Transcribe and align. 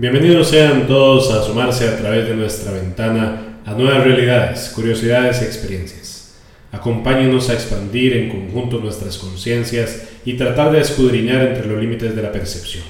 Bienvenidos 0.00 0.50
sean 0.50 0.86
todos 0.86 1.28
a 1.32 1.42
sumarse 1.42 1.88
a 1.88 1.98
través 1.98 2.28
de 2.28 2.36
nuestra 2.36 2.70
ventana 2.70 3.58
a 3.66 3.74
nuevas 3.74 4.04
realidades, 4.04 4.70
curiosidades 4.72 5.42
y 5.42 5.44
experiencias. 5.44 6.38
Acompáñenos 6.70 7.50
a 7.50 7.54
expandir 7.54 8.16
en 8.16 8.28
conjunto 8.28 8.78
nuestras 8.78 9.18
conciencias 9.18 10.08
y 10.24 10.34
tratar 10.34 10.70
de 10.70 10.82
escudriñar 10.82 11.48
entre 11.48 11.66
los 11.66 11.80
límites 11.80 12.14
de 12.14 12.22
la 12.22 12.30
percepción. 12.30 12.84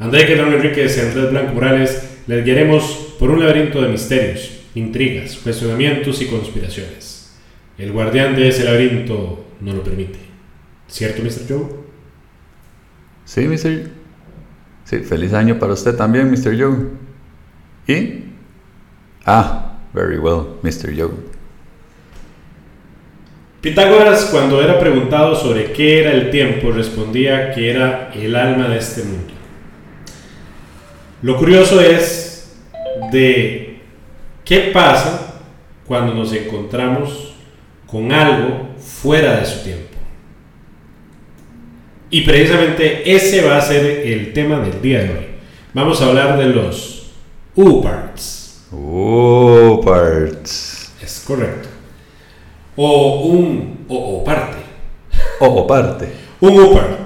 André 0.00 0.26
Quedón 0.26 0.52
Enríquez 0.52 0.96
y 0.96 1.00
Andrés 1.02 1.30
Blanco 1.30 1.54
Morales 1.54 2.02
les 2.26 2.44
guiaremos 2.44 3.14
por 3.16 3.30
un 3.30 3.38
laberinto 3.38 3.80
de 3.80 3.86
misterios, 3.86 4.58
intrigas, 4.74 5.36
cuestionamientos 5.36 6.20
y 6.20 6.26
conspiraciones. 6.26 7.32
El 7.78 7.92
guardián 7.92 8.34
de 8.34 8.48
ese 8.48 8.64
laberinto 8.64 9.44
no 9.60 9.72
lo 9.72 9.84
permite. 9.84 10.18
¿Cierto, 10.88 11.22
Mr. 11.22 11.46
Joe? 11.48 11.68
Sí, 13.24 13.42
Mr. 13.42 14.01
Feliz 15.00 15.32
año 15.32 15.58
para 15.58 15.72
usted 15.72 15.96
también, 15.96 16.30
Mr. 16.30 16.58
Joe. 16.60 16.76
¿Y? 17.86 18.24
Ah, 19.24 19.78
very 19.92 20.18
well, 20.18 20.58
Mr. 20.62 20.94
Joe. 20.96 21.32
Pitágoras, 23.62 24.26
cuando 24.26 24.60
era 24.60 24.78
preguntado 24.78 25.36
sobre 25.36 25.72
qué 25.72 26.00
era 26.00 26.10
el 26.10 26.30
tiempo, 26.30 26.72
respondía 26.72 27.52
que 27.52 27.70
era 27.70 28.10
el 28.12 28.34
alma 28.34 28.68
de 28.68 28.78
este 28.78 29.04
mundo. 29.04 29.32
Lo 31.22 31.36
curioso 31.36 31.80
es 31.80 32.52
de 33.12 33.80
qué 34.44 34.72
pasa 34.74 35.36
cuando 35.86 36.12
nos 36.12 36.32
encontramos 36.32 37.34
con 37.86 38.10
algo 38.10 38.70
fuera 38.78 39.36
de 39.36 39.46
su 39.46 39.62
tiempo. 39.62 39.91
Y 42.12 42.20
precisamente 42.20 43.10
ese 43.10 43.40
va 43.40 43.56
a 43.56 43.62
ser 43.62 44.06
el 44.06 44.34
tema 44.34 44.60
del 44.60 44.82
día 44.82 44.98
de 44.98 45.08
hoy. 45.08 45.26
Vamos 45.72 46.02
a 46.02 46.08
hablar 46.08 46.36
de 46.38 46.44
los 46.44 47.10
U-Parts. 47.54 48.66
U-Parts. 48.70 50.12
Es 51.02 51.24
correcto. 51.26 51.70
O 52.76 53.22
un 53.22 53.86
o, 53.88 54.22
parte. 54.22 54.58
O, 55.40 55.66
parte. 55.66 56.08
Un 56.40 56.60
U-Part. 56.60 56.98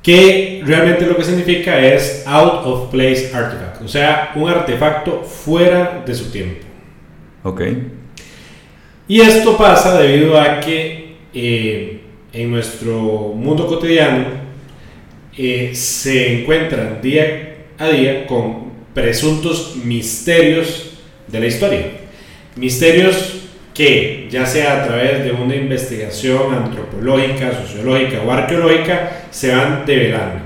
Que 0.00 0.62
realmente 0.64 1.04
lo 1.04 1.16
que 1.16 1.24
significa 1.24 1.76
es 1.80 2.22
out 2.24 2.64
of 2.64 2.92
place 2.92 3.32
artifact. 3.34 3.82
O 3.82 3.88
sea, 3.88 4.30
un 4.36 4.48
artefacto 4.48 5.24
fuera 5.24 6.04
de 6.06 6.14
su 6.14 6.30
tiempo. 6.30 6.64
Ok. 7.42 7.60
Y 9.08 9.20
esto 9.20 9.56
pasa 9.56 10.00
debido 10.00 10.40
a 10.40 10.60
que 10.60 11.16
eh, 11.34 12.02
en 12.32 12.52
nuestro 12.52 13.32
mundo 13.34 13.66
cotidiano 13.66 14.43
eh, 15.36 15.70
se 15.74 16.40
encuentran 16.40 17.00
día 17.02 17.56
a 17.78 17.88
día 17.88 18.26
con 18.26 18.72
presuntos 18.94 19.76
misterios 19.84 20.92
de 21.26 21.40
la 21.40 21.46
historia. 21.46 21.86
Misterios 22.56 23.40
que, 23.74 24.28
ya 24.30 24.46
sea 24.46 24.82
a 24.82 24.86
través 24.86 25.24
de 25.24 25.32
una 25.32 25.56
investigación 25.56 26.54
antropológica, 26.54 27.52
sociológica 27.52 28.22
o 28.24 28.30
arqueológica, 28.30 29.26
se 29.32 29.52
van 29.54 29.84
develando. 29.84 30.44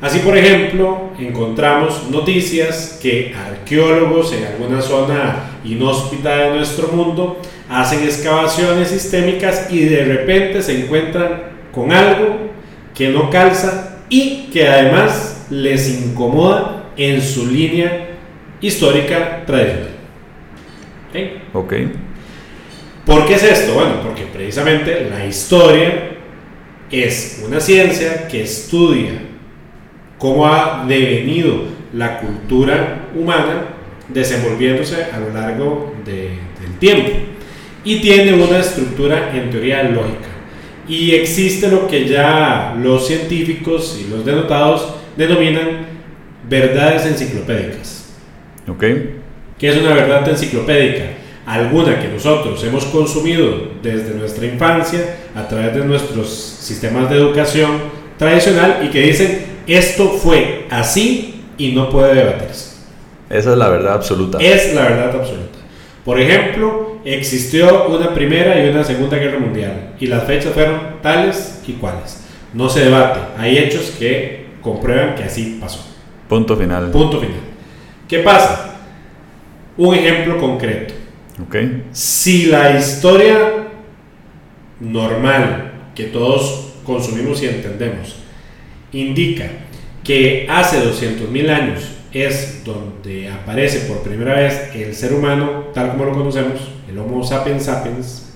Así, 0.00 0.20
por 0.20 0.36
ejemplo, 0.36 1.10
encontramos 1.18 2.10
noticias 2.10 2.98
que 3.02 3.34
arqueólogos 3.34 4.32
en 4.32 4.44
alguna 4.44 4.80
zona 4.80 5.58
inhóspita 5.64 6.36
de 6.36 6.56
nuestro 6.56 6.88
mundo 6.88 7.40
hacen 7.68 8.02
excavaciones 8.02 8.88
sistémicas 8.88 9.68
y 9.70 9.80
de 9.80 10.04
repente 10.04 10.62
se 10.62 10.84
encuentran 10.84 11.42
con 11.72 11.92
algo 11.92 12.36
que 12.94 13.08
no 13.08 13.30
calza 13.30 13.93
y 14.08 14.50
que 14.52 14.68
además 14.68 15.46
les 15.50 15.88
incomoda 15.88 16.90
en 16.96 17.20
su 17.20 17.46
línea 17.46 18.08
histórica 18.60 19.44
tradicional. 19.46 19.90
¿Ok? 21.52 21.74
¿Por 23.06 23.26
qué 23.26 23.34
es 23.34 23.42
esto? 23.42 23.74
Bueno, 23.74 24.00
porque 24.02 24.24
precisamente 24.24 25.08
la 25.10 25.24
historia 25.26 26.10
es 26.90 27.42
una 27.46 27.60
ciencia 27.60 28.26
que 28.28 28.42
estudia 28.42 29.12
cómo 30.18 30.46
ha 30.46 30.84
devenido 30.88 31.64
la 31.92 32.18
cultura 32.18 33.08
humana 33.14 33.66
desenvolviéndose 34.08 35.04
a 35.12 35.18
lo 35.20 35.30
largo 35.32 35.94
del 36.04 36.78
tiempo 36.78 37.10
y 37.84 38.00
tiene 38.00 38.32
una 38.32 38.58
estructura 38.58 39.30
en 39.34 39.50
teoría 39.50 39.82
lógica. 39.82 40.33
Y 40.88 41.14
existe 41.14 41.68
lo 41.68 41.86
que 41.88 42.06
ya 42.06 42.76
los 42.80 43.06
científicos 43.06 44.00
y 44.00 44.10
los 44.10 44.24
denotados 44.24 44.94
denominan 45.16 45.86
verdades 46.48 47.06
enciclopédicas. 47.06 48.12
¿Ok? 48.68 48.84
¿Qué 49.58 49.68
es 49.68 49.76
una 49.76 49.94
verdad 49.94 50.28
enciclopédica? 50.28 51.04
Alguna 51.46 52.00
que 52.00 52.08
nosotros 52.08 52.62
hemos 52.64 52.84
consumido 52.86 53.72
desde 53.82 54.14
nuestra 54.14 54.46
infancia 54.46 55.16
a 55.34 55.46
través 55.46 55.74
de 55.74 55.84
nuestros 55.84 56.28
sistemas 56.30 57.10
de 57.10 57.16
educación 57.16 57.70
tradicional 58.18 58.80
y 58.84 58.88
que 58.88 59.02
dicen 59.02 59.44
esto 59.66 60.08
fue 60.10 60.66
así 60.70 61.44
y 61.58 61.72
no 61.72 61.88
puede 61.88 62.14
debatirse. 62.14 62.74
Esa 63.30 63.52
es 63.52 63.58
la 63.58 63.68
verdad 63.68 63.94
absoluta. 63.94 64.38
Es 64.38 64.74
la 64.74 64.82
verdad 64.82 65.16
absoluta. 65.16 65.58
Por 66.04 66.20
ejemplo, 66.20 66.83
existió 67.04 67.88
una 67.88 68.14
primera 68.14 68.64
y 68.64 68.68
una 68.70 68.84
segunda 68.84 69.16
guerra 69.16 69.38
mundial 69.38 69.94
y 70.00 70.06
las 70.06 70.24
fechas 70.24 70.52
fueron 70.52 71.00
tales 71.02 71.60
y 71.66 71.72
cuales. 71.72 72.24
No 72.52 72.68
se 72.68 72.84
debate, 72.84 73.20
hay 73.36 73.58
hechos 73.58 73.94
que 73.98 74.46
comprueban 74.60 75.14
que 75.14 75.24
así 75.24 75.58
pasó. 75.60 75.84
Punto 76.28 76.56
final. 76.56 76.90
Punto 76.90 77.20
final. 77.20 77.40
¿Qué 78.08 78.20
pasa? 78.20 78.76
Un 79.76 79.94
ejemplo 79.94 80.38
concreto. 80.38 80.94
Okay. 81.48 81.84
Si 81.92 82.46
la 82.46 82.78
historia 82.78 83.68
normal 84.80 85.72
que 85.94 86.04
todos 86.04 86.74
consumimos 86.84 87.42
y 87.42 87.46
entendemos 87.46 88.16
indica 88.92 89.46
que 90.04 90.46
hace 90.48 90.78
200.000 90.84 91.50
años 91.50 91.94
es 92.12 92.62
donde 92.64 93.28
aparece 93.28 93.88
por 93.88 94.02
primera 94.02 94.34
vez 94.34 94.70
el 94.74 94.94
ser 94.94 95.12
humano 95.12 95.64
tal 95.74 95.90
como 95.90 96.04
lo 96.04 96.12
conocemos, 96.12 96.60
Homo 96.98 97.24
sapiens 97.24 97.64
sapiens, 97.64 98.32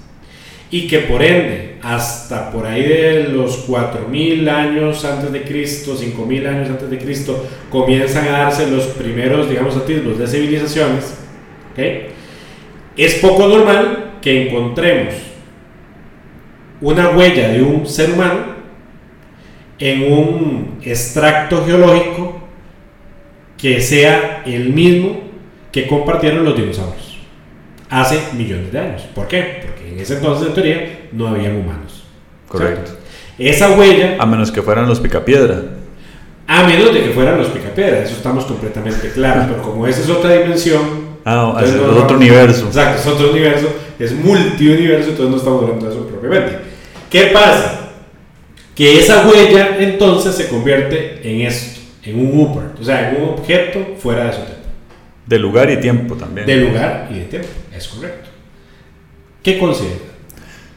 y 0.71 0.87
que 0.87 1.01
por 1.01 1.23
ende, 1.23 1.77
hasta 1.83 2.51
por 2.51 2.67
ahí 2.67 2.83
de 2.83 3.29
los 3.29 3.67
4.000 3.69 4.49
años 4.49 5.05
antes 5.05 5.33
de 5.33 5.43
Cristo, 5.43 5.97
5.000 5.97 6.47
años 6.47 6.69
antes 6.69 6.91
de 6.91 6.99
Cristo, 6.99 7.47
comienzan 7.71 8.29
a 8.29 8.39
darse 8.39 8.71
los 8.71 8.85
primeros, 8.89 9.49
digamos, 9.49 9.77
atisbos 9.77 10.19
de 10.19 10.27
civilizaciones, 10.27 11.15
es 12.97 13.15
poco 13.17 13.47
normal 13.47 14.15
que 14.21 14.49
encontremos 14.49 15.15
una 16.81 17.11
huella 17.11 17.51
de 17.51 17.63
un 17.63 17.87
ser 17.87 18.11
humano 18.11 18.59
en 19.79 20.13
un 20.13 20.79
extracto 20.83 21.65
geológico 21.65 22.41
que 23.57 23.81
sea 23.81 24.43
el 24.45 24.71
mismo 24.71 25.21
que 25.71 25.87
compartieron 25.87 26.45
los 26.45 26.57
dinosaurios 26.57 27.08
hace 27.91 28.21
millones 28.35 28.73
de 28.73 28.79
años. 28.79 29.03
¿Por 29.15 29.29
qué? 29.29 29.63
Porque 29.67 29.93
en 29.93 29.99
ese 29.99 30.17
entonces, 30.17 30.49
en 30.49 30.55
teoría, 30.55 31.09
no 31.13 31.29
habían 31.29 31.57
humanos. 31.57 32.05
Correcto. 32.49 32.93
Esa 33.39 33.71
huella. 33.73 34.17
A 34.19 34.27
menos 34.27 34.51
que 34.51 34.63
fueran 34.63 34.89
los 34.89 35.01
picapiedra. 35.01 35.63
A 36.47 36.65
menos 36.65 36.93
de 36.93 37.03
que 37.03 37.11
fueran 37.11 37.39
los 37.39 37.49
picapiedra, 37.49 37.99
eso 38.01 38.15
estamos 38.15 38.45
completamente 38.47 39.11
claros. 39.11 39.47
pero 39.49 39.63
como 39.63 39.87
esa 39.87 40.01
es 40.01 40.09
otra 40.09 40.33
dimensión. 40.33 41.09
Ah, 41.25 41.61
es 41.63 41.75
otro 41.75 42.17
universo. 42.17 42.67
Exacto, 42.67 43.01
es 43.01 43.07
otro 43.07 43.31
universo, 43.33 43.69
es 43.99 44.13
multiuniverso, 44.13 45.11
entonces 45.11 45.31
no 45.31 45.37
estamos 45.37 45.63
hablando 45.63 45.87
de 45.87 45.93
eso 45.93 46.07
propiamente. 46.07 46.59
¿Qué 47.11 47.25
pasa? 47.35 47.91
Que 48.75 48.99
esa 48.99 49.29
huella 49.29 49.77
entonces 49.79 50.35
se 50.35 50.49
convierte 50.49 51.21
en 51.23 51.43
esto 51.43 51.79
en 52.09 52.19
un 52.19 52.41
UPER, 52.41 52.81
o 52.81 52.85
sea, 52.85 53.11
en 53.11 53.23
un 53.23 53.29
objeto 53.31 53.97
fuera 53.99 54.27
de 54.27 54.33
su 54.33 54.39
tiempo. 54.39 54.63
De 55.27 55.39
lugar 55.39 55.71
y 55.71 55.77
tiempo 55.79 56.15
también. 56.15 56.47
De 56.47 56.57
lugar 56.57 57.09
y 57.11 57.19
de 57.19 57.25
tiempo, 57.27 57.49
es 57.79 57.89
correcto. 57.89 58.29
¿Qué 59.43 59.59
considera? 59.59 59.97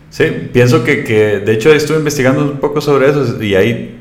Sí, 0.09 0.25
pienso 0.51 0.83
que, 0.83 1.03
que, 1.03 1.39
de 1.39 1.53
hecho 1.53 1.73
estuve 1.73 1.97
investigando 1.97 2.43
un 2.43 2.59
poco 2.59 2.81
sobre 2.81 3.09
eso 3.09 3.41
y 3.41 3.55
hay 3.55 3.97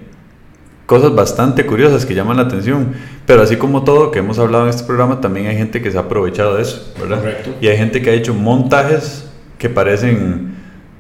cosas 0.87 1.15
bastante 1.15 1.65
curiosas 1.67 2.05
que 2.05 2.15
llaman 2.15 2.37
la 2.37 2.45
atención, 2.45 2.95
pero 3.27 3.43
así 3.43 3.57
como 3.57 3.85
todo 3.85 4.11
que 4.11 4.19
hemos 4.19 4.39
hablado 4.39 4.65
en 4.65 4.71
este 4.71 4.85
programa, 4.85 5.21
también 5.21 5.47
hay 5.47 5.57
gente 5.57 5.81
que 5.81 5.91
se 5.91 5.97
ha 5.99 6.03
aprovechado 6.03 6.57
de 6.57 6.63
eso, 6.63 6.93
¿verdad? 7.01 7.21
Correcto. 7.21 7.55
Y 7.61 7.69
hay 7.69 7.77
gente 7.77 8.03
que 8.03 8.11
ha 8.11 8.15
hecho 8.15 8.35
montajes 8.35 9.27
que 9.59 9.69
parecen 9.69 10.51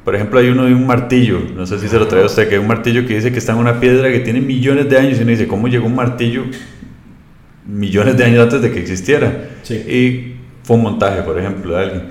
por 0.05 0.15
ejemplo, 0.15 0.41
hay 0.41 0.49
uno 0.49 0.65
de 0.65 0.75
un 0.75 0.87
martillo, 0.87 1.41
no 1.55 1.67
sé 1.67 1.79
si 1.79 1.89
se 1.89 1.99
lo 1.99 2.09
trae 2.09 2.23
a 2.23 2.27
usted, 2.27 2.49
que 2.49 2.55
hay 2.55 2.61
un 2.61 2.67
martillo 2.67 3.07
que 3.07 3.15
dice 3.15 3.31
que 3.33 3.39
está 3.39 3.53
en 3.53 3.59
una 3.59 3.81
piedra 3.81 4.11
que 4.11 4.21
tiene 4.21 4.41
millones 4.41 4.89
de 4.89 4.99
años 4.99 5.19
y 5.19 5.23
uno 5.23 5.31
dice, 5.31 5.47
¿cómo 5.47 5.69
llegó 5.69 5.87
un 5.87 5.95
martillo 5.95 6.45
millones 7.67 8.17
de 8.17 8.25
años 8.25 8.43
antes 8.43 8.63
de 8.63 8.73
que 8.73 8.81
existiera? 8.81 9.51
Sí. 9.63 9.75
Y 9.75 10.30
fue 10.71 10.77
un 10.77 10.85
montaje, 10.85 11.23
por 11.23 11.37
ejemplo, 11.37 11.75
de 11.75 11.83
alguien. 11.83 12.03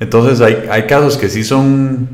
Entonces 0.00 0.40
hay, 0.40 0.64
hay 0.68 0.88
casos 0.88 1.16
que 1.16 1.28
sí 1.28 1.44
son 1.44 2.08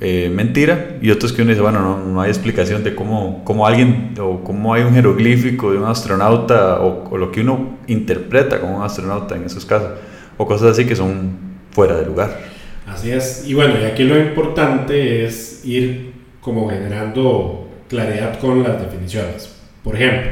eh, 0.00 0.32
mentira 0.34 0.96
y 1.02 1.10
otros 1.10 1.34
que 1.34 1.42
uno 1.42 1.50
dice, 1.50 1.60
bueno, 1.60 1.82
no, 1.82 1.98
no 1.98 2.18
hay 2.22 2.30
explicación 2.30 2.82
de 2.82 2.94
cómo, 2.94 3.44
cómo, 3.44 3.66
alguien 3.66 4.14
o 4.18 4.42
cómo 4.42 4.72
hay 4.72 4.84
un 4.84 4.94
jeroglífico 4.94 5.70
de 5.70 5.76
un 5.76 5.84
astronauta 5.84 6.80
o, 6.80 7.10
o, 7.10 7.18
lo 7.18 7.30
que 7.30 7.42
uno 7.42 7.76
interpreta 7.88 8.58
como 8.58 8.78
un 8.78 8.82
astronauta 8.82 9.36
en 9.36 9.44
esos 9.44 9.66
casos 9.66 9.90
o 10.38 10.46
cosas 10.46 10.70
así 10.70 10.86
que 10.86 10.96
son 10.96 11.36
fuera 11.72 11.96
de 11.96 12.06
lugar. 12.06 12.38
Así 12.86 13.10
es, 13.10 13.44
y 13.46 13.52
bueno, 13.52 13.74
y 13.78 13.84
aquí 13.84 14.04
lo 14.04 14.18
importante 14.18 15.26
es 15.26 15.62
ir 15.66 16.14
como 16.40 16.70
generando 16.70 17.68
claridad 17.86 18.38
con 18.38 18.62
las 18.62 18.80
definiciones. 18.80 19.54
Por 19.84 19.94
ejemplo, 19.94 20.30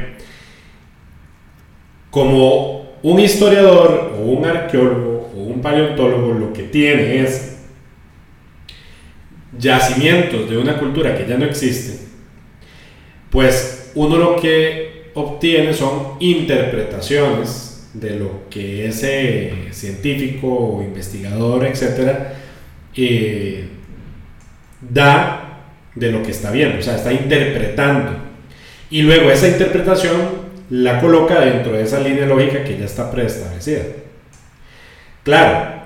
como 2.09 2.78
un 3.03 3.19
historiador 3.19 4.13
o 4.17 4.21
un 4.21 4.45
arqueólogo 4.45 5.31
o 5.35 5.43
un 5.43 5.61
paleontólogo 5.61 6.33
lo 6.33 6.53
que 6.53 6.63
tiene 6.63 7.21
es 7.21 7.57
yacimientos 9.57 10.49
de 10.49 10.57
una 10.57 10.77
cultura 10.77 11.17
que 11.17 11.25
ya 11.27 11.37
no 11.37 11.45
existe, 11.45 11.99
pues 13.29 13.91
uno 13.95 14.17
lo 14.17 14.35
que 14.35 15.11
obtiene 15.13 15.73
son 15.73 16.17
interpretaciones 16.19 17.89
de 17.93 18.19
lo 18.19 18.49
que 18.49 18.87
ese 18.87 19.69
científico 19.71 20.47
o 20.47 20.83
investigador, 20.83 21.65
etcétera, 21.65 22.35
eh, 22.95 23.67
da 24.81 25.63
de 25.95 26.11
lo 26.11 26.23
que 26.23 26.31
está 26.31 26.51
viendo, 26.51 26.79
o 26.79 26.81
sea, 26.81 26.95
está 26.95 27.11
interpretando. 27.11 28.15
Y 28.91 29.01
luego 29.01 29.31
esa 29.31 29.47
interpretación 29.47 30.38
la 30.69 30.99
coloca 31.01 31.39
dentro 31.39 31.73
de 31.73 31.83
esa 31.83 31.99
línea 31.99 32.25
lógica 32.25 32.63
que 32.63 32.77
ya 32.77 32.85
está 32.85 33.09
preestablecida. 33.09 33.81
Claro, 35.23 35.79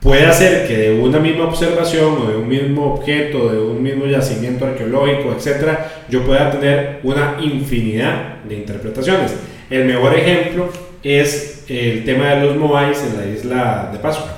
puede 0.00 0.26
hacer 0.26 0.66
que 0.66 0.76
de 0.76 1.00
una 1.00 1.18
misma 1.18 1.44
observación 1.44 2.18
o 2.22 2.30
de 2.30 2.36
un 2.36 2.48
mismo 2.48 2.94
objeto, 2.94 3.48
de 3.52 3.60
un 3.60 3.82
mismo 3.82 4.06
yacimiento 4.06 4.66
arqueológico, 4.66 5.32
etcétera, 5.36 6.04
yo 6.08 6.24
pueda 6.24 6.50
tener 6.50 7.00
una 7.02 7.36
infinidad 7.40 8.42
de 8.44 8.56
interpretaciones. 8.56 9.34
El 9.70 9.84
mejor 9.84 10.14
ejemplo 10.14 10.68
es 11.02 11.64
el 11.68 12.04
tema 12.04 12.30
de 12.30 12.46
los 12.46 12.56
Moais 12.56 13.02
en 13.02 13.16
la 13.18 13.26
isla 13.26 13.90
de 13.92 13.98
Pascua. 13.98 14.32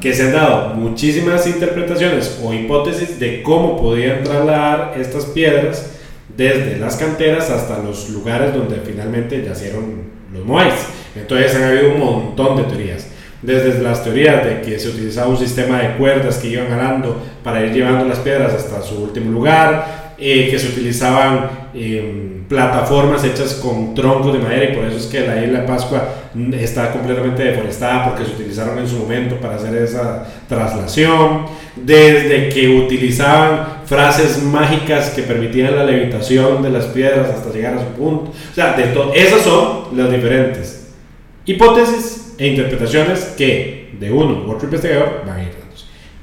que 0.00 0.12
se 0.12 0.24
han 0.24 0.32
dado 0.32 0.74
muchísimas 0.74 1.46
interpretaciones 1.46 2.40
o 2.42 2.52
hipótesis 2.52 3.20
de 3.20 3.42
cómo 3.42 3.80
podían 3.80 4.24
trasladar 4.24 4.94
estas 4.98 5.26
piedras 5.26 5.93
desde 6.36 6.78
las 6.78 6.96
canteras 6.96 7.50
hasta 7.50 7.78
los 7.78 8.10
lugares 8.10 8.54
donde 8.54 8.76
finalmente 8.84 9.42
yacieron 9.44 10.14
los 10.32 10.44
Moais. 10.44 10.74
Entonces 11.14 11.54
han 11.54 11.64
habido 11.64 11.92
un 11.92 12.00
montón 12.00 12.56
de 12.56 12.64
teorías 12.64 13.06
desde 13.44 13.82
las 13.82 14.02
teorías 14.02 14.44
de 14.44 14.62
que 14.62 14.78
se 14.78 14.88
utilizaba 14.88 15.28
un 15.28 15.36
sistema 15.36 15.78
de 15.78 15.96
cuerdas 15.96 16.38
que 16.38 16.48
iban 16.48 16.68
jalando 16.68 17.20
para 17.42 17.64
ir 17.64 17.72
llevando 17.72 18.06
las 18.06 18.18
piedras 18.20 18.54
hasta 18.54 18.80
su 18.82 19.02
último 19.02 19.30
lugar, 19.30 20.14
eh, 20.16 20.48
que 20.50 20.58
se 20.58 20.68
utilizaban 20.68 21.50
em, 21.74 22.44
plataformas 22.48 23.22
hechas 23.24 23.54
con 23.54 23.94
troncos 23.94 24.32
de 24.32 24.38
madera 24.38 24.72
y 24.72 24.74
por 24.74 24.84
eso 24.84 24.96
es 24.96 25.06
que 25.06 25.26
la 25.26 25.42
isla 25.44 25.60
de 25.60 25.66
Pascua 25.66 26.08
está 26.52 26.90
completamente 26.92 27.42
deforestada 27.42 28.06
porque 28.06 28.24
se 28.24 28.32
utilizaron 28.32 28.78
en 28.78 28.88
su 28.88 28.96
momento 28.96 29.36
para 29.36 29.56
hacer 29.56 29.74
esa 29.74 30.26
traslación, 30.48 31.46
desde 31.76 32.48
que 32.48 32.68
utilizaban 32.68 33.84
frases 33.86 34.42
mágicas 34.42 35.10
que 35.10 35.22
permitían 35.22 35.76
la 35.76 35.84
levitación 35.84 36.62
de 36.62 36.70
las 36.70 36.86
piedras 36.86 37.28
hasta 37.30 37.52
llegar 37.52 37.74
a 37.74 37.80
su 37.80 37.88
punto. 37.88 38.30
O 38.30 38.54
sea, 38.54 38.74
de 38.74 38.92
esas 39.14 39.42
son 39.42 39.96
las 39.96 40.10
diferentes 40.10 40.92
hipótesis 41.46 42.34
e 42.38 42.48
interpretaciones 42.48 43.34
que 43.36 43.96
de 43.98 44.10
uno 44.10 44.44
u 44.46 44.50
otro 44.50 44.64
investigador 44.64 45.22
van 45.26 45.38
a 45.38 45.42
ir 45.42 45.50
dando. 45.50 45.64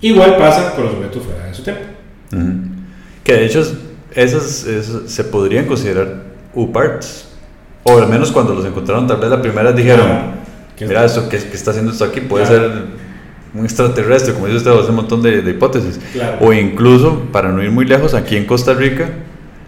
Igual 0.01 0.37
pasa 0.37 0.73
con 0.75 0.85
los 0.85 0.93
objetos 0.95 1.23
fuera 1.23 1.45
de 1.45 1.53
su 1.53 1.63
tiempo. 1.63 1.83
Que 3.23 3.33
de 3.33 3.45
hecho 3.45 3.61
esas, 4.13 4.67
se 5.05 5.23
podrían 5.25 5.65
considerar 5.65 6.23
U-parts. 6.53 7.27
O 7.83 7.97
al 7.97 8.07
menos 8.07 8.31
cuando 8.31 8.53
los 8.53 8.65
encontraron, 8.65 9.07
tal 9.07 9.17
vez 9.17 9.29
la 9.29 9.41
primera 9.41 9.71
dijeron, 9.71 10.07
mira, 10.79 11.05
esto 11.05 11.27
que, 11.29 11.37
está 11.37 11.71
haciendo 11.71 11.91
esto 11.91 12.05
aquí 12.05 12.21
puede 12.21 12.45
ser 12.45 12.85
un 13.53 13.65
extraterrestre, 13.65 14.33
como 14.33 14.45
dice 14.45 14.57
usted, 14.57 14.71
hace 14.71 14.89
un 14.89 14.95
montón 14.95 15.21
de, 15.21 15.39
hipótesis. 15.49 15.99
O 16.39 16.53
incluso, 16.53 17.27
para 17.31 17.51
no 17.51 17.61
ir 17.61 17.71
muy 17.71 17.85
lejos, 17.85 18.13
aquí 18.13 18.37
en 18.37 18.45
Costa 18.45 18.73
Rica, 18.73 19.09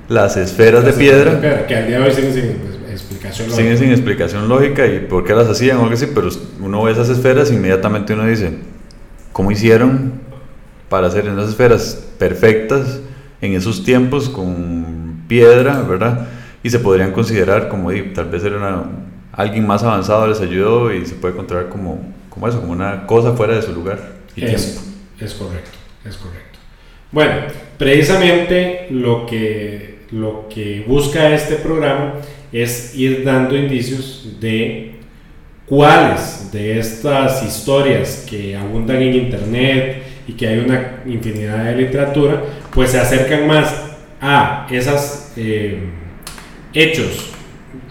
las 0.07 0.38
esferas 0.38 0.85
de 0.85 0.94
piedra, 0.94 1.65
que 1.68 1.75
al 1.75 1.88
día 1.88 2.00
de 2.00 2.06
hoy 2.06 2.13
siguen 2.13 2.33
sin 2.33 2.44
explicación 2.91 3.47
lógica. 3.47 3.62
Siguen 3.62 3.77
sin 3.77 3.91
explicación 3.91 4.50
lógica 4.50 4.85
y 4.88 5.00
por 5.00 5.24
qué 5.24 5.33
las 5.33 5.47
hacían 5.47 5.77
o 5.77 5.83
algo 5.83 5.94
así, 5.94 6.07
pero 6.13 6.30
uno 6.59 6.83
ve 6.83 6.91
esas 6.91 7.09
esferas 7.09 7.50
e 7.51 7.56
inmediatamente 7.56 8.13
uno 8.13 8.25
dice, 8.25 8.51
¿cómo 9.31 9.51
hicieron 9.51 10.13
para 10.89 11.07
hacer 11.07 11.27
esas 11.27 11.50
esferas 11.50 12.06
perfectas 12.18 13.00
en 13.41 13.53
esos 13.53 13.83
tiempos 13.83 14.29
con 14.29 15.24
piedra, 15.27 15.81
verdad? 15.81 16.27
Y 16.62 16.69
se 16.69 16.79
podrían 16.79 17.12
considerar 17.12 17.68
como, 17.68 17.91
tal 18.13 18.29
vez 18.29 18.44
era 18.44 18.86
alguien 19.33 19.65
más 19.65 19.83
avanzado 19.83 20.27
les 20.27 20.39
ayudó 20.39 20.94
y 20.94 21.06
se 21.06 21.15
puede 21.15 21.33
encontrar 21.33 21.69
como, 21.69 22.12
como 22.33 22.47
eso, 22.47 22.62
como 22.62 22.74
una 22.74 23.06
cosa 23.06 23.33
fuera 23.33 23.56
de 23.56 23.62
su 23.62 23.74
lugar 23.74 24.00
y 24.35 24.45
es, 24.45 24.81
Es 25.19 25.33
correcto, 25.35 25.77
es 26.03 26.18
correcto. 26.18 26.59
Bueno, 27.12 27.33
precisamente 27.77 28.88
lo 28.89 29.27
que, 29.27 30.00
lo 30.12 30.50
que 30.50 30.83
busca 30.88 31.30
este 31.30 31.56
programa 31.56 32.15
es 32.51 32.95
ir 32.95 33.24
dando 33.24 33.56
indicios 33.56 34.38
de 34.39 34.95
cuáles 35.68 36.51
de 36.51 36.80
estas 36.80 37.44
historias 37.44 38.25
que 38.27 38.56
abundan 38.56 38.97
en 39.03 39.13
internet 39.13 40.03
y 40.27 40.33
que 40.33 40.47
hay 40.47 40.59
una 40.59 41.03
infinidad 41.06 41.65
de 41.65 41.75
literatura, 41.75 42.41
pues 42.74 42.91
se 42.91 43.00
acercan 43.00 43.45
más 43.45 43.71
a 44.19 44.68
esos 44.71 45.33
eh, 45.38 45.77
hechos 46.74 47.29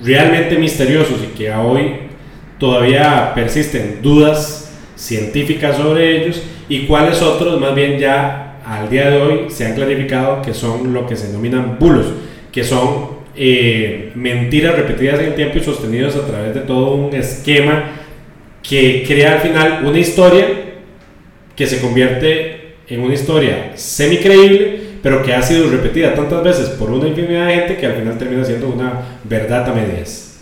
realmente 0.03 0.59
misteriosos 0.59 1.21
y 1.23 1.37
que 1.37 1.53
hoy 1.53 2.02
todavía 2.63 3.33
persisten 3.35 3.99
dudas 4.03 4.71
científicas 4.95 5.79
sobre 5.79 6.23
ellos 6.23 6.41
y 6.69 6.87
cuáles 6.87 7.21
otros 7.21 7.61
más 7.61 7.75
bien 7.75 7.99
ya 7.99 8.61
al 8.65 8.89
día 8.89 9.11
de 9.11 9.21
hoy 9.21 9.41
se 9.49 9.67
han 9.67 9.75
clarificado 9.75 10.41
que 10.43 10.55
son 10.55 10.93
lo 10.93 11.05
que 11.05 11.17
se 11.17 11.27
denominan 11.27 11.77
bulos, 11.81 12.07
que 12.53 12.63
son 12.63 13.09
eh, 13.35 14.13
mentiras 14.15 14.77
repetidas 14.77 15.19
en 15.19 15.27
el 15.27 15.35
tiempo 15.35 15.59
y 15.59 15.65
sostenidas 15.65 16.15
a 16.15 16.25
través 16.25 16.55
de 16.55 16.61
todo 16.61 16.95
un 16.95 17.13
esquema 17.17 17.83
que 18.63 19.03
crea 19.09 19.33
al 19.33 19.41
final 19.41 19.81
una 19.85 19.99
historia 19.99 20.47
que 21.57 21.67
se 21.67 21.81
convierte 21.81 22.77
en 22.87 23.01
una 23.01 23.15
historia 23.15 23.73
semi 23.75 24.19
creíble, 24.19 24.83
pero 25.03 25.25
que 25.25 25.35
ha 25.35 25.43
sido 25.43 25.69
repetida 25.69 26.15
tantas 26.15 26.45
veces 26.45 26.69
por 26.69 26.93
una 26.93 27.09
infinidad 27.09 27.49
de 27.49 27.55
gente 27.55 27.77
que 27.77 27.87
al 27.87 27.95
final 27.95 28.17
termina 28.19 28.45
siendo 28.45 28.69
una 28.69 29.19
verdad 29.25 29.69
a 29.69 29.75
medias. 29.75 30.39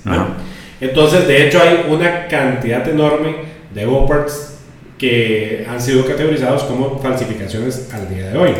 Entonces, 0.81 1.27
de 1.27 1.47
hecho, 1.47 1.61
hay 1.61 1.87
una 1.89 2.27
cantidad 2.29 2.89
enorme 2.89 3.35
de 3.75 3.85
Goparts 3.85 4.59
que 4.99 5.67
han 5.69 5.81
sido 5.81 6.05
categorizados 6.05 6.65
como 6.65 6.99
falsificaciones 6.99 7.89
al 7.93 8.15
día 8.15 8.31
de 8.31 8.39
hoy. 8.39 8.51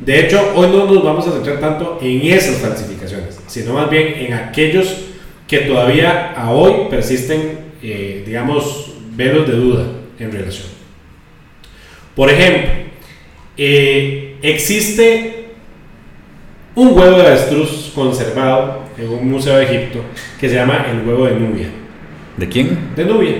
De 0.00 0.20
hecho, 0.20 0.52
hoy 0.54 0.68
no 0.68 0.86
nos 0.86 1.02
vamos 1.02 1.26
a 1.26 1.32
centrar 1.32 1.58
tanto 1.58 1.98
en 2.00 2.22
esas 2.22 2.58
falsificaciones, 2.58 3.40
sino 3.48 3.72
más 3.72 3.90
bien 3.90 4.14
en 4.18 4.34
aquellos 4.34 5.06
que 5.48 5.58
todavía 5.60 6.32
a 6.32 6.50
hoy 6.50 6.88
persisten, 6.90 7.58
eh, 7.82 8.22
digamos, 8.24 8.92
velos 9.16 9.48
de 9.48 9.54
duda 9.54 9.86
en 10.18 10.30
relación. 10.30 10.68
Por 12.14 12.30
ejemplo, 12.30 12.70
eh, 13.56 14.36
existe 14.42 15.46
un 16.76 16.96
huevo 16.96 17.16
de 17.16 17.26
avestruz 17.26 17.90
conservado 17.94 18.83
en 18.98 19.08
un 19.08 19.30
museo 19.30 19.56
de 19.56 19.64
Egipto 19.64 20.00
que 20.40 20.48
se 20.48 20.54
llama 20.54 20.86
el 20.90 21.06
huevo 21.06 21.26
de 21.26 21.34
Nubia. 21.34 21.68
¿De 22.36 22.48
quién? 22.48 22.78
De 22.96 23.04
Nubia. 23.04 23.34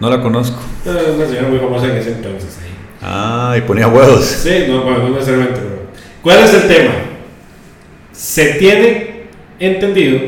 No 0.00 0.10
la 0.10 0.20
conozco. 0.20 0.60
una 0.84 1.26
señora 1.26 1.48
muy 1.48 1.58
famosa 1.58 1.86
en 1.86 1.96
ese 1.96 2.12
entonces. 2.12 2.58
Ah, 3.00 3.54
y 3.56 3.60
ponía 3.62 3.88
huevos. 3.88 4.24
Sí, 4.24 4.64
no, 4.68 4.82
bueno, 4.82 5.08
no 5.08 5.10
necesariamente, 5.10 5.60
¿Cuál 6.22 6.38
es 6.44 6.54
el 6.54 6.68
tema? 6.68 6.92
Se 8.12 8.54
tiene 8.54 9.24
entendido 9.58 10.20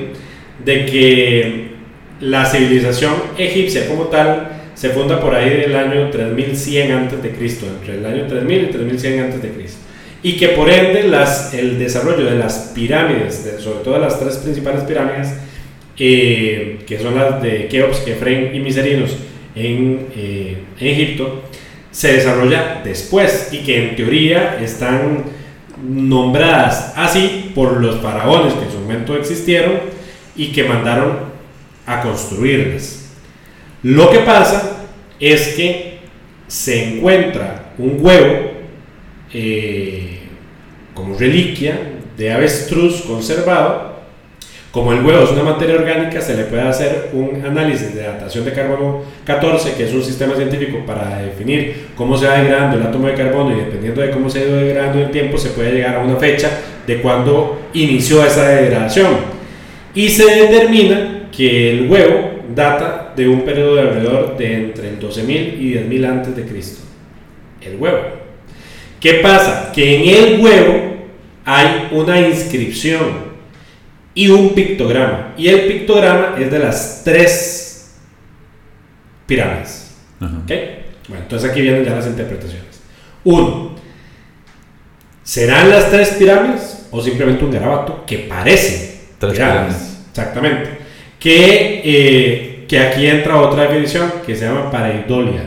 de 0.64 0.84
que 0.84 1.76
la 2.20 2.44
civilización 2.44 3.14
egipcia 3.38 3.88
como 3.88 4.04
tal 4.04 4.56
se 4.74 4.90
funda 4.90 5.20
por 5.20 5.34
ahí 5.34 5.48
del 5.48 5.74
año 5.74 6.10
3100 6.10 6.92
a.C., 6.92 7.34
entre 7.38 7.94
el 7.94 8.06
año 8.06 8.26
3000 8.26 8.62
y 8.62 8.66
3100 8.66 9.24
a.C. 9.24 9.52
Y 10.26 10.32
que 10.32 10.48
por 10.48 10.68
ende 10.68 11.04
las, 11.04 11.54
el 11.54 11.78
desarrollo 11.78 12.24
de 12.24 12.34
las 12.34 12.72
pirámides, 12.74 13.48
sobre 13.60 13.84
todo 13.84 13.96
las 13.96 14.18
tres 14.18 14.38
principales 14.38 14.82
pirámides, 14.82 15.32
eh, 15.96 16.80
que 16.84 16.98
son 16.98 17.14
las 17.14 17.40
de 17.40 17.68
Keops, 17.68 17.98
Kefren 17.98 18.52
y 18.52 18.58
Miserinos 18.58 19.16
en, 19.54 20.08
eh, 20.16 20.56
en 20.80 20.86
Egipto, 20.88 21.44
se 21.92 22.14
desarrolla 22.14 22.80
después 22.82 23.50
y 23.52 23.58
que 23.58 23.90
en 23.90 23.94
teoría 23.94 24.58
están 24.60 25.26
nombradas 25.80 26.94
así 26.96 27.52
por 27.54 27.80
los 27.80 28.00
faraones 28.00 28.52
que 28.54 28.64
en 28.64 28.72
su 28.72 28.80
momento 28.80 29.14
existieron 29.14 29.74
y 30.34 30.48
que 30.48 30.64
mandaron 30.64 31.18
a 31.86 32.00
construirlas. 32.00 33.12
Lo 33.84 34.10
que 34.10 34.18
pasa 34.18 34.88
es 35.20 35.54
que 35.54 36.00
se 36.48 36.96
encuentra 36.96 37.74
un 37.78 37.98
huevo 38.00 38.56
eh, 39.32 40.05
como 40.96 41.16
reliquia 41.16 41.78
de 42.16 42.32
avestruz 42.32 43.02
conservado. 43.02 43.94
Como 44.72 44.92
el 44.92 45.04
huevo 45.04 45.24
es 45.24 45.30
una 45.30 45.42
materia 45.42 45.76
orgánica, 45.76 46.20
se 46.20 46.36
le 46.36 46.44
puede 46.44 46.62
hacer 46.62 47.10
un 47.12 47.42
análisis 47.46 47.94
de 47.94 48.02
datación 48.02 48.44
de 48.44 48.52
carbono 48.52 49.02
14, 49.24 49.74
que 49.74 49.84
es 49.84 49.94
un 49.94 50.02
sistema 50.02 50.34
científico 50.34 50.78
para 50.86 51.18
definir 51.22 51.88
cómo 51.94 52.18
se 52.18 52.26
va 52.26 52.38
degradando 52.38 52.76
el 52.76 52.82
átomo 52.82 53.06
de 53.06 53.14
carbono 53.14 53.52
y 53.52 53.60
dependiendo 53.60 54.02
de 54.02 54.10
cómo 54.10 54.28
se 54.28 54.40
ha 54.40 54.44
ido 54.44 54.56
degradando 54.56 55.00
el 55.00 55.10
tiempo, 55.10 55.38
se 55.38 55.50
puede 55.50 55.72
llegar 55.72 55.96
a 55.96 56.00
una 56.00 56.16
fecha 56.16 56.50
de 56.86 57.00
cuando 57.00 57.68
inició 57.72 58.24
esa 58.24 58.48
degradación. 58.48 59.16
Y 59.94 60.10
se 60.10 60.24
determina 60.26 61.28
que 61.34 61.70
el 61.70 61.90
huevo 61.90 62.32
data 62.54 63.14
de 63.16 63.28
un 63.28 63.42
periodo 63.42 63.76
de 63.76 63.80
alrededor 63.82 64.36
de 64.36 64.54
entre 64.54 64.90
el 64.90 65.00
12.000 65.00 65.58
y 65.58 65.74
10.000 65.74 66.06
antes 66.06 66.36
de 66.36 66.44
Cristo. 66.44 66.82
El 67.62 67.76
huevo. 67.76 68.15
¿Qué 69.00 69.14
pasa? 69.14 69.72
Que 69.72 69.96
en 69.96 70.24
el 70.24 70.40
huevo 70.40 70.96
hay 71.44 71.88
una 71.92 72.20
inscripción 72.20 73.26
y 74.14 74.28
un 74.28 74.54
pictograma. 74.54 75.34
Y 75.36 75.48
el 75.48 75.66
pictograma 75.66 76.34
es 76.38 76.50
de 76.50 76.58
las 76.58 77.02
tres 77.04 77.94
pirámides. 79.26 79.94
Bueno, 80.18 81.22
entonces 81.22 81.50
aquí 81.50 81.60
vienen 81.60 81.84
ya 81.84 81.94
las 81.94 82.06
interpretaciones. 82.06 82.80
Uno, 83.24 83.76
¿serán 85.22 85.68
las 85.70 85.90
tres 85.90 86.10
pirámides 86.18 86.86
o 86.90 87.02
simplemente 87.02 87.44
un 87.44 87.50
garabato 87.50 88.04
que 88.06 88.18
parece 88.18 89.00
tres 89.18 89.34
pirámides? 89.34 89.98
Exactamente. 90.10 90.70
Que, 91.20 91.82
eh, 91.84 92.64
que 92.66 92.78
aquí 92.78 93.06
entra 93.06 93.40
otra 93.40 93.64
definición 93.64 94.12
que 94.24 94.34
se 94.34 94.46
llama 94.46 94.70
pareidolia. 94.70 95.42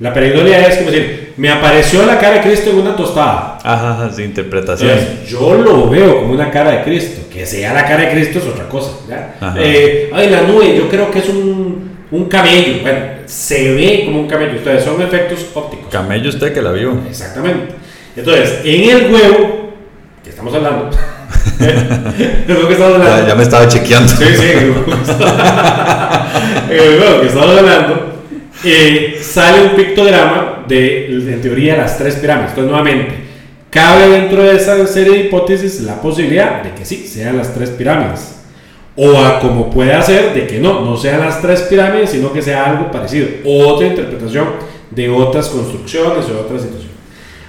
La 0.00 0.12
pareidolia 0.12 0.66
es 0.66 0.78
como 0.78 0.90
decir, 0.90 1.29
me 1.36 1.50
apareció 1.50 2.04
la 2.04 2.18
cara 2.18 2.36
de 2.36 2.42
Cristo 2.42 2.70
en 2.70 2.78
una 2.78 2.96
tostada. 2.96 3.58
Ajá, 3.62 4.10
sí, 4.14 4.22
interpretación. 4.22 4.98
yo 5.26 5.54
lo 5.54 5.88
veo 5.88 6.20
como 6.20 6.32
una 6.32 6.50
cara 6.50 6.70
de 6.70 6.82
Cristo. 6.82 7.28
Que 7.32 7.46
sea 7.46 7.72
la 7.72 7.84
cara 7.84 8.04
de 8.04 8.10
Cristo 8.10 8.38
es 8.38 8.46
otra 8.46 8.68
cosa. 8.68 8.92
Eh, 9.56 10.10
ay, 10.12 10.30
la 10.30 10.42
nube, 10.42 10.76
yo 10.76 10.88
creo 10.88 11.10
que 11.10 11.20
es 11.20 11.28
un, 11.28 11.90
un 12.10 12.24
camello. 12.26 12.82
Bueno, 12.82 12.98
se 13.26 13.74
ve 13.74 14.02
como 14.04 14.20
un 14.20 14.28
camello. 14.28 14.52
Entonces, 14.52 14.84
son 14.84 15.00
efectos 15.00 15.46
ópticos. 15.54 15.86
Camello 15.90 16.28
usted 16.28 16.52
que 16.52 16.62
la 16.62 16.72
vio. 16.72 16.98
Exactamente. 17.08 17.74
Entonces, 18.16 18.60
en 18.64 18.90
el 18.90 19.12
huevo, 19.12 19.72
que 20.22 20.30
estamos 20.30 20.52
hablando. 20.54 20.90
que 21.58 22.72
estamos 22.72 22.94
hablando. 22.94 23.28
Ya, 23.28 23.34
me 23.34 23.42
estaba 23.42 23.68
chequeando. 23.68 24.12
Sí, 24.12 24.24
sí, 24.36 24.50
en 24.50 24.74
el 26.70 27.00
huevo 27.00 27.20
que 27.20 27.26
estamos 27.28 27.56
hablando 27.56 28.09
eh, 28.64 29.18
sale 29.22 29.62
un 29.62 29.76
pictograma 29.76 30.64
de, 30.68 31.06
en 31.06 31.40
teoría, 31.40 31.76
las 31.76 31.96
tres 31.98 32.16
pirámides. 32.16 32.50
Entonces, 32.50 32.70
nuevamente, 32.70 33.14
cabe 33.70 34.08
dentro 34.08 34.42
de 34.42 34.56
esa 34.56 34.86
serie 34.86 35.12
de 35.12 35.20
hipótesis 35.26 35.80
la 35.80 36.00
posibilidad 36.00 36.62
de 36.62 36.72
que 36.72 36.84
sí, 36.84 37.06
sean 37.06 37.36
las 37.36 37.54
tres 37.54 37.70
pirámides. 37.70 38.36
O 38.96 39.18
a 39.18 39.40
como 39.40 39.70
puede 39.70 40.00
ser 40.02 40.34
de 40.34 40.46
que 40.46 40.58
no, 40.58 40.84
no 40.84 40.96
sean 40.96 41.20
las 41.20 41.40
tres 41.40 41.62
pirámides, 41.62 42.10
sino 42.10 42.32
que 42.32 42.42
sea 42.42 42.66
algo 42.70 42.90
parecido. 42.90 43.28
Otra 43.44 43.86
interpretación 43.86 44.48
de 44.90 45.08
otras 45.08 45.48
construcciones 45.48 46.26
o 46.28 46.40
otras 46.40 46.62
situaciones. 46.62 46.90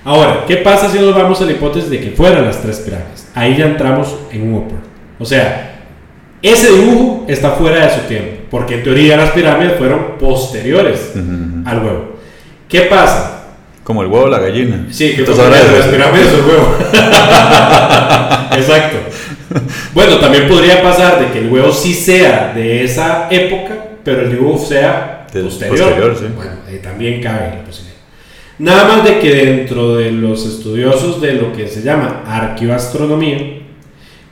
Ahora, 0.03 0.45
¿qué 0.47 0.57
pasa 0.57 0.89
si 0.89 0.97
nos 0.99 1.15
vamos 1.15 1.41
a 1.41 1.45
la 1.45 1.51
hipótesis 1.51 1.89
de 1.89 1.99
que 1.99 2.11
fueran 2.11 2.45
las 2.45 2.61
tres 2.61 2.79
pirámides? 2.79 3.27
Ahí 3.35 3.57
ya 3.57 3.65
entramos 3.65 4.15
en 4.31 4.43
un 4.43 4.55
upper. 4.55 4.77
O 5.19 5.25
sea, 5.25 5.70
ese 6.41 6.71
dibujo 6.71 7.25
está 7.27 7.51
fuera 7.51 7.85
de 7.85 7.93
su 7.93 8.01
tiempo, 8.07 8.41
porque 8.49 8.75
en 8.75 8.83
teoría 8.83 9.17
las 9.17 9.31
pirámides 9.31 9.77
fueron 9.77 10.17
posteriores 10.19 11.13
al 11.65 11.83
huevo. 11.83 12.15
¿Qué 12.67 12.81
pasa? 12.81 13.43
Como 13.83 14.01
el 14.01 14.07
huevo 14.07 14.27
la 14.27 14.39
gallina. 14.39 14.87
Sí, 14.89 15.13
que 15.13 15.23
ahora 15.29 15.49
las 15.49 15.87
pirámides 15.87 16.27
el 16.33 16.41
huevo. 16.41 16.77
Exacto. 18.57 18.97
Bueno, 19.93 20.17
también 20.17 20.47
podría 20.47 20.81
pasar 20.81 21.19
de 21.19 21.31
que 21.31 21.39
el 21.39 21.51
huevo 21.51 21.71
sí 21.71 21.93
sea 21.93 22.53
de 22.55 22.83
esa 22.83 23.27
época, 23.29 23.75
pero 24.03 24.21
el 24.21 24.31
dibujo 24.31 24.65
sea 24.65 25.27
posterior. 25.31 26.17
Bueno, 26.35 26.51
ahí 26.67 26.79
también 26.79 27.21
cabe 27.21 27.57
la 27.57 27.63
posibilidad. 27.63 27.97
Nada 28.59 28.85
más 28.85 29.03
de 29.03 29.19
que 29.19 29.33
dentro 29.33 29.95
de 29.95 30.11
los 30.11 30.45
estudiosos 30.45 31.19
de 31.21 31.33
lo 31.33 31.51
que 31.51 31.67
se 31.67 31.81
llama 31.81 32.23
arqueoastronomía, 32.27 33.60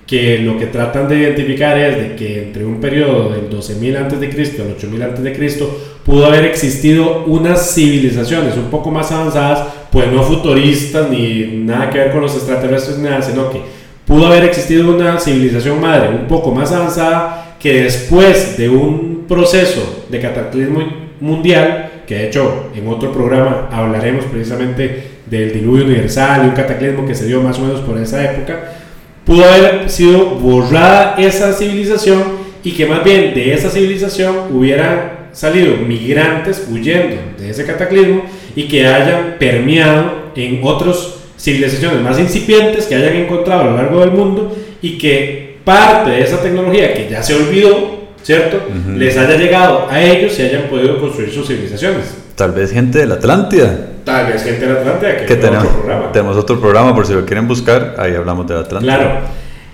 que 0.10 0.40
lo 0.40 0.58
que 0.58 0.66
tratan 0.66 1.08
de 1.08 1.20
identificar 1.20 1.78
es 1.78 1.96
de 1.96 2.16
que 2.16 2.42
entre 2.42 2.66
un 2.66 2.82
periodo 2.82 3.30
del 3.30 3.48
12.000 3.48 3.96
a.C. 3.96 4.16
al 4.60 4.76
8.000 4.76 5.04
a.C. 5.04 5.68
pudo 6.04 6.26
haber 6.26 6.46
existido 6.46 7.26
unas 7.28 7.76
civilizaciones 7.76 8.58
un 8.58 8.72
poco 8.72 8.90
más 8.90 9.12
avanzadas, 9.12 9.68
pues 9.92 10.12
no 10.12 10.24
futuristas 10.24 11.12
ni 11.12 11.62
nada 11.64 11.92
que 11.92 12.00
ver 12.00 12.12
con 12.12 12.22
los 12.22 12.34
extraterrestres 12.34 12.98
ni 12.98 13.04
nada, 13.04 13.22
sino 13.22 13.52
que 13.52 13.62
pudo 14.08 14.26
haber 14.26 14.46
existido 14.46 14.90
una 14.90 15.20
civilización 15.20 15.80
madre 15.80 16.10
un 16.10 16.28
poco 16.28 16.50
más 16.52 16.72
avanzada 16.72 17.58
que 17.60 17.84
después 17.84 18.58
de 18.58 18.68
un 18.68 19.26
proceso 19.28 20.08
de 20.10 20.20
cataclismo 20.20 20.80
mundial, 21.20 22.02
que 22.08 22.16
de 22.16 22.28
hecho 22.30 22.72
en 22.76 22.88
otro 22.88 23.12
programa 23.12 23.70
hablaremos 23.72 24.26
precisamente 24.26 25.04
del 25.28 25.54
diluvio 25.54 25.86
universal 25.86 26.46
y 26.46 26.48
un 26.48 26.56
cataclismo 26.56 27.06
que 27.06 27.14
se 27.14 27.28
dio 27.28 27.44
más 27.44 27.60
o 27.60 27.62
menos 27.62 27.82
por 27.82 27.96
esa 28.00 28.24
época, 28.24 28.79
pudo 29.26 29.46
haber 29.46 29.90
sido 29.90 30.26
borrada 30.26 31.16
esa 31.18 31.54
civilización 31.54 32.24
y 32.64 32.72
que 32.72 32.86
más 32.86 33.04
bien 33.04 33.34
de 33.34 33.54
esa 33.54 33.70
civilización 33.70 34.36
hubieran 34.52 35.30
salido 35.32 35.78
migrantes 35.78 36.68
huyendo 36.70 37.16
de 37.38 37.50
ese 37.50 37.66
cataclismo 37.66 38.24
y 38.56 38.68
que 38.68 38.86
hayan 38.86 39.36
permeado 39.40 40.32
en 40.36 40.62
otras 40.64 41.16
civilizaciones 41.38 42.02
más 42.02 42.20
incipientes 42.20 42.86
que 42.86 42.96
hayan 42.96 43.16
encontrado 43.16 43.62
a 43.62 43.66
lo 43.66 43.78
largo 43.78 44.02
del 44.02 44.12
mundo 44.12 44.58
y 44.82 44.98
que 44.98 45.58
parte 45.64 46.12
de 46.12 46.22
esa 46.22 46.42
tecnología 46.42 46.94
que 46.94 47.08
ya 47.10 47.22
se 47.22 47.36
olvidó, 47.36 48.10
¿cierto? 48.24 48.62
Les 48.96 49.18
haya 49.18 49.38
llegado 49.38 49.88
a 49.90 50.02
ellos 50.02 50.38
y 50.40 50.42
hayan 50.44 50.64
podido 50.64 51.00
construir 51.00 51.32
sus 51.32 51.48
civilizaciones. 51.48 52.16
Tal 52.40 52.54
vez 52.54 52.72
gente 52.72 53.00
de 53.00 53.06
la 53.06 53.16
Atlántida. 53.16 53.88
Tal 54.06 54.32
vez 54.32 54.42
gente 54.42 54.66
de 54.66 54.72
Atlántida, 54.72 55.26
que, 55.26 55.36
tenemos 55.36 55.66
otro 55.66 55.82
programa. 55.82 56.12
Tenemos 56.14 56.38
otro 56.38 56.62
programa, 56.62 56.96
por 56.96 57.06
si 57.06 57.12
lo 57.12 57.26
quieren 57.26 57.50
buscar, 57.50 57.96
ahí 57.98 58.16
hablamos 58.16 58.48
de 58.48 58.56
Atlántida. 58.56 58.96
Claro. 58.96 59.20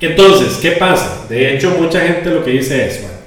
Entonces, 0.01 0.57
¿qué 0.60 0.72
pasa? 0.72 1.27
De 1.29 1.53
hecho, 1.53 1.77
mucha 1.79 2.00
gente 2.00 2.31
lo 2.31 2.43
que 2.43 2.50
dice 2.50 2.88
es, 2.88 3.01
bueno, 3.01 3.17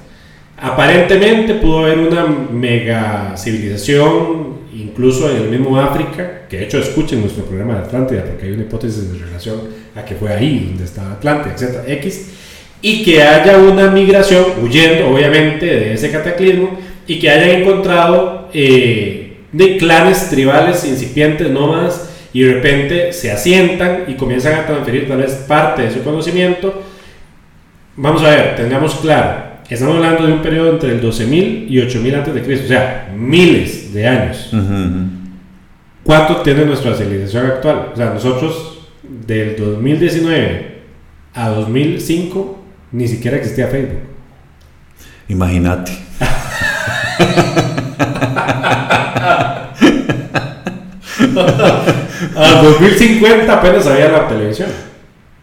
aparentemente 0.57 1.53
pudo 1.53 1.85
haber 1.85 1.99
una 1.99 2.25
mega 2.25 3.33
civilización, 3.37 4.57
incluso 4.73 5.31
en 5.31 5.37
el 5.37 5.49
mismo 5.49 5.79
África, 5.79 6.41
que 6.49 6.57
de 6.57 6.65
hecho 6.65 6.77
escuchen 6.79 7.21
nuestro 7.21 7.45
programa 7.45 7.75
de 7.75 7.79
Atlántida, 7.79 8.25
porque 8.25 8.45
hay 8.45 8.51
una 8.51 8.63
hipótesis 8.63 9.09
de 9.09 9.25
relación 9.25 9.61
a 9.95 10.03
que 10.03 10.15
fue 10.15 10.33
ahí 10.33 10.65
donde 10.67 10.83
estaba 10.83 11.13
Atlántida, 11.13 11.55
etc. 11.55 11.87
X, 11.87 12.29
y 12.81 13.05
que 13.05 13.23
haya 13.23 13.57
una 13.57 13.89
migración, 13.89 14.43
huyendo 14.61 15.11
obviamente 15.11 15.65
de 15.65 15.93
ese 15.93 16.11
cataclismo, 16.11 16.77
y 17.07 17.19
que 17.19 17.29
hayan 17.29 17.61
encontrado... 17.61 18.49
Eh, 18.53 19.18
de 19.51 19.77
clanes 19.77 20.29
tribales 20.29 20.85
incipientes, 20.85 21.49
nómadas, 21.49 22.09
y 22.33 22.43
de 22.43 22.53
repente 22.53 23.13
se 23.13 23.31
asientan 23.31 24.03
y 24.07 24.13
comienzan 24.13 24.53
a 24.53 24.67
transferir 24.67 25.07
tal 25.07 25.17
vez 25.17 25.33
parte 25.47 25.83
de 25.83 25.91
su 25.91 26.03
conocimiento. 26.03 26.83
Vamos 27.95 28.23
a 28.23 28.29
ver, 28.29 28.55
tengamos 28.55 28.95
claro, 28.95 29.43
estamos 29.69 29.95
hablando 29.95 30.25
de 30.25 30.33
un 30.33 30.41
periodo 30.41 30.71
entre 30.71 30.91
el 30.91 31.01
12.000 31.01 31.69
y 31.69 31.77
8.000 31.77 32.15
antes 32.15 32.33
de 32.33 32.43
Cristo, 32.43 32.65
o 32.65 32.69
sea, 32.69 33.11
miles 33.15 33.93
de 33.93 34.07
años. 34.07 34.51
¿Cuánto 36.03 36.37
tiene 36.37 36.65
nuestra 36.65 36.95
civilización 36.95 37.45
actual? 37.47 37.89
O 37.93 37.97
sea, 37.97 38.13
nosotros 38.13 38.87
del 39.03 39.55
2019 39.57 40.79
a 41.33 41.49
2005 41.49 42.63
ni 42.91 43.07
siquiera 43.07 43.37
existía 43.37 43.67
Facebook. 43.67 44.01
Imagínate. 45.27 45.91
Al 52.35 52.63
2050 52.63 53.53
apenas 53.53 53.87
había 53.87 54.09
la 54.09 54.27
televisión. 54.27 54.67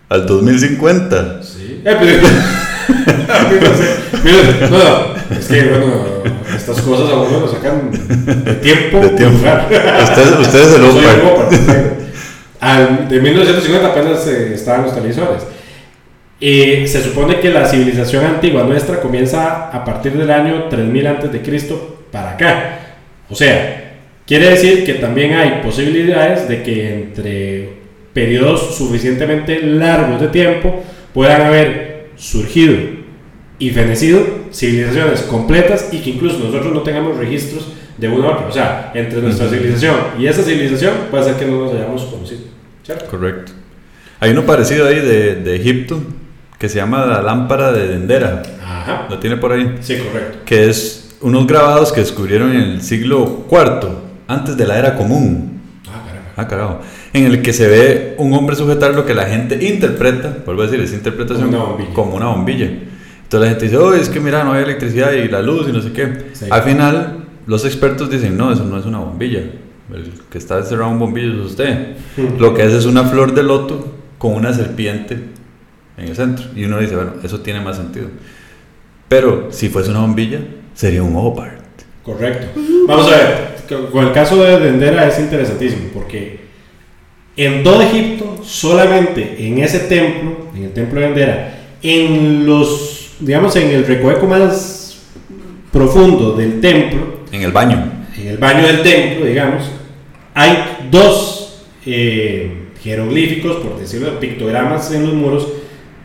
¿Al 0.08 0.24
2050? 0.26 1.42
Sí. 1.42 1.82
Eh, 1.84 1.96
es 5.38 5.46
que, 5.46 5.64
bueno, 5.64 6.04
estas 6.54 6.80
cosas 6.80 7.10
a 7.10 7.16
uno 7.16 7.40
lo 7.40 7.48
sacan 7.48 7.90
de 8.44 8.54
tiempo. 8.54 9.00
De 9.00 9.08
tiempo. 9.10 9.38
Ustedes, 9.38 10.38
ustedes 10.40 10.68
se 10.68 10.78
lo 10.78 10.92
De 13.08 13.20
1950 13.20 13.88
apenas 13.88 14.26
eh, 14.28 14.54
estaban 14.54 14.84
los 14.84 14.94
televisores. 14.94 15.42
Y 16.38 16.86
se 16.86 17.02
supone 17.02 17.40
que 17.40 17.50
la 17.50 17.66
civilización 17.66 18.24
antigua 18.24 18.62
nuestra 18.64 19.00
comienza 19.00 19.70
a 19.70 19.84
partir 19.84 20.12
del 20.12 20.30
año 20.30 20.68
3000 20.68 21.06
antes 21.06 21.32
de 21.32 21.42
Cristo 21.42 22.04
para 22.12 22.32
acá. 22.32 22.78
O 23.28 23.34
sea, 23.34 23.85
Quiere 24.26 24.50
decir 24.50 24.84
que 24.84 24.94
también 24.94 25.34
hay 25.34 25.60
posibilidades 25.62 26.48
de 26.48 26.62
que 26.62 26.94
entre 26.94 27.68
periodos 28.12 28.76
suficientemente 28.76 29.60
largos 29.62 30.20
de 30.20 30.28
tiempo 30.28 30.82
puedan 31.14 31.42
haber 31.42 32.08
surgido 32.16 32.74
y 33.58 33.70
fenecido 33.70 34.20
civilizaciones 34.52 35.22
completas 35.22 35.90
y 35.92 35.98
que 35.98 36.10
incluso 36.10 36.38
nosotros 36.38 36.72
no 36.72 36.82
tengamos 36.82 37.16
registros 37.16 37.68
de 37.96 38.08
una 38.08 38.28
otra. 38.28 38.48
O 38.48 38.52
sea, 38.52 38.90
entre 38.94 39.20
nuestra 39.22 39.48
civilización 39.48 39.94
y 40.18 40.26
esa 40.26 40.42
civilización 40.42 40.94
puede 41.10 41.24
ser 41.24 41.34
que 41.36 41.46
no 41.46 41.64
nos 41.64 41.74
hayamos 41.74 42.02
conocido. 42.04 42.40
Correcto. 43.10 43.52
Hay 44.18 44.30
uno 44.30 44.44
parecido 44.44 44.88
ahí 44.88 45.00
de, 45.00 45.36
de 45.36 45.56
Egipto 45.56 46.02
que 46.58 46.68
se 46.68 46.76
llama 46.76 47.06
la 47.06 47.22
lámpara 47.22 47.70
de 47.72 47.88
Dendera. 47.88 48.42
Ajá. 48.62 49.06
¿Lo 49.10 49.18
tiene 49.18 49.36
por 49.36 49.52
ahí? 49.52 49.76
Sí, 49.80 49.98
correcto. 49.98 50.38
Que 50.44 50.68
es 50.68 51.16
unos 51.20 51.46
grabados 51.46 51.92
que 51.92 52.00
descubrieron 52.00 52.52
en 52.52 52.60
el 52.60 52.82
siglo 52.82 53.46
IV, 53.50 54.05
antes 54.28 54.56
de 54.56 54.66
la 54.66 54.78
era 54.78 54.96
común. 54.96 55.60
Ah, 55.88 56.02
caramba. 56.06 56.30
Ah, 56.36 56.48
carajo. 56.48 56.80
En 57.12 57.26
el 57.26 57.42
que 57.42 57.52
se 57.52 57.66
ve 57.68 58.14
un 58.18 58.32
hombre 58.34 58.56
sujetar 58.56 58.94
lo 58.94 59.06
que 59.06 59.14
la 59.14 59.26
gente 59.26 59.66
interpreta, 59.66 60.38
vuelvo 60.44 60.62
a 60.62 60.66
decir, 60.66 60.80
es 60.80 60.92
interpretación 60.92 61.50
Como 61.50 61.58
una 61.58 61.68
bombilla. 61.70 61.94
como 61.94 62.16
una 62.16 62.26
bombilla. 62.26 62.66
Entonces 62.66 63.40
la 63.40 63.48
gente 63.48 63.64
dice, 63.64 63.76
oh, 63.76 63.94
es 63.94 64.08
que 64.08 64.20
mira, 64.20 64.44
no 64.44 64.52
hay 64.52 64.62
electricidad 64.64 65.12
y 65.12 65.28
la 65.28 65.42
luz 65.42 65.68
y 65.68 65.72
no 65.72 65.80
sé 65.80 65.92
qué. 65.92 66.26
Sí. 66.32 66.46
Al 66.50 66.62
final, 66.62 67.24
los 67.46 67.64
expertos 67.64 68.10
dicen, 68.10 68.36
no, 68.36 68.52
eso 68.52 68.64
no 68.64 68.78
es 68.78 68.86
una 68.86 68.98
bombilla. 68.98 69.40
El 69.92 70.12
que 70.30 70.38
está 70.38 70.58
encerrado 70.58 70.88
en 70.88 70.94
un 70.94 70.98
bombillo 71.00 71.32
es 71.40 71.50
usted. 71.50 71.96
Hmm. 72.16 72.40
Lo 72.40 72.54
que 72.54 72.64
es 72.64 72.72
es 72.72 72.86
una 72.86 73.04
flor 73.04 73.34
de 73.34 73.42
loto 73.42 73.94
con 74.18 74.32
una 74.34 74.52
serpiente 74.52 75.18
en 75.96 76.08
el 76.08 76.16
centro. 76.16 76.46
Y 76.54 76.64
uno 76.64 76.78
dice, 76.78 76.96
bueno, 76.96 77.12
eso 77.22 77.40
tiene 77.40 77.60
más 77.60 77.76
sentido. 77.76 78.08
Pero 79.08 79.48
si 79.50 79.68
fuese 79.68 79.90
una 79.90 80.00
bombilla, 80.00 80.40
sería 80.74 81.02
un 81.02 81.14
Hobart. 81.16 81.55
Correcto. 82.06 82.60
Vamos 82.86 83.08
a 83.08 83.16
ver, 83.16 83.90
con- 83.92 84.06
el 84.06 84.12
caso 84.12 84.42
de 84.44 84.60
Dendera 84.60 85.08
es 85.08 85.18
interesantísimo 85.18 85.88
porque 85.92 86.38
en 87.36 87.64
todo 87.64 87.82
Egipto, 87.82 88.38
solamente 88.44 89.34
en 89.40 89.58
ese 89.58 89.80
templo, 89.80 90.46
en 90.56 90.64
el 90.64 90.72
templo 90.72 91.00
de 91.00 91.06
Dendera, 91.06 91.58
en 91.82 92.46
los, 92.46 93.16
digamos, 93.18 93.56
en 93.56 93.70
el 93.70 93.84
recoveco 93.84 94.24
más 94.26 94.98
profundo 95.72 96.32
del 96.36 96.60
templo, 96.60 97.20
En 97.32 97.42
el 97.42 97.50
baño. 97.50 97.92
en 98.16 98.28
el 98.28 98.38
baño 98.38 98.64
del 98.66 98.82
templo, 98.82 99.26
digamos, 99.26 99.64
hay 100.32 100.86
dos 100.90 101.64
eh, 101.84 102.68
jeroglíficos, 102.84 103.56
por 103.56 103.80
decirlo, 103.80 104.20
pictogramas 104.20 104.92
en 104.92 105.02
los 105.06 105.12
muros 105.14 105.48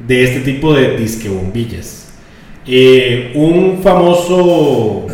de 0.07 0.23
este 0.23 0.39
tipo 0.39 0.73
de 0.73 0.97
disque 0.97 1.29
bombillas. 1.29 2.09
Eh, 2.67 3.31
un 3.35 3.79
famoso 3.81 5.07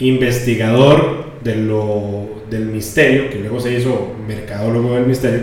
investigador 0.00 1.32
de 1.42 1.56
lo, 1.56 2.42
del 2.50 2.66
misterio, 2.66 3.30
que 3.30 3.38
luego 3.38 3.60
se 3.60 3.78
hizo 3.78 4.14
mercadólogo 4.26 4.94
del 4.94 5.06
misterio, 5.06 5.40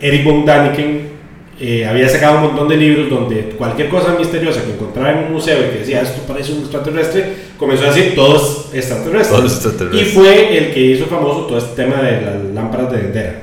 Eric 0.00 0.24
von 0.24 0.44
Daniken, 0.44 1.14
eh, 1.60 1.86
había 1.86 2.08
sacado 2.08 2.38
un 2.38 2.42
montón 2.46 2.68
de 2.68 2.76
libros 2.76 3.08
donde 3.08 3.54
cualquier 3.56 3.88
cosa 3.88 4.16
misteriosa 4.18 4.64
que 4.64 4.72
encontraba 4.72 5.12
en 5.12 5.26
un 5.26 5.32
museo 5.32 5.56
y 5.60 5.70
que 5.72 5.78
decía 5.78 6.02
esto 6.02 6.22
parece 6.26 6.52
un 6.52 6.60
extraterrestre, 6.60 7.26
comenzó 7.56 7.84
a 7.84 7.92
decir 7.92 8.14
todos 8.16 8.70
extraterrestres. 8.74 9.28
Todos 9.28 9.52
extraterrestres. 9.52 10.08
Y 10.08 10.10
fue 10.10 10.58
el 10.58 10.74
que 10.74 10.80
hizo 10.80 11.06
famoso 11.06 11.46
todo 11.46 11.58
este 11.58 11.82
tema 11.82 12.02
de 12.02 12.20
las 12.20 12.44
lámparas 12.52 12.90
de 12.90 13.02
Dendera. 13.02 13.42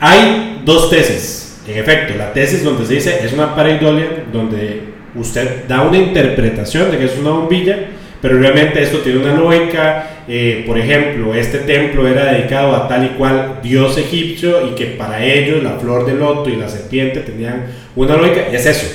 Hay 0.00 0.62
dos 0.64 0.90
tesis, 0.90 1.60
en 1.66 1.78
efecto, 1.78 2.14
la 2.18 2.32
tesis 2.32 2.64
donde 2.64 2.84
se 2.84 2.94
dice 2.94 3.20
es 3.24 3.32
una 3.32 3.54
pareidolia, 3.54 4.24
donde 4.32 4.82
usted 5.14 5.66
da 5.68 5.82
una 5.82 5.96
interpretación 5.96 6.90
de 6.90 6.98
que 6.98 7.04
es 7.04 7.16
una 7.18 7.30
bombilla, 7.30 7.86
pero 8.24 8.38
realmente 8.38 8.82
esto 8.82 9.00
tiene 9.00 9.18
una 9.18 9.34
lógica. 9.34 10.22
eh, 10.26 10.64
por 10.66 10.78
ejemplo, 10.78 11.34
este 11.34 11.58
templo 11.58 12.08
era 12.08 12.32
dedicado 12.32 12.74
a 12.74 12.88
tal 12.88 13.04
y 13.04 13.08
cual 13.18 13.58
dios 13.62 13.98
egipcio 13.98 14.66
y 14.66 14.74
que 14.74 14.86
para 14.86 15.22
ellos 15.22 15.62
la 15.62 15.72
flor 15.72 16.06
de 16.06 16.14
loto 16.14 16.48
y 16.48 16.56
la 16.56 16.66
serpiente 16.66 17.20
tenían 17.20 17.66
una 17.94 18.16
lógica, 18.16 18.46
y 18.50 18.56
es 18.56 18.64
eso. 18.64 18.86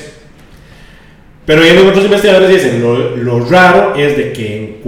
Pero 1.46 1.62
vienen 1.62 1.88
otros 1.88 2.06
investigadores 2.06 2.50
dicen, 2.50 2.82
lo, 2.82 3.18
lo 3.18 3.46
raro 3.46 3.94
es 3.96 4.18
de 4.18 4.34
que 4.34 4.82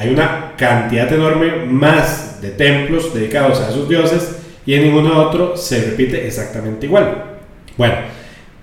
hay 0.00 0.08
una 0.08 0.54
cantidad 0.56 1.12
enorme 1.12 1.52
más 1.68 2.42
de 2.42 2.50
templos 2.50 3.14
dedicados 3.14 3.60
a 3.60 3.70
esos 3.70 3.88
dioses 3.88 4.38
y 4.66 4.74
en 4.74 4.82
ninguno 4.82 5.16
otro 5.16 5.56
se 5.56 5.84
repite 5.84 6.26
exactamente 6.26 6.86
igual. 6.86 7.22
Bueno, 7.76 7.94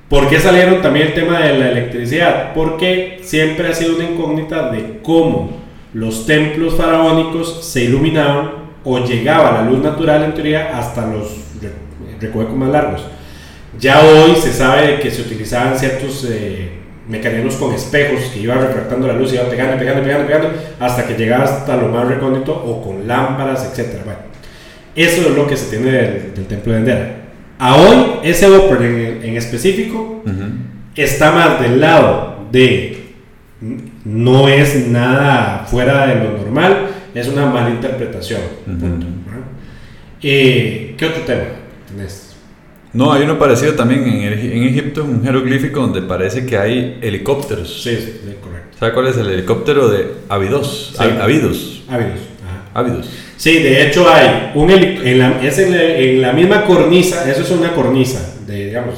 ¿por 0.10 0.30
qué 0.30 0.40
salieron 0.40 0.82
también 0.82 1.08
el 1.08 1.14
tema 1.14 1.40
de 1.40 1.58
la 1.58 1.70
electricidad? 1.72 2.54
Porque 2.54 3.20
siempre 3.24 3.68
ha 3.70 3.74
sido 3.74 3.96
una 3.96 4.06
incógnita 4.06 4.70
de 4.72 5.00
cómo 5.02 5.62
los 5.94 6.26
templos 6.26 6.76
faraónicos 6.76 7.66
se 7.66 7.84
iluminaban 7.86 8.64
o 8.84 9.00
llegaba 9.00 9.52
la 9.52 9.62
luz 9.70 9.80
natural 9.80 10.24
en 10.24 10.34
teoría 10.34 10.78
hasta 10.78 11.06
los 11.08 11.30
re- 11.62 11.72
recovecos 12.20 12.56
más 12.56 12.70
largos. 12.70 13.02
Ya 13.80 14.02
hoy 14.02 14.36
se 14.36 14.52
sabe 14.54 15.00
que 15.00 15.10
se 15.10 15.22
utilizaban 15.22 15.78
ciertos 15.78 16.28
eh, 16.30 16.70
mecanismos 17.08 17.56
con 17.56 17.74
espejos 17.74 18.26
que 18.34 18.40
iban 18.40 18.60
refractando 18.62 19.08
la 19.08 19.14
luz, 19.14 19.34
iban 19.34 19.48
pegando, 19.50 19.78
pegando, 19.78 20.04
pegando, 20.04 20.28
pegando, 20.28 20.50
hasta 20.80 21.08
que 21.08 21.16
llegaba 21.16 21.46
hasta 21.46 21.76
lo 21.78 21.88
más 21.88 22.08
recóndito 22.08 22.54
o 22.54 22.82
con 22.84 23.08
lámparas, 23.08 23.66
etc. 23.66 24.02
Bueno, 24.06 24.20
eso 24.96 25.22
es 25.30 25.36
lo 25.36 25.48
que 25.48 25.58
se 25.58 25.76
tiene 25.76 25.92
del, 25.92 26.34
del 26.36 26.46
templo 26.46 26.74
de 26.74 26.80
Endera. 26.80 27.16
A 27.60 27.76
hoy, 27.76 27.96
ese 28.24 28.50
Upper 28.50 28.82
en, 28.82 29.24
en 29.24 29.38
específico 29.38 30.24
está 30.96 31.32
más 31.32 31.62
del 31.62 31.80
lado 31.80 32.48
de 32.52 33.04
no 34.06 34.48
es 34.50 34.88
nada 34.88 35.66
fuera 35.70 36.08
de 36.08 36.16
lo 36.24 36.38
normal, 36.38 36.88
es 37.14 37.28
una 37.28 37.46
mala 37.46 37.70
interpretación. 37.70 38.42
Eh, 40.22 40.96
¿Qué 40.98 41.06
otro 41.06 41.22
tema 41.24 41.44
tenés? 41.88 42.36
No, 42.94 43.12
hay 43.12 43.24
uno 43.24 43.40
parecido 43.40 43.74
también 43.74 44.04
en, 44.04 44.22
en 44.34 44.64
Egipto, 44.64 45.04
un 45.04 45.24
jeroglífico 45.24 45.80
donde 45.82 46.02
parece 46.04 46.46
que 46.46 46.58
hay 46.58 47.00
helicópteros. 47.02 47.82
Sí, 47.84 47.96
sí, 47.98 48.22
correcto. 48.42 48.78
¿Sabe 48.80 48.94
cuál 48.94 49.08
es 49.08 49.18
el 49.18 49.30
helicóptero 49.30 49.90
de 49.90 50.12
Abidos? 50.30 50.94
Sí. 50.96 51.04
Ab- 51.04 51.22
Abidos. 51.22 51.84
Ávidos. 51.90 52.20
ajá. 52.46 52.80
Ávidos. 52.80 53.10
Sí, 53.44 53.60
de 53.60 53.86
hecho 53.86 54.10
hay 54.10 54.52
un 54.56 54.72
en 54.72 55.20
la, 55.20 55.42
es 55.44 55.60
en 55.60 55.72
la, 55.72 55.84
en 55.84 56.22
la 56.22 56.32
misma 56.32 56.64
cornisa, 56.64 57.30
eso 57.30 57.42
es 57.42 57.52
una 57.52 57.74
cornisa, 57.74 58.36
de, 58.48 58.68
digamos, 58.68 58.96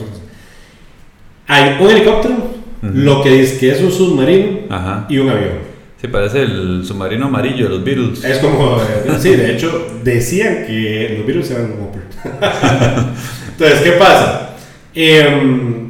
hay 1.48 1.78
un 1.80 1.90
helicóptero, 1.90 2.36
lo 2.84 3.24
que 3.24 3.32
dice 3.32 3.58
que 3.58 3.72
es 3.72 3.82
un 3.82 3.92
submarino 3.92 4.60
Ajá. 4.70 5.08
y 5.10 5.18
un 5.18 5.32
avión. 5.32 5.54
Sí, 6.00 6.08
parece 6.10 6.44
el 6.44 6.86
submarino 6.86 7.26
amarillo 7.26 7.64
de 7.64 7.70
los 7.72 7.84
Beatles. 7.84 8.24
Es 8.24 8.38
como, 8.38 8.78
eh, 8.78 9.18
sí, 9.20 9.30
de 9.36 9.52
hecho, 9.52 10.00
decían 10.04 10.68
que 10.68 11.16
los 11.18 11.26
virus 11.26 11.50
eran 11.50 11.72
un. 11.72 11.90
Entonces, 13.50 13.82
¿qué 13.82 13.92
pasa? 13.94 14.58
Em, 14.94 15.90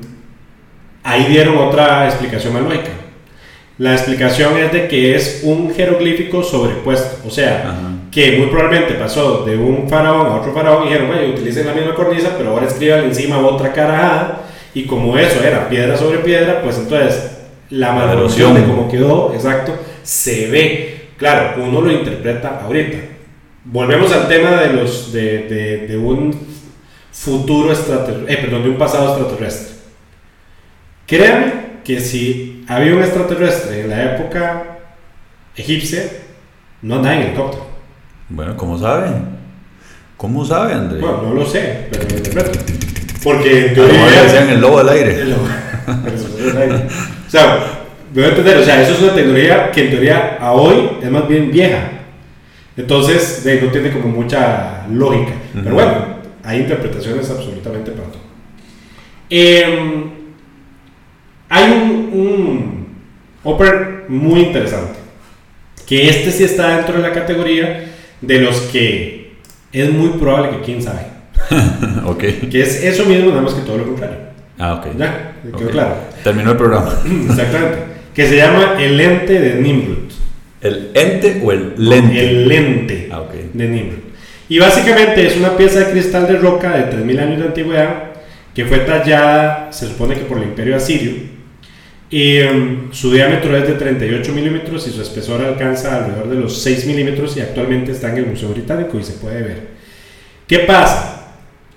ahí 1.03 1.25
dieron 1.25 1.57
otra 1.57 2.05
explicación 2.05 2.53
más 2.53 2.63
lógica. 2.63 2.91
La 3.79 3.91
explicación 3.91 4.57
es 4.57 4.71
de 4.71 4.87
que 4.87 5.13
es 5.13 5.41
un 5.43 5.73
jeroglífico 5.75 6.41
sobrepuesto, 6.41 7.27
o 7.27 7.29
sea, 7.29 7.71
Ajá. 7.71 8.04
Que 8.15 8.37
muy 8.37 8.47
probablemente 8.47 8.93
pasó 8.93 9.43
de 9.43 9.57
un 9.57 9.89
faraón 9.89 10.27
a 10.27 10.35
otro 10.35 10.53
faraón 10.53 10.83
y 10.83 10.85
dijeron, 10.85 11.07
bueno, 11.09 11.33
utilicen 11.33 11.67
la 11.67 11.73
misma 11.73 11.93
cornisa, 11.93 12.31
pero 12.37 12.51
ahora 12.51 12.65
escriban 12.65 13.03
encima 13.03 13.37
otra 13.39 13.73
carajada, 13.73 14.43
y 14.73 14.85
como 14.85 15.17
eso 15.17 15.43
era 15.43 15.67
piedra 15.67 15.97
sobre 15.97 16.19
piedra, 16.19 16.61
pues 16.63 16.77
entonces 16.77 17.31
la 17.71 17.91
maldición 17.91 18.53
de 18.53 18.63
cómo 18.63 18.89
quedó, 18.89 19.33
exacto, 19.33 19.73
se 20.03 20.47
ve. 20.47 21.07
Claro, 21.17 21.61
uno 21.61 21.81
lo 21.81 21.91
interpreta 21.91 22.61
ahorita. 22.63 22.97
Volvemos 23.65 24.11
al 24.13 24.29
tema 24.29 24.51
de 24.61 24.73
los 24.73 25.11
de, 25.11 25.39
de- 25.49 25.87
de 25.87 25.97
un 25.97 26.33
futuro 27.11 27.71
extraterrestre, 27.71 28.33
eh, 28.33 28.37
perdón, 28.37 28.63
de 28.63 28.69
un 28.69 28.77
pasado 28.77 29.09
extraterrestre. 29.09 29.75
Créanme 31.05 31.53
que 31.83 31.99
si 31.99 32.63
había 32.67 32.93
un 32.95 33.01
extraterrestre 33.01 33.81
en 33.81 33.89
la 33.89 34.15
época 34.15 34.63
egipcia, 35.55 36.03
no 36.81 36.95
andaba 36.95 37.15
en 37.15 37.21
helicóptero. 37.23 37.74
Bueno, 38.29 38.57
¿cómo 38.57 38.77
sabe? 38.77 39.07
¿Cómo 40.17 40.45
sabe, 40.45 40.73
André? 40.73 40.99
Bueno, 41.01 41.21
no 41.23 41.33
lo 41.33 41.45
sé, 41.45 41.87
pero 41.91 42.03
lo 42.09 42.17
interpreto. 42.17 42.59
Porque 43.23 43.67
en 43.67 43.73
A 43.73 43.77
lo 43.77 43.83
mejor 43.87 43.87
le 43.89 44.11
teoría. 44.11 44.23
decían 44.23 44.49
el 44.49 44.61
lobo 44.61 44.79
al 44.79 44.89
aire. 44.89 45.21
El- 45.21 45.33
o 47.27 47.29
sea, 47.29 47.59
me 48.13 48.21
voy 48.21 48.23
a 48.23 48.29
entender, 48.29 48.57
o 48.57 48.63
sea, 48.63 48.81
eso 48.81 48.93
es 48.93 49.01
una 49.01 49.13
tecnología 49.13 49.71
que 49.71 49.83
en 49.85 49.89
teoría 49.91 50.37
a 50.39 50.51
hoy 50.53 50.89
es 51.01 51.11
más 51.11 51.27
bien 51.27 51.51
vieja. 51.51 51.89
Entonces, 52.77 53.43
de 53.43 53.61
no 53.61 53.71
tiene 53.71 53.91
como 53.91 54.07
mucha 54.09 54.85
lógica. 54.91 55.31
Pero 55.53 55.75
bueno, 55.75 55.91
hay 56.43 56.59
interpretaciones 56.61 57.29
absolutamente 57.29 57.91
para 57.91 58.07
todo. 58.09 58.21
Em, 59.29 60.03
hay 61.49 61.71
un, 61.71 62.09
un 62.13 62.85
Upper 63.43 64.05
muy 64.07 64.41
interesante. 64.41 64.99
Que 65.85 66.09
este 66.09 66.31
sí 66.31 66.43
está 66.43 66.77
dentro 66.77 66.95
de 66.97 67.07
la 67.07 67.13
categoría 67.13 67.91
de 68.27 68.39
los 68.39 68.59
que 68.71 69.33
es 69.71 69.91
muy 69.91 70.09
probable 70.19 70.51
que 70.57 70.61
quién 70.63 70.81
sabe. 70.81 71.01
ok. 72.05 72.23
Que 72.49 72.61
es 72.61 72.83
eso 72.83 73.05
mismo, 73.05 73.29
nada 73.29 73.41
más 73.41 73.53
que 73.53 73.61
todo 73.61 73.77
lo 73.77 73.85
contrario. 73.85 74.17
Ah, 74.57 74.75
ok. 74.75 74.97
Ya, 74.97 75.33
quedó 75.43 75.57
Ok. 75.67 75.71
claro. 75.71 75.95
Terminó 76.23 76.51
el 76.51 76.57
programa. 76.57 76.91
Exactamente. 77.29 77.77
Que 78.13 78.27
se 78.27 78.37
llama 78.37 78.75
el 78.79 78.97
lente 78.97 79.39
de 79.39 79.55
Nimrod. 79.61 79.97
¿El 80.61 80.91
ente 80.93 81.41
o 81.43 81.51
el 81.51 81.73
lente? 81.77 82.19
El 82.27 82.47
lente 82.47 83.09
Ah, 83.11 83.19
ok. 83.21 83.33
de 83.53 83.67
Nimrod. 83.67 83.99
Y 84.47 84.59
básicamente 84.59 85.25
es 85.27 85.35
una 85.37 85.57
pieza 85.57 85.79
de 85.79 85.91
cristal 85.91 86.27
de 86.27 86.37
roca 86.37 86.71
de 86.77 86.83
3000 86.83 87.19
años 87.19 87.39
de 87.39 87.45
antigüedad 87.47 88.03
que 88.53 88.63
fue 88.65 88.77
tallada, 88.79 89.67
se 89.73 89.87
supone 89.87 90.15
que 90.15 90.21
por 90.21 90.37
el 90.37 90.45
imperio 90.45 90.77
asirio. 90.77 91.11
Y 92.09 92.37
em, 92.37 92.93
su 92.93 93.11
diámetro 93.11 93.57
es 93.57 93.67
de 93.67 93.73
38 93.73 94.31
milímetros 94.33 94.87
y 94.87 94.91
su 94.91 95.01
espesor 95.01 95.43
alcanza 95.43 95.97
alrededor 95.97 96.29
de 96.29 96.35
los 96.35 96.61
6 96.61 96.85
milímetros 96.85 97.35
y 97.35 97.41
actualmente 97.41 97.91
está 97.91 98.11
en 98.11 98.17
el 98.17 98.25
Museo 98.27 98.49
Británico 98.49 98.99
y 98.99 99.03
se 99.03 99.13
puede 99.13 99.41
ver. 99.41 99.67
¿Qué 100.47 100.59
pasa? 100.59 101.15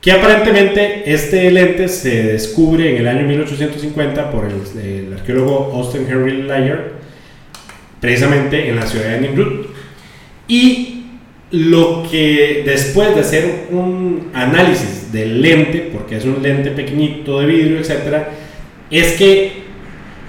que 0.01 0.13
aparentemente 0.13 1.13
este 1.13 1.51
lente 1.51 1.89
se 1.89 2.23
descubre 2.23 2.91
en 2.91 2.97
el 2.99 3.09
año 3.09 3.27
1850 3.27 4.31
por 4.31 4.47
el, 4.47 5.13
arqueólogo 5.13 5.73
Austin 5.75 6.07
Henry 6.09 6.43
Layard, 6.43 6.93
precisamente 8.01 8.69
en 8.69 8.77
la 8.77 8.87
ciudad 8.87 9.11
de 9.11 9.21
Nimrud. 9.21 9.67
Y 10.47 11.05
lo 11.51 12.07
que 12.09 12.63
después 12.65 13.15
de 13.15 13.21
hacer 13.23 13.67
un 13.71 14.31
análisis 14.35 15.11
del 15.13 15.43
lente, 15.43 15.91
porque 15.93 16.17
es 16.17 16.25
un 16.25 16.43
lente 16.43 16.71
pequeñito 16.71 17.41
de 17.41 17.47
vidrio, 17.47 17.81
etc., 17.81 18.29
es 18.91 19.15
que 19.15 19.68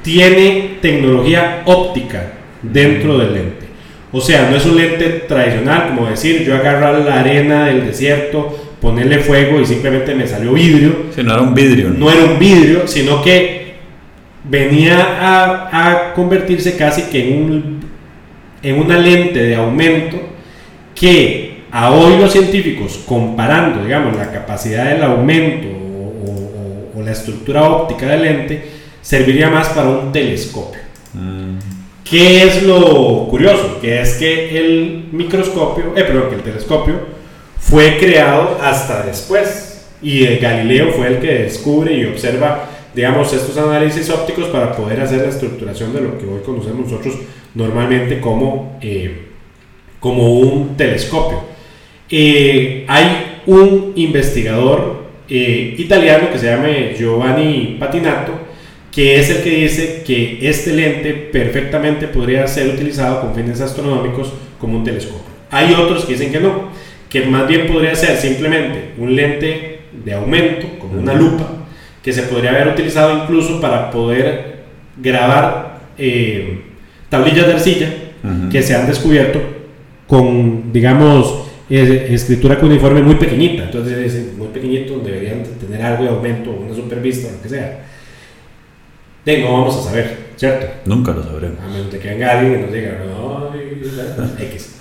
tiene 0.01 0.77
tecnología 0.81 1.61
óptica 1.65 2.23
dentro 2.61 3.17
del 3.17 3.33
lente. 3.33 3.65
O 4.11 4.19
sea, 4.21 4.49
no 4.49 4.57
es 4.57 4.65
un 4.65 4.75
lente 4.77 5.05
tradicional, 5.27 5.89
como 5.89 6.09
decir, 6.09 6.43
yo 6.43 6.55
agarro 6.55 7.03
la 7.03 7.19
arena 7.19 7.65
del 7.65 7.85
desierto, 7.85 8.57
ponerle 8.81 9.19
fuego 9.19 9.59
y 9.61 9.65
simplemente 9.65 10.15
me 10.15 10.25
salió 10.27 10.53
vidrio. 10.53 11.05
Si 11.15 11.21
no 11.21 11.33
era 11.33 11.41
un 11.41 11.53
vidrio. 11.53 11.89
No 11.89 12.09
era 12.09 12.25
un 12.25 12.39
vidrio, 12.39 12.87
sino 12.87 13.21
que 13.21 13.73
venía 14.43 14.97
a, 15.19 15.89
a 16.09 16.13
convertirse 16.13 16.75
casi 16.77 17.03
que 17.03 17.27
en, 17.29 17.43
un, 17.43 17.79
en 18.63 18.79
una 18.79 18.97
lente 18.97 19.43
de 19.43 19.55
aumento 19.55 20.17
que 20.95 21.59
a 21.71 21.91
hoy 21.91 22.17
los 22.17 22.31
científicos, 22.31 22.99
comparando, 23.05 23.83
digamos, 23.83 24.15
la 24.17 24.31
capacidad 24.31 24.89
del 24.89 25.03
aumento 25.03 25.67
o, 25.67 26.95
o- 26.95 26.99
o 26.99 27.03
la 27.03 27.11
estructura 27.11 27.63
óptica 27.63 28.07
del 28.07 28.23
lente, 28.23 28.63
serviría 29.01 29.49
más 29.49 29.69
para 29.69 29.89
un 29.89 30.11
telescopio. 30.11 30.81
Mm, 31.13 31.57
¿Qué 32.03 32.43
es 32.43 32.63
lo 32.63 33.27
curioso? 33.29 33.79
Que 33.79 34.01
es 34.01 34.15
que 34.15 34.57
el 34.57 35.05
microscopio, 35.11 35.93
eh, 35.95 36.03
perdón, 36.03 36.29
que 36.29 36.35
el 36.35 36.41
telescopio 36.41 36.95
fue 37.59 37.97
creado 37.97 38.57
hasta 38.61 39.03
después. 39.03 39.87
Y 40.01 40.23
eh, 40.23 40.39
Galileo 40.41 40.91
fue 40.93 41.07
el 41.07 41.19
que 41.19 41.43
descubre 41.43 41.93
y 41.93 42.05
observa, 42.05 42.69
digamos, 42.95 43.31
estos 43.33 43.57
análisis 43.57 44.09
ópticos 44.09 44.45
para 44.45 44.71
poder 44.75 45.01
hacer 45.01 45.21
la 45.21 45.29
estructuración 45.29 45.93
de 45.93 46.01
lo 46.01 46.17
que 46.17 46.25
hoy 46.25 46.41
conocemos 46.43 46.89
nosotros 46.89 47.15
normalmente 47.55 48.19
como, 48.19 48.77
eh, 48.81 49.27
como 49.99 50.39
un 50.39 50.75
telescopio. 50.75 51.41
Eh, 52.09 52.85
hay 52.87 53.41
un 53.45 53.93
investigador 53.95 55.03
eh, 55.27 55.75
italiano 55.77 56.31
que 56.31 56.39
se 56.39 56.47
llama 56.47 56.67
Giovanni 56.97 57.77
Patinato, 57.79 58.38
que 58.99 59.17
es 59.17 59.29
el 59.29 59.37
que 59.43 59.49
dice 59.51 60.03
que 60.05 60.39
este 60.41 60.73
lente 60.73 61.13
perfectamente 61.13 62.05
podría 62.09 62.45
ser 62.47 62.67
utilizado 62.67 63.21
con 63.21 63.33
fines 63.33 63.61
astronómicos 63.61 64.33
como 64.59 64.77
un 64.77 64.83
telescopio. 64.83 65.31
Hay 65.51 65.73
otros 65.73 66.03
que 66.03 66.11
dicen 66.11 66.33
que 66.33 66.41
no, 66.41 66.63
que 67.09 67.21
más 67.21 67.47
bien 67.47 67.65
podría 67.67 67.95
ser 67.95 68.17
simplemente 68.17 68.95
un 68.97 69.15
lente 69.15 69.79
de 70.03 70.13
aumento, 70.13 70.67
como 70.79 70.99
una 70.99 71.13
lupa, 71.13 71.49
que 72.03 72.11
se 72.11 72.23
podría 72.23 72.49
haber 72.49 72.67
utilizado 72.67 73.23
incluso 73.23 73.61
para 73.61 73.89
poder 73.89 74.63
grabar 74.97 75.79
eh, 75.97 76.59
tablillas 77.07 77.47
de 77.47 77.53
arcilla 77.53 77.93
que 78.51 78.61
se 78.61 78.75
han 78.75 78.85
descubierto 78.85 79.39
con, 80.07 80.73
digamos, 80.73 81.45
escritura 81.69 82.59
cuneiforme 82.59 83.01
muy 83.01 83.15
pequeñita. 83.15 83.63
Entonces 83.63 84.35
muy 84.37 84.49
pequeñito, 84.49 84.99
deberían 84.99 85.41
de 85.41 85.51
tener 85.51 85.81
algo 85.83 86.03
de 86.03 86.09
aumento, 86.09 86.51
una 86.51 86.75
supervista, 86.75 87.31
lo 87.31 87.41
que 87.41 87.47
sea. 87.47 87.85
De, 89.29 89.41
no 89.41 89.53
vamos 89.53 89.77
a 89.77 89.89
saber, 89.89 90.17
¿cierto? 90.35 90.65
Nunca 90.85 91.11
lo 91.11 91.23
sabremos. 91.23 91.57
A 91.63 91.67
menos 91.67 91.91
de 91.91 91.99
que 91.99 92.09
venga 92.09 92.31
alguien 92.39 92.59
y 92.59 92.63
nos 92.63 92.73
diga, 92.73 92.97
no, 93.05 93.51
X. 94.39 94.75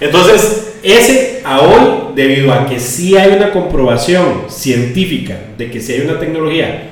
Entonces, 0.00 0.78
ese 0.82 1.42
a 1.44 1.60
hoy, 1.60 2.14
debido 2.14 2.52
a 2.52 2.66
que 2.66 2.80
sí 2.80 3.16
hay 3.16 3.32
una 3.36 3.50
comprobación 3.50 4.44
científica 4.48 5.36
de 5.58 5.70
que 5.70 5.80
sí 5.80 5.92
hay 5.92 6.00
una 6.00 6.18
tecnología 6.18 6.84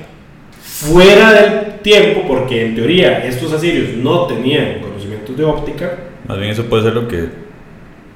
fuera 0.62 1.32
del 1.32 1.80
tiempo, 1.80 2.24
porque 2.28 2.66
en 2.66 2.74
teoría 2.74 3.24
estos 3.24 3.52
asirios 3.52 3.96
no 3.96 4.26
tenían 4.26 4.80
conocimientos 4.80 5.36
de 5.36 5.44
óptica, 5.44 5.98
Más 6.26 6.38
bien 6.38 6.50
eso 6.50 6.64
puede 6.64 6.82
ser 6.82 6.92
lo 6.92 7.08
que 7.08 7.28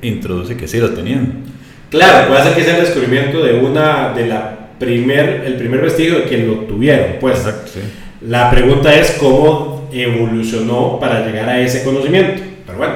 introduce 0.02 0.56
que 0.56 0.68
sí 0.68 0.78
lo 0.78 0.90
tenían. 0.90 1.44
claro, 1.90 2.28
puede 2.28 2.42
ser 2.42 2.54
que 2.54 2.62
sea 2.62 2.76
el 2.76 2.84
descubrimiento 2.84 3.42
de 3.42 3.54
una, 3.54 4.12
de 4.12 4.26
la 4.26 4.58
primer, 4.78 5.44
el 5.46 5.54
primer 5.54 5.80
vestigio 5.80 6.16
de 6.16 6.24
que 6.24 6.38
lo 6.38 6.54
tuvieron, 6.66 7.16
pues. 7.20 7.38
Exacto, 7.38 7.70
sí. 7.74 7.80
La 8.26 8.50
pregunta 8.50 8.94
es 8.94 9.16
cómo 9.18 9.88
evolucionó 9.92 10.98
para 11.00 11.26
llegar 11.26 11.48
a 11.48 11.60
ese 11.60 11.82
conocimiento. 11.84 12.42
Pero 12.66 12.78
bueno, 12.78 12.94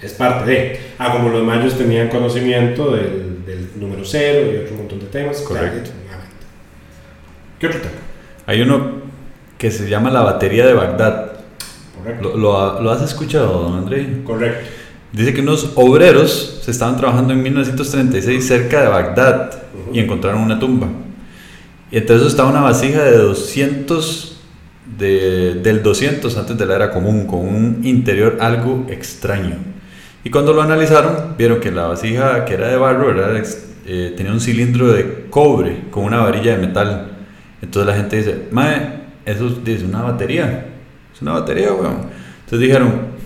es 0.00 0.12
parte 0.12 0.50
de. 0.50 0.80
Ah, 0.98 1.12
como 1.12 1.28
los 1.30 1.42
mayos 1.44 1.76
tenían 1.76 2.08
conocimiento 2.08 2.92
del, 2.92 3.44
del 3.44 3.68
número 3.76 4.04
cero 4.04 4.50
y 4.52 4.56
otro 4.64 4.76
montón 4.76 5.00
de 5.00 5.06
temas. 5.06 5.40
Correcto. 5.40 5.90
Claro, 6.08 6.22
¿Qué 7.58 7.66
otro 7.66 7.80
tema? 7.80 7.94
Hay 8.46 8.60
uno 8.62 9.00
que 9.58 9.70
se 9.70 9.88
llama 9.88 10.10
la 10.10 10.22
batería 10.22 10.66
de 10.66 10.72
Bagdad. 10.72 11.32
Correcto. 11.98 12.30
¿Lo, 12.30 12.36
lo 12.36 12.80
lo 12.82 12.90
has 12.90 13.02
escuchado, 13.02 13.62
don 13.62 13.78
André? 13.78 14.22
Correcto. 14.24 14.68
Dice 15.12 15.34
que 15.34 15.40
unos 15.40 15.72
obreros 15.74 16.60
se 16.64 16.70
estaban 16.70 16.96
trabajando 16.96 17.32
en 17.32 17.42
1936 17.42 18.46
cerca 18.46 18.82
de 18.82 18.88
Bagdad 18.88 19.50
Ujú. 19.74 19.94
y 19.96 19.98
encontraron 20.00 20.40
una 20.40 20.58
tumba. 20.60 20.86
Y 21.90 21.96
entre 21.96 22.16
eso 22.16 22.28
estaba 22.28 22.48
una 22.50 22.60
vasija 22.60 23.02
de 23.02 23.16
200, 23.18 24.29
de, 24.98 25.54
del 25.54 25.82
200 25.82 26.36
antes 26.36 26.56
de 26.58 26.66
la 26.66 26.76
era 26.76 26.90
común, 26.90 27.26
con 27.26 27.40
un 27.40 27.80
interior 27.84 28.38
algo 28.40 28.86
extraño. 28.88 29.56
Y 30.22 30.30
cuando 30.30 30.52
lo 30.52 30.62
analizaron, 30.62 31.34
vieron 31.38 31.60
que 31.60 31.70
la 31.70 31.86
vasija, 31.86 32.44
que 32.44 32.54
era 32.54 32.68
de 32.68 32.76
barro, 32.76 33.14
eh, 33.86 34.14
tenía 34.16 34.32
un 34.32 34.40
cilindro 34.40 34.92
de 34.92 35.26
cobre 35.30 35.84
con 35.90 36.04
una 36.04 36.18
varilla 36.18 36.56
de 36.56 36.66
metal. 36.66 37.10
Entonces 37.62 37.86
la 37.86 37.96
gente 37.96 38.16
dice, 38.16 38.48
Mae, 38.50 39.00
eso 39.24 39.50
es 39.64 39.82
una 39.82 40.02
batería. 40.02 40.66
Es 41.14 41.22
una 41.22 41.32
batería, 41.32 41.72
weón. 41.72 42.08
Entonces 42.44 42.60
dijeron, 42.60 43.20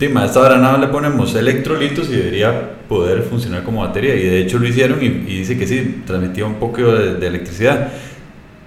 Dime, 0.00 0.20
a 0.20 0.24
esta 0.24 0.40
hora 0.40 0.56
nada 0.56 0.78
le 0.78 0.86
ponemos 0.86 1.34
electrolitos 1.34 2.08
y 2.08 2.16
debería 2.16 2.78
poder 2.88 3.22
funcionar 3.22 3.62
como 3.62 3.82
batería. 3.82 4.14
Y 4.14 4.22
de 4.22 4.40
hecho 4.40 4.58
lo 4.58 4.66
hicieron 4.66 4.98
y, 5.02 5.06
y 5.06 5.38
dice 5.40 5.58
que 5.58 5.66
sí, 5.66 6.02
transmitía 6.06 6.46
un 6.46 6.54
poco 6.54 6.90
de 6.90 7.26
electricidad. 7.26 7.92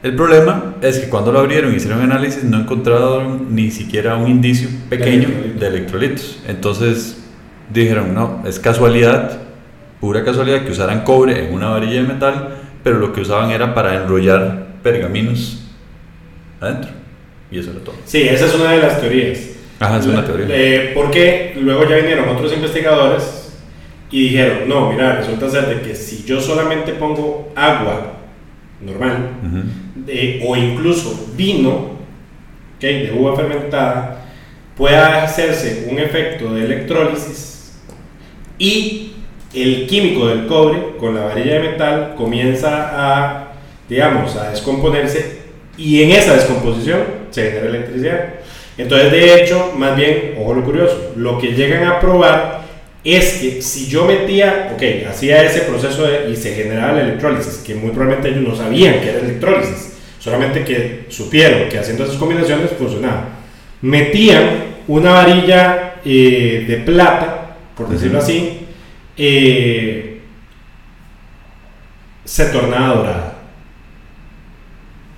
El 0.03 0.17
problema 0.17 0.75
es 0.81 0.99
que 0.99 1.07
cuando 1.07 1.31
lo 1.31 1.39
abrieron 1.39 1.71
y 1.71 1.77
hicieron 1.77 2.01
análisis 2.01 2.43
no 2.43 2.59
encontraron 2.59 3.55
ni 3.55 3.71
siquiera 3.71 4.17
un 4.17 4.29
indicio 4.29 4.67
pequeño 4.89 5.29
de 5.57 5.65
electrolitos. 5.65 6.43
Entonces 6.45 7.23
dijeron, 7.73 8.13
no, 8.13 8.43
es 8.45 8.59
casualidad, 8.59 9.39
pura 10.01 10.25
casualidad 10.25 10.65
que 10.65 10.71
usaran 10.71 11.05
cobre 11.05 11.47
en 11.47 11.53
una 11.53 11.69
varilla 11.69 12.01
de 12.01 12.03
metal, 12.03 12.49
pero 12.83 12.99
lo 12.99 13.13
que 13.13 13.21
usaban 13.21 13.51
era 13.51 13.73
para 13.73 13.95
enrollar 13.95 14.67
pergaminos 14.83 15.71
adentro. 16.59 16.91
Y 17.49 17.59
eso 17.59 17.71
era 17.71 17.79
todo. 17.79 17.95
Sí, 18.03 18.23
esa 18.23 18.47
es 18.47 18.55
una 18.55 18.71
de 18.71 18.79
las 18.79 18.99
teorías. 18.99 19.39
Ajá, 19.79 19.99
es 19.99 20.05
una 20.05 20.25
teoría. 20.25 20.47
Eh, 20.49 20.91
porque 20.93 21.55
luego 21.61 21.87
ya 21.87 21.95
vinieron 21.95 22.27
otros 22.27 22.51
investigadores 22.51 23.53
y 24.11 24.23
dijeron, 24.23 24.67
no, 24.67 24.91
mira, 24.91 25.15
resulta 25.15 25.49
ser 25.49 25.67
de 25.67 25.81
que 25.81 25.95
si 25.95 26.25
yo 26.25 26.41
solamente 26.41 26.91
pongo 26.91 27.53
agua 27.55 28.17
normal. 28.81 29.29
O 30.45 30.55
incluso 30.55 31.29
vino 31.35 31.93
ok, 32.77 32.81
de 32.81 33.11
uva 33.17 33.35
fermentada, 33.35 34.25
pueda 34.75 35.23
hacerse 35.23 35.87
un 35.89 35.99
efecto 35.99 36.53
de 36.53 36.65
electrólisis 36.65 37.79
y 38.57 39.13
el 39.53 39.85
químico 39.87 40.27
del 40.27 40.47
cobre 40.47 40.97
con 40.97 41.13
la 41.15 41.25
varilla 41.25 41.55
de 41.55 41.69
metal 41.69 42.15
comienza 42.17 42.89
a, 42.93 43.53
digamos, 43.87 44.35
a 44.35 44.49
descomponerse 44.49 45.43
y 45.77 46.03
en 46.03 46.11
esa 46.11 46.33
descomposición 46.33 47.01
se 47.29 47.51
genera 47.51 47.67
electricidad. 47.67 48.33
Entonces, 48.77 49.11
de 49.11 49.43
hecho, 49.43 49.73
más 49.77 49.95
bien, 49.95 50.35
ojo 50.39 50.55
lo 50.55 50.63
curioso, 50.63 51.13
lo 51.15 51.37
que 51.37 51.53
llegan 51.53 51.85
a 51.85 51.99
probar 51.99 52.62
es 53.03 53.33
que 53.33 53.61
si 53.61 53.87
yo 53.87 54.05
metía, 54.05 54.71
ok, 54.73 55.07
hacía 55.09 55.43
ese 55.43 55.61
proceso 55.61 56.03
de- 56.07 56.29
y 56.31 56.35
se 56.35 56.53
generaba 56.55 56.93
la 56.93 57.01
electrólisis, 57.03 57.57
que 57.65 57.75
muy 57.75 57.91
probablemente 57.91 58.29
ellos 58.29 58.47
no 58.47 58.55
sabían 58.55 59.01
que 59.01 59.09
era 59.09 59.19
electrólisis, 59.19 59.93
solamente 60.19 60.63
que 60.63 61.05
supieron 61.09 61.67
que 61.69 61.77
haciendo 61.79 62.05
esas 62.05 62.15
combinaciones 62.17 62.71
funcionaba. 62.77 63.29
Metían 63.81 64.73
una 64.87 65.11
varilla 65.11 65.95
eh, 66.05 66.65
de 66.67 66.77
plata, 66.77 67.55
por 67.75 67.89
decirlo 67.89 68.19
así, 68.19 68.59
eh, 69.17 70.19
se 72.23 72.45
tornaba 72.45 72.95
dorada. 72.95 73.29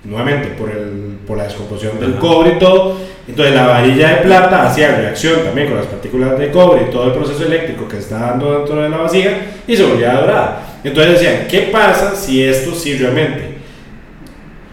Nuevamente, 0.04 0.48
por, 0.50 0.70
el, 0.70 1.18
por 1.26 1.36
la 1.38 1.44
descomposición 1.44 1.98
del 2.00 2.12
Ajá. 2.12 2.20
cobre 2.20 2.52
y 2.54 2.58
todo. 2.58 3.00
Entonces, 3.28 3.54
la 3.54 3.66
varilla 3.66 4.08
de 4.10 4.16
plata 4.22 4.68
hacía 4.68 4.96
reacción 4.96 5.42
también 5.44 5.66
con 5.68 5.76
las 5.78 5.86
partículas 5.86 6.38
de 6.38 6.50
cobre 6.52 6.82
y 6.88 6.90
todo 6.92 7.06
el 7.06 7.12
proceso 7.12 7.44
eléctrico 7.44 7.88
que 7.88 7.98
está 7.98 8.18
dando 8.20 8.58
dentro 8.58 8.80
de 8.80 8.88
la 8.88 8.98
vasija 8.98 9.30
y 9.66 9.76
se 9.76 9.82
volvía 9.84 10.12
dorada. 10.12 10.62
Entonces 10.84 11.14
decían, 11.14 11.46
¿qué 11.50 11.62
pasa 11.72 12.14
si 12.14 12.44
esto 12.44 12.72
sí 12.72 12.96
realmente 12.96 13.56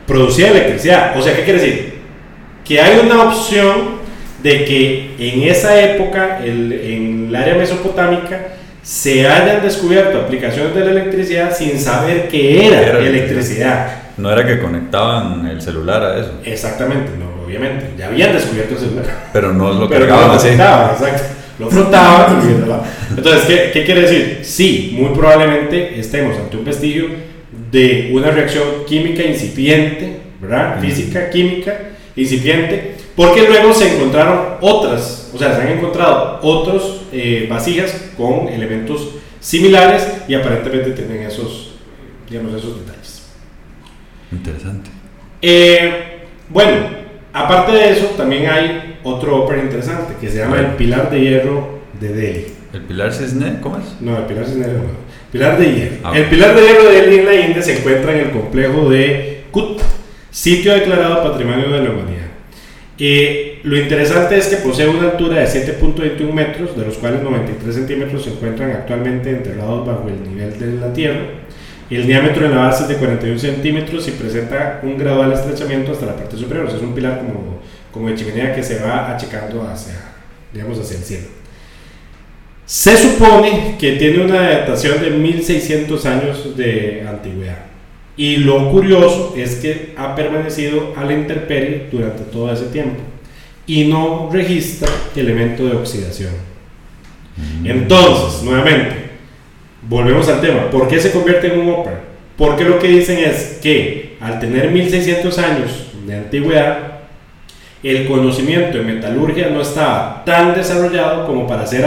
producía 0.05 0.49
electricidad? 0.49 1.17
O 1.17 1.21
sea, 1.21 1.35
¿qué 1.35 1.43
quiere 1.43 1.59
decir? 1.59 1.93
Que 2.63 2.79
hay 2.79 2.99
una 3.03 3.23
opción 3.23 4.03
de 4.43 4.65
que 4.65 5.11
en 5.17 5.43
esa 5.49 5.81
época, 5.81 6.39
el- 6.43 6.71
en 6.73 7.25
el 7.29 7.35
área 7.35 7.55
mesopotámica, 7.55 8.49
se 8.83 9.25
hayan 9.27 9.63
descubierto 9.63 10.19
aplicaciones 10.19 10.75
de 10.75 10.83
la 10.85 10.91
electricidad 10.91 11.55
sin 11.55 11.79
saber 11.79 12.27
que 12.27 12.67
Era 12.67 12.99
electricidad. 12.99 14.02
No 14.17 14.31
era 14.31 14.45
que 14.45 14.59
conectaban 14.59 15.47
el 15.47 15.61
celular 15.61 16.03
a 16.03 16.19
eso, 16.19 16.31
Exactamente, 16.43 17.11
no, 17.17 17.43
obviamente. 17.45 17.91
Ya 17.97 18.07
habían 18.07 18.33
descubierto 18.33 18.75
el 18.75 18.79
celular. 18.79 19.05
pero 19.33 19.53
no 19.53 19.73
lo 19.73 19.89
Pero 19.89 20.05
no 20.05 20.09
cargaban 20.09 20.27
lo 20.29 20.91
exacto. 20.93 21.23
Lo 21.59 21.69
frotaban 21.69 22.41
y. 22.41 23.15
Entonces, 23.17 23.43
¿qué, 23.45 23.71
¿qué 23.71 23.85
quiere 23.85 24.01
decir? 24.01 24.39
Sí, 24.43 24.95
muy 24.99 25.15
probablemente 25.15 25.99
estemos 25.99 26.35
ante 26.37 26.57
un 26.57 26.65
vestigio 26.65 27.07
de 27.71 28.11
una 28.13 28.31
reacción 28.31 28.85
química 28.87 29.23
incipiente, 29.23 30.19
¿verdad? 30.41 30.79
Física, 30.79 31.29
química, 31.29 31.75
incipiente, 32.15 32.95
porque 33.15 33.47
luego 33.47 33.73
se 33.73 33.95
encontraron 33.95 34.57
otras, 34.61 35.31
o 35.33 35.37
sea, 35.37 35.55
se 35.55 35.61
han 35.61 35.77
encontrado 35.77 36.39
otros 36.41 37.01
eh, 37.11 37.47
vasijas 37.49 38.11
con 38.17 38.47
elementos 38.47 39.09
similares 39.39 40.07
y 40.27 40.33
aparentemente 40.35 40.91
tienen 40.91 41.23
esos, 41.23 41.75
digamos, 42.29 42.53
esos 42.55 42.79
detalles. 42.79 43.02
Interesante. 44.33 44.89
Eh, 45.41 45.91
bueno, 46.49 46.71
aparte 47.31 47.71
de 47.71 47.91
eso, 47.91 48.07
también 48.17 48.49
hay 48.49 48.99
otro 49.03 49.43
ópera 49.43 49.61
interesante 49.61 50.13
que 50.19 50.29
se 50.29 50.39
llama 50.39 50.59
El 50.59 50.67
Pilar 50.75 51.09
de 51.09 51.21
Hierro 51.21 51.79
de 51.99 52.13
Delhi. 52.13 52.45
¿El 52.73 52.81
Pilar 52.81 53.13
Cisne? 53.13 53.59
¿Cómo 53.61 53.77
es? 53.77 54.01
No, 54.01 54.17
el 54.17 54.23
Pilar 54.23 54.45
Cisneros 54.45 54.73
no. 54.73 55.03
Pilar 55.31 55.57
de 55.57 55.65
Hierro. 55.65 55.95
Ah, 56.03 56.13
El. 56.15 56.25
Pilar 56.25 56.55
de 56.55 56.61
Hierro 56.61 56.83
de 56.83 57.01
Delhi 57.01 57.19
en 57.19 57.25
la 57.25 57.35
India 57.35 57.61
se 57.61 57.77
encuentra 57.77 58.13
en 58.13 58.27
el 58.27 58.31
complejo 58.31 58.89
de 58.89 59.43
Kut, 59.51 59.81
sitio 60.31 60.73
declarado 60.73 61.31
Patrimonio 61.31 61.69
de 61.69 61.83
la 61.83 61.89
Humanidad. 61.91 62.23
Eh, 62.99 63.59
lo 63.63 63.75
interesante 63.75 64.37
es 64.37 64.47
que 64.47 64.57
posee 64.57 64.87
una 64.87 65.11
altura 65.11 65.39
de 65.39 65.47
7.21 65.47 66.31
metros, 66.31 66.77
de 66.77 66.85
los 66.85 66.97
cuales 66.97 67.21
93 67.21 67.73
centímetros 67.73 68.23
se 68.23 68.31
encuentran 68.31 68.71
actualmente 68.71 69.29
enterrados 69.29 69.85
bajo 69.87 70.07
el 70.07 70.23
nivel 70.23 70.57
de 70.59 70.79
la 70.79 70.93
Tierra. 70.93 71.21
El 71.95 72.07
diámetro 72.07 72.47
de 72.47 72.55
la 72.55 72.61
base 72.61 72.83
es 72.83 72.89
de 72.89 72.95
41 72.95 73.39
centímetros 73.39 74.07
y 74.07 74.11
presenta 74.11 74.79
un 74.83 74.97
gradual 74.97 75.31
estrechamiento 75.33 75.91
hasta 75.91 76.07
la 76.07 76.15
parte 76.15 76.37
superior. 76.37 76.65
O 76.65 76.69
sea, 76.69 76.77
es 76.77 76.83
un 76.83 76.95
pilar 76.95 77.19
como, 77.19 77.59
como 77.91 78.09
de 78.09 78.15
chimenea 78.15 78.55
que 78.55 78.63
se 78.63 78.79
va 78.79 79.13
achicando 79.13 79.61
hacia, 79.63 79.93
digamos, 80.51 80.79
hacia 80.79 80.97
el 80.97 81.03
cielo. 81.03 81.27
Se 82.65 82.97
supone 82.97 83.75
que 83.77 83.93
tiene 83.93 84.23
una 84.23 84.41
datación 84.41 85.01
de 85.01 85.11
1600 85.11 86.05
años 86.05 86.57
de 86.57 87.05
antigüedad. 87.07 87.65
Y 88.15 88.37
lo 88.37 88.71
curioso 88.71 89.33
es 89.35 89.55
que 89.55 89.93
ha 89.97 90.15
permanecido 90.15 90.93
a 90.95 91.03
la 91.03 91.13
intemperie 91.13 91.87
durante 91.91 92.23
todo 92.23 92.51
ese 92.51 92.65
tiempo 92.65 93.01
y 93.65 93.85
no 93.85 94.29
registra 94.31 94.89
elemento 95.15 95.65
de 95.65 95.75
oxidación. 95.75 96.31
Entonces, 97.63 98.43
nuevamente, 98.43 99.02
volvemos 99.87 100.27
al 100.29 100.41
tema. 100.41 100.69
¿Por 100.69 100.87
qué 100.87 100.99
se 100.99 101.11
convierte 101.11 101.47
en 101.47 101.59
un 101.59 101.69
ópera? 101.69 102.01
Porque 102.37 102.63
lo 102.63 102.79
que 102.79 102.87
dicen 102.87 103.19
es 103.19 103.59
que 103.61 104.17
al 104.19 104.39
tener 104.39 104.71
1600 104.71 105.37
años 105.39 105.91
de 106.05 106.15
antigüedad, 106.15 106.93
el 107.83 108.07
conocimiento 108.07 108.77
de 108.77 108.83
metalurgia 108.83 109.49
no 109.49 109.61
estaba 109.61 110.23
tan 110.25 110.55
desarrollado 110.55 111.27
como 111.27 111.45
para 111.45 111.63
hacer 111.63 111.85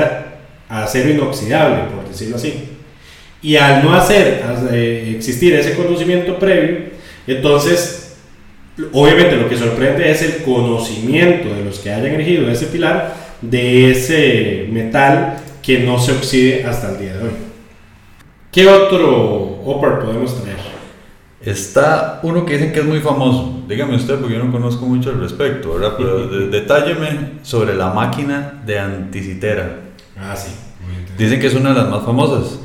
acero 0.68 1.10
inoxidable, 1.10 1.84
por 1.94 2.08
decirlo 2.08 2.36
así. 2.36 2.54
Y 3.42 3.56
al 3.56 3.82
no 3.82 3.94
hacer 3.94 4.42
eh, 4.72 5.14
existir 5.16 5.54
ese 5.54 5.74
conocimiento 5.74 6.38
previo, 6.38 6.96
entonces, 7.26 8.16
obviamente 8.92 9.36
lo 9.36 9.48
que 9.48 9.56
sorprende 9.56 10.10
es 10.10 10.22
el 10.22 10.42
conocimiento 10.42 11.54
de 11.54 11.64
los 11.64 11.78
que 11.78 11.90
hayan 11.90 12.14
erigido 12.14 12.50
ese 12.50 12.66
pilar 12.66 13.14
de 13.40 13.90
ese 13.90 14.66
metal 14.70 15.36
que 15.62 15.80
no 15.80 15.98
se 15.98 16.12
oxide 16.12 16.64
hasta 16.64 16.90
el 16.90 16.98
día 16.98 17.14
de 17.14 17.22
hoy. 17.24 17.45
¿Qué 18.56 18.66
otro 18.66 19.60
upper 19.66 19.98
podemos 19.98 20.42
traer? 20.42 20.56
Está 21.44 22.20
uno 22.22 22.46
que 22.46 22.54
dicen 22.54 22.72
que 22.72 22.80
es 22.80 22.86
muy 22.86 23.00
famoso. 23.00 23.62
Dígame 23.68 23.96
usted, 23.96 24.18
porque 24.18 24.32
yo 24.32 24.42
no 24.42 24.50
conozco 24.50 24.86
mucho 24.86 25.10
al 25.10 25.20
respecto, 25.20 25.74
¿verdad? 25.74 25.92
Pero 25.98 26.26
de- 26.26 26.48
detálleme 26.48 27.32
sobre 27.42 27.74
la 27.74 27.92
máquina 27.92 28.62
de 28.64 28.78
anticitera. 28.78 29.80
Ah, 30.18 30.34
sí. 30.34 30.52
muy. 30.80 31.04
Dicen 31.18 31.38
que 31.38 31.48
es 31.48 31.54
una 31.54 31.74
de 31.74 31.80
las 31.82 31.90
más 31.90 32.02
famosas. 32.06 32.58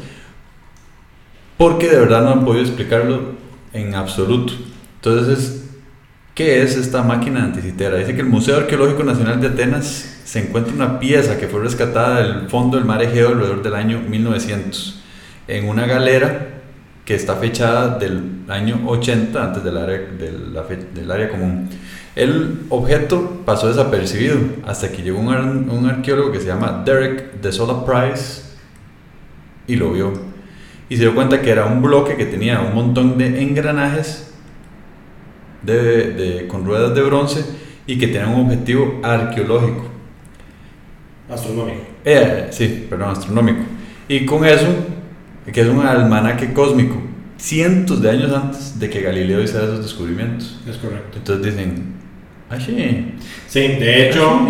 Porque 1.58 1.90
de 1.90 2.00
verdad 2.00 2.24
no 2.24 2.30
han 2.32 2.46
podido 2.46 2.64
explicarlo 2.64 3.34
en 3.74 3.94
absoluto. 3.94 4.54
Entonces, 4.96 5.72
¿qué 6.34 6.64
es 6.64 6.78
esta 6.78 7.04
máquina 7.04 7.44
anticitera? 7.44 7.98
Dice 7.98 8.16
que 8.16 8.22
el 8.22 8.28
Museo 8.28 8.56
Arqueológico 8.56 9.04
Nacional 9.04 9.42
de 9.42 9.48
Atenas 9.48 10.20
se 10.24 10.40
encuentra 10.40 10.74
una 10.74 11.02
pieza 11.02 11.38
que 11.38 11.50
fue 11.50 11.60
rescatada 11.60 12.22
del 12.24 12.48
fondo 12.48 12.78
del 12.78 12.86
mar 12.86 13.04
Egeo 13.04 13.28
alrededor 13.28 13.62
del 13.62 13.76
año 13.76 14.00
1900 14.08 15.00
en 15.58 15.68
una 15.68 15.86
galera 15.86 16.48
que 17.06 17.16
está 17.16 17.36
fechada 17.36 17.98
del 17.98 18.44
año 18.48 18.82
80 18.86 19.44
antes 19.44 19.64
del 19.64 19.78
área, 19.78 19.98
de 19.98 20.32
la 20.54 20.64
fe- 20.64 20.88
del 20.94 21.10
área 21.12 21.30
común. 21.30 21.70
El 22.16 22.62
objeto 22.70 23.42
pasó 23.46 23.68
desapercibido 23.68 24.38
hasta 24.66 24.92
que 24.92 25.02
llegó 25.02 25.20
un, 25.20 25.30
ar- 25.34 25.42
un 25.44 25.86
arqueólogo 25.90 26.32
que 26.32 26.40
se 26.40 26.48
llama 26.48 26.84
Derek 26.86 27.42
de 27.42 27.52
Sola 27.52 27.86
Price 27.86 28.44
y 29.68 29.76
lo 29.76 29.92
vio. 29.92 30.14
Y 30.90 30.96
se 30.98 31.04
dio 31.04 31.16
cuenta 31.16 31.42
que 31.42 31.50
era 31.50 31.66
un 31.66 31.82
bloque 31.82 32.16
que 32.18 32.26
tenía 32.26 32.60
un 32.62 32.76
montón 32.76 33.18
de 33.18 33.42
engranajes 33.42 34.32
de, 35.64 36.12
de- 36.14 36.48
con 36.48 36.66
ruedas 36.66 36.94
de 36.96 37.02
bronce 37.02 37.46
y 37.88 37.98
que 37.98 38.08
tenía 38.08 38.28
un 38.28 38.46
objetivo 38.46 39.00
arqueológico. 39.04 39.86
Astronómico. 41.30 41.80
Eh, 42.06 42.48
sí, 42.52 42.88
perdón, 42.90 43.10
astronómico. 43.12 43.62
Y 44.08 44.26
con 44.26 44.46
eso, 44.46 44.68
que 45.52 45.62
es 45.62 45.68
un 45.68 45.86
almanaque 45.86 46.54
cósmico, 46.54 47.02
cientos 47.38 48.02
de 48.02 48.10
años 48.12 48.32
antes 48.32 48.80
de 48.80 48.90
que 48.90 49.02
Galileo 49.02 49.42
hiciera 49.42 49.66
esos 49.66 49.84
descubrimientos. 49.84 50.60
Es 50.70 50.78
correcto. 50.78 51.18
Entonces 51.18 51.56
dicen, 51.56 51.94
ah, 52.50 52.60
sí. 52.60 53.14
Sí, 53.48 53.60
de 53.60 54.08
hecho, 54.08 54.30
ah, 54.30 54.50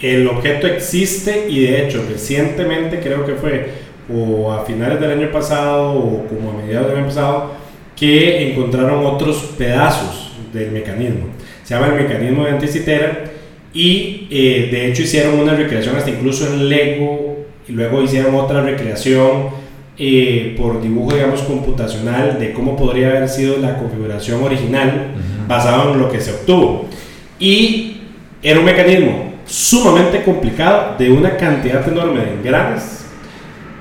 sí". 0.00 0.06
el 0.06 0.28
objeto 0.28 0.66
existe 0.66 1.48
y 1.48 1.60
de 1.60 1.86
hecho 1.86 2.04
recientemente 2.08 3.00
creo 3.00 3.26
que 3.26 3.34
fue 3.34 3.86
o 4.08 4.52
a 4.52 4.64
finales 4.64 5.00
del 5.00 5.10
año 5.10 5.32
pasado 5.32 5.92
o 5.94 6.26
como 6.28 6.52
a 6.52 6.62
mediados 6.62 6.88
del 6.88 6.98
año 6.98 7.06
pasado 7.06 7.54
que 7.96 8.50
encontraron 8.50 9.04
otros 9.04 9.54
pedazos 9.58 10.32
del 10.52 10.70
mecanismo. 10.70 11.26
Se 11.64 11.74
llama 11.74 11.88
el 11.88 11.94
mecanismo 11.94 12.44
de 12.44 12.52
anticitera 12.52 13.24
y 13.72 14.28
eh, 14.30 14.68
de 14.70 14.86
hecho 14.86 15.02
hicieron 15.02 15.40
una 15.40 15.54
recreación 15.54 15.96
hasta 15.96 16.10
incluso 16.10 16.46
en 16.46 16.68
Lego 16.68 17.46
y 17.66 17.72
luego 17.72 18.02
hicieron 18.02 18.34
otra 18.36 18.62
recreación 18.62 19.48
eh, 19.98 20.54
por 20.58 20.82
dibujo 20.82 21.14
digamos 21.14 21.40
computacional 21.42 22.38
de 22.38 22.52
cómo 22.52 22.76
podría 22.76 23.08
haber 23.08 23.28
sido 23.28 23.58
la 23.58 23.78
configuración 23.78 24.42
original 24.42 25.12
Ujú. 25.14 25.48
basado 25.48 25.92
en 25.92 26.00
lo 26.00 26.10
que 26.10 26.20
se 26.20 26.32
obtuvo. 26.32 26.86
Y 27.38 28.00
era 28.42 28.58
un 28.58 28.64
mecanismo 28.64 29.32
sumamente 29.46 30.22
complicado 30.22 30.96
de 30.98 31.10
una 31.10 31.36
cantidad 31.36 31.86
enorme 31.88 32.20
de 32.20 32.32
engranes, 32.32 33.06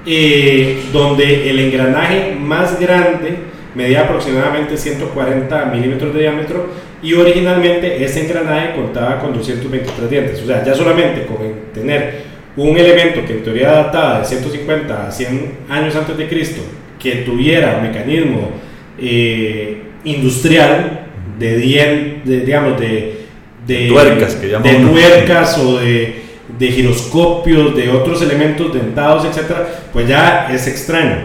eh, 0.06 0.84
donde 0.94 1.50
el 1.50 1.60
engranaje 1.60 2.36
más 2.40 2.80
grande 2.80 3.38
medía 3.74 4.02
aproximadamente 4.02 4.78
140 4.78 5.66
milímetros 5.66 6.14
de 6.14 6.22
diámetro 6.22 6.70
y 7.04 7.14
originalmente 7.14 8.04
ese 8.04 8.22
engranaje 8.26 8.76
contaba 8.76 9.20
con 9.20 9.34
223 9.34 10.10
dientes. 10.10 10.42
O 10.42 10.48
sea, 10.48 10.64
ya 10.64 10.74
solamente 10.74 11.26
con 11.26 11.38
tener 11.74 12.25
un 12.58 12.78
elemento 12.78 13.26
que 13.26 13.34
en 13.34 13.44
teoría 13.44 13.72
databa 13.72 14.20
de 14.20 14.26
150 14.26 15.08
a 15.08 15.12
100 15.12 15.52
años 15.70 15.96
antes 15.96 16.18
de 16.18 16.28
Cristo, 16.28 16.62
que 17.00 17.18
tuviera 17.18 17.76
un 17.78 17.84
mecanismo 17.84 18.52
eh, 18.98 19.82
industrial 20.06 21.08
de, 21.38 21.60
dien- 21.60 22.24
de, 22.24 22.42
digamos, 22.42 22.80
de, 22.80 23.26
de 23.68 23.88
Tuercas, 23.88 24.36
que 24.36 24.48
de 24.48 24.54
tuercas 24.92 25.58
o 25.58 25.80
de, 25.80 26.16
de 26.58 26.68
giroscopios, 26.72 27.76
de 27.76 27.90
otros 27.90 28.22
elementos 28.22 28.74
dentados, 28.74 29.26
etcétera, 29.26 29.68
pues 29.92 30.08
ya 30.08 30.48
es 30.54 30.66
extraño. 30.68 31.18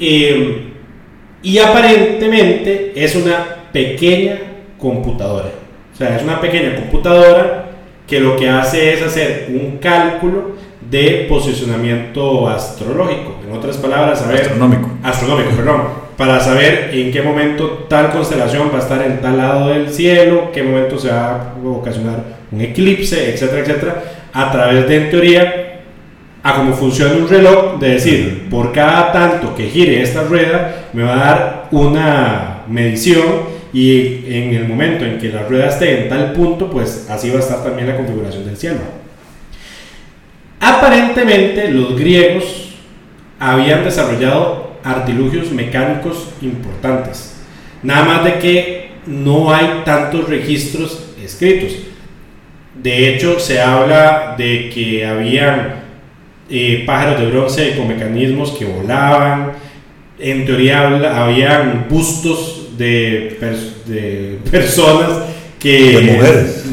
Eh, 0.00 0.64
y 1.42 1.58
aparentemente 1.58 2.92
es 2.96 3.14
una 3.14 3.56
pequeña 3.72 4.38
computadora. 4.78 5.50
O 5.94 5.96
sea, 5.96 6.16
es 6.16 6.22
una 6.22 6.40
pequeña 6.40 6.74
computadora 6.76 7.67
que 8.08 8.20
lo 8.20 8.36
que 8.36 8.48
hace 8.48 8.94
es 8.94 9.02
hacer 9.02 9.48
un 9.50 9.78
cálculo 9.78 10.52
de 10.90 11.26
posicionamiento 11.28 12.48
astrológico. 12.48 13.36
En 13.46 13.54
otras 13.54 13.76
palabras, 13.76 14.20
saber 14.20 14.40
Astronómico. 14.40 14.88
astronómico, 15.02 15.50
perdón, 15.50 15.82
para 16.16 16.40
saber 16.40 16.90
en 16.92 17.12
qué 17.12 17.20
momento 17.22 17.86
tal 17.88 18.10
constelación 18.10 18.70
va 18.72 18.78
a 18.78 18.82
estar 18.82 19.02
en 19.02 19.20
tal 19.20 19.36
lado 19.36 19.68
del 19.68 19.92
cielo, 19.92 20.50
qué 20.52 20.62
momento 20.62 20.98
se 20.98 21.10
va 21.10 21.52
a 21.54 21.68
ocasionar 21.68 22.38
un 22.50 22.60
eclipse, 22.62 23.34
etcétera, 23.34 23.60
etcétera, 23.60 24.04
a 24.32 24.50
través 24.50 24.88
de, 24.88 24.96
en 24.96 25.10
teoría, 25.10 25.80
a 26.42 26.54
cómo 26.54 26.72
funciona 26.72 27.14
un 27.14 27.28
reloj, 27.28 27.78
de 27.78 27.90
decir, 27.90 28.48
por 28.50 28.72
cada 28.72 29.12
tanto 29.12 29.54
que 29.54 29.68
gire 29.68 30.00
esta 30.00 30.22
rueda, 30.22 30.86
me 30.94 31.02
va 31.02 31.14
a 31.14 31.18
dar 31.18 31.68
una 31.72 32.62
medición 32.68 33.57
y 33.72 34.24
en 34.26 34.54
el 34.54 34.66
momento 34.66 35.04
en 35.04 35.18
que 35.18 35.28
la 35.28 35.42
rueda 35.42 35.68
esté 35.68 36.02
en 36.02 36.08
tal 36.08 36.32
punto, 36.32 36.70
pues 36.70 37.06
así 37.10 37.30
va 37.30 37.36
a 37.36 37.40
estar 37.40 37.62
también 37.62 37.88
la 37.88 37.96
configuración 37.96 38.44
del 38.46 38.56
cielo. 38.56 38.78
Aparentemente 40.60 41.70
los 41.70 41.98
griegos 41.98 42.74
habían 43.38 43.84
desarrollado 43.84 44.78
artilugios 44.82 45.52
mecánicos 45.52 46.30
importantes. 46.40 47.36
Nada 47.82 48.04
más 48.04 48.24
de 48.24 48.38
que 48.38 48.90
no 49.06 49.52
hay 49.52 49.82
tantos 49.84 50.28
registros 50.28 51.14
escritos. 51.22 51.76
De 52.74 53.14
hecho, 53.14 53.38
se 53.38 53.60
habla 53.60 54.34
de 54.36 54.70
que 54.70 55.06
habían 55.06 55.74
eh, 56.50 56.84
pájaros 56.86 57.20
de 57.20 57.26
bronce 57.26 57.76
con 57.76 57.88
mecanismos 57.88 58.52
que 58.52 58.64
volaban. 58.64 59.52
En 60.18 60.44
teoría 60.44 60.86
habían 61.22 61.86
bustos 61.88 62.57
de, 62.78 63.36
de 63.86 64.38
personas 64.50 65.24
que, 65.58 66.18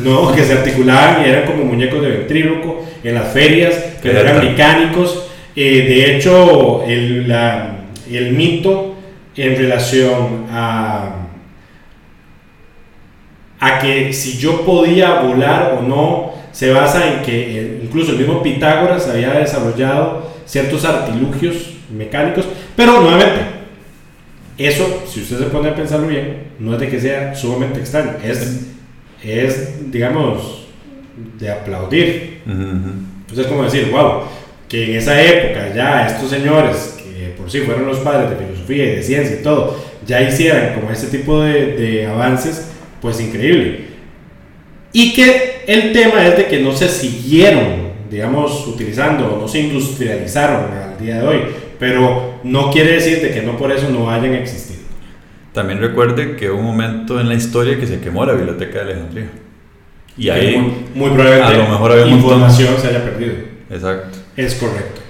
No, 0.03 0.33
que 0.33 0.43
se 0.43 0.53
articulaban 0.53 1.25
y 1.25 1.29
eran 1.29 1.45
como 1.45 1.65
muñecos 1.65 2.01
de 2.01 2.09
ventríloco 2.09 2.85
en 3.03 3.15
las 3.15 3.33
ferias, 3.33 3.73
que 4.01 4.11
eran 4.11 4.45
mecánicos. 4.45 5.27
Eh, 5.55 5.85
de 5.87 6.15
hecho, 6.15 6.83
el, 6.85 7.27
la, 7.27 7.77
el 8.09 8.33
mito 8.33 8.95
en 9.35 9.57
relación 9.57 10.45
a 10.51 11.25
a 13.59 13.79
que 13.79 14.13
si 14.13 14.37
yo 14.37 14.61
podía 14.61 15.21
volar 15.21 15.77
o 15.79 15.81
no, 15.81 16.33
se 16.51 16.71
basa 16.71 17.13
en 17.13 17.21
que 17.23 17.79
incluso 17.83 18.11
el 18.11 18.19
mismo 18.19 18.43
Pitágoras 18.43 19.07
había 19.09 19.31
desarrollado 19.31 20.31
ciertos 20.45 20.85
artilugios 20.85 21.73
mecánicos, 21.89 22.45
pero 22.75 23.01
nuevamente, 23.01 23.41
eso, 24.57 25.03
si 25.07 25.21
usted 25.21 25.39
se 25.39 25.45
pone 25.45 25.69
a 25.69 25.75
pensarlo 25.75 26.07
bien, 26.07 26.43
no 26.59 26.73
es 26.73 26.79
de 26.79 26.89
que 26.89 26.99
sea 26.99 27.35
sumamente 27.35 27.79
extraño, 27.79 28.13
es, 28.23 28.67
es 29.23 29.91
digamos, 29.91 30.67
de 31.37 31.51
aplaudir. 31.51 32.41
Entonces, 32.45 33.45
es 33.45 33.47
como 33.47 33.63
decir, 33.63 33.89
wow, 33.91 34.23
que 34.69 34.91
en 34.91 34.95
esa 34.97 35.21
época 35.21 35.73
ya 35.73 36.07
estos 36.07 36.29
señores, 36.29 36.97
que 36.97 37.29
por 37.37 37.51
sí 37.51 37.59
fueron 37.61 37.85
los 37.85 37.99
padres 37.99 38.29
de 38.29 38.45
filosofía 38.45 38.85
y 38.85 38.95
de 38.95 39.03
ciencia 39.03 39.37
y 39.39 39.43
todo, 39.43 39.77
ya 40.05 40.21
hicieran 40.21 40.75
como 40.75 40.91
ese 40.91 41.07
tipo 41.07 41.41
de, 41.41 41.75
de 41.75 42.05
avances, 42.05 42.67
pues 43.01 43.19
increíble. 43.19 43.85
Y 44.93 45.13
que 45.13 45.63
el 45.67 45.91
tema 45.91 46.25
es 46.25 46.37
de 46.37 46.45
que 46.45 46.59
no 46.59 46.71
se 46.71 46.87
siguieron, 46.87 47.84
digamos, 48.09 48.67
utilizando, 48.67 49.37
no 49.39 49.47
se 49.47 49.59
industrializaron 49.59 50.71
al 50.71 50.97
día 50.99 51.21
de 51.21 51.27
hoy, 51.27 51.41
pero 51.79 52.39
no 52.43 52.71
quiere 52.71 52.93
decir 52.93 53.21
de 53.21 53.31
que 53.31 53.41
no 53.41 53.57
por 53.57 53.71
eso 53.71 53.89
no 53.89 54.09
hayan 54.09 54.33
existido. 54.33 54.81
También 55.53 55.79
recuerde 55.79 56.35
que 56.35 56.49
hubo 56.49 56.59
un 56.59 56.65
momento 56.65 57.19
en 57.19 57.29
la 57.29 57.35
historia 57.35 57.79
que 57.79 57.87
se 57.87 57.99
quemó 57.99 58.25
la 58.25 58.33
biblioteca 58.33 58.79
de 58.79 58.91
Alejandría. 58.91 59.29
Y 60.17 60.29
ahí 60.29 60.57
muy, 60.93 61.09
probablemente 61.09 61.53
a 61.53 61.57
lo 61.57 61.69
mejor 61.69 61.91
había 61.91 62.07
información 62.07 62.75
se 62.77 62.87
haya 62.87 63.03
perdido. 63.03 63.33
Exacto. 63.69 64.17
Es 64.35 64.55
correcto. 64.55 65.01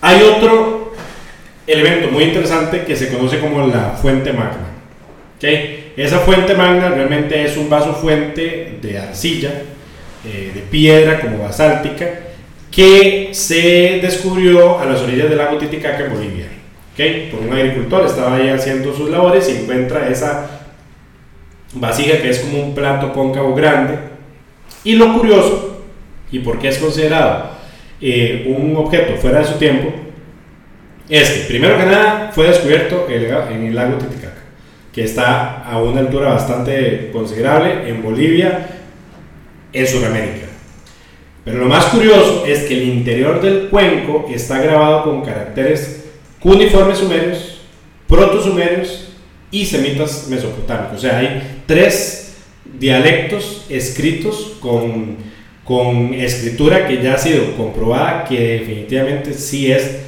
Hay 0.00 0.22
otro 0.22 0.94
elemento 1.66 2.10
muy 2.10 2.24
interesante 2.24 2.84
que 2.84 2.96
se 2.96 3.08
conoce 3.08 3.38
como 3.38 3.66
la 3.66 3.90
fuente 3.90 4.32
magna. 4.32 4.68
¿Okay? 5.36 5.92
Esa 5.96 6.20
fuente 6.20 6.54
magna 6.54 6.88
realmente 6.88 7.44
es 7.44 7.56
un 7.56 7.68
vaso 7.68 7.94
fuente 7.94 8.78
de 8.80 8.98
arcilla, 8.98 9.50
eh, 10.24 10.52
de 10.54 10.60
piedra 10.60 11.20
como 11.20 11.38
basáltica, 11.38 12.06
que 12.70 13.30
se 13.32 14.00
descubrió 14.02 14.78
a 14.78 14.86
las 14.86 15.00
orillas 15.00 15.28
del 15.28 15.38
lago 15.38 15.58
Titicaca 15.58 16.04
en 16.04 16.14
Bolivia. 16.14 16.46
¿okay? 16.92 17.28
Por 17.30 17.40
un 17.40 17.52
agricultor, 17.52 18.06
estaba 18.06 18.36
ahí 18.36 18.48
haciendo 18.48 18.94
sus 18.94 19.10
labores 19.10 19.48
y 19.48 19.62
encuentra 19.62 20.08
esa 20.08 20.62
vasija 21.74 22.18
que 22.18 22.30
es 22.30 22.40
como 22.40 22.62
un 22.62 22.74
plato 22.74 23.12
cóncavo 23.12 23.54
grande. 23.54 23.98
Y 24.84 24.94
lo 24.96 25.12
curioso, 25.12 25.82
y 26.30 26.38
por 26.38 26.58
qué 26.58 26.68
es 26.68 26.78
considerado 26.78 27.50
eh, 28.00 28.44
un 28.46 28.76
objeto 28.76 29.16
fuera 29.16 29.40
de 29.40 29.44
su 29.44 29.54
tiempo, 29.54 29.92
es 31.08 31.30
que 31.30 31.40
primero 31.48 31.76
que 31.76 31.84
nada 31.84 32.30
fue 32.32 32.46
descubierto 32.46 33.06
en 33.08 33.66
el 33.66 33.74
lago 33.74 33.98
Titicaca 33.98 34.42
que 34.92 35.04
está 35.04 35.62
a 35.62 35.80
una 35.80 36.00
altura 36.00 36.34
bastante 36.34 37.10
considerable 37.12 37.88
en 37.88 38.02
Bolivia, 38.02 38.81
en 39.72 39.86
Sudamérica. 39.86 40.46
Pero 41.44 41.58
lo 41.58 41.66
más 41.66 41.86
curioso 41.86 42.44
es 42.46 42.60
que 42.60 42.74
el 42.74 42.88
interior 42.88 43.40
del 43.40 43.68
cuenco 43.68 44.28
está 44.32 44.60
grabado 44.60 45.04
con 45.04 45.22
caracteres 45.22 46.04
cuneiformes 46.38 46.98
sumerios, 46.98 47.62
proto-sumerios 48.06 49.08
y 49.50 49.64
semitas 49.66 50.28
mesopotámicos. 50.28 50.98
O 50.98 51.00
sea, 51.00 51.18
hay 51.18 51.62
tres 51.66 52.36
dialectos 52.78 53.66
escritos 53.68 54.54
con, 54.60 55.16
con 55.64 56.14
escritura 56.14 56.86
que 56.86 57.02
ya 57.02 57.14
ha 57.14 57.18
sido 57.18 57.56
comprobada 57.56 58.24
que 58.24 58.58
definitivamente 58.58 59.34
sí 59.34 59.70
es 59.70 59.98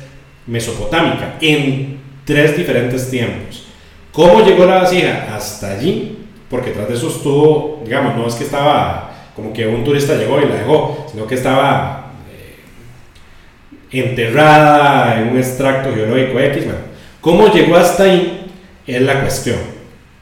mesopotámica 0.47 1.37
en 1.41 1.99
tres 2.25 2.57
diferentes 2.57 3.11
tiempos. 3.11 3.65
¿Cómo 4.13 4.45
llegó 4.45 4.65
la 4.67 4.83
vasija 4.83 5.35
hasta 5.35 5.73
allí? 5.73 6.19
Porque 6.49 6.71
tras 6.71 6.89
de 6.89 6.95
eso 6.95 7.09
estuvo, 7.09 7.83
digamos, 7.85 8.17
no 8.17 8.29
es 8.29 8.35
que 8.35 8.45
estaba 8.45 9.14
como 9.35 9.53
que 9.53 9.67
un 9.67 9.85
turista 9.85 10.15
llegó 10.15 10.41
y 10.41 10.47
la 10.49 10.57
dejó, 10.57 11.07
sino 11.11 11.27
que 11.27 11.35
estaba 11.35 12.13
eh, 12.31 14.01
enterrada 14.01 15.21
en 15.21 15.29
un 15.29 15.39
extracto 15.39 15.93
geológico 15.93 16.39
X. 16.39 16.65
Bueno, 16.65 16.81
¿cómo 17.21 17.53
llegó 17.53 17.77
hasta 17.77 18.05
ahí? 18.05 18.47
Es 18.87 19.03
la 19.03 19.21
cuestión. 19.21 19.59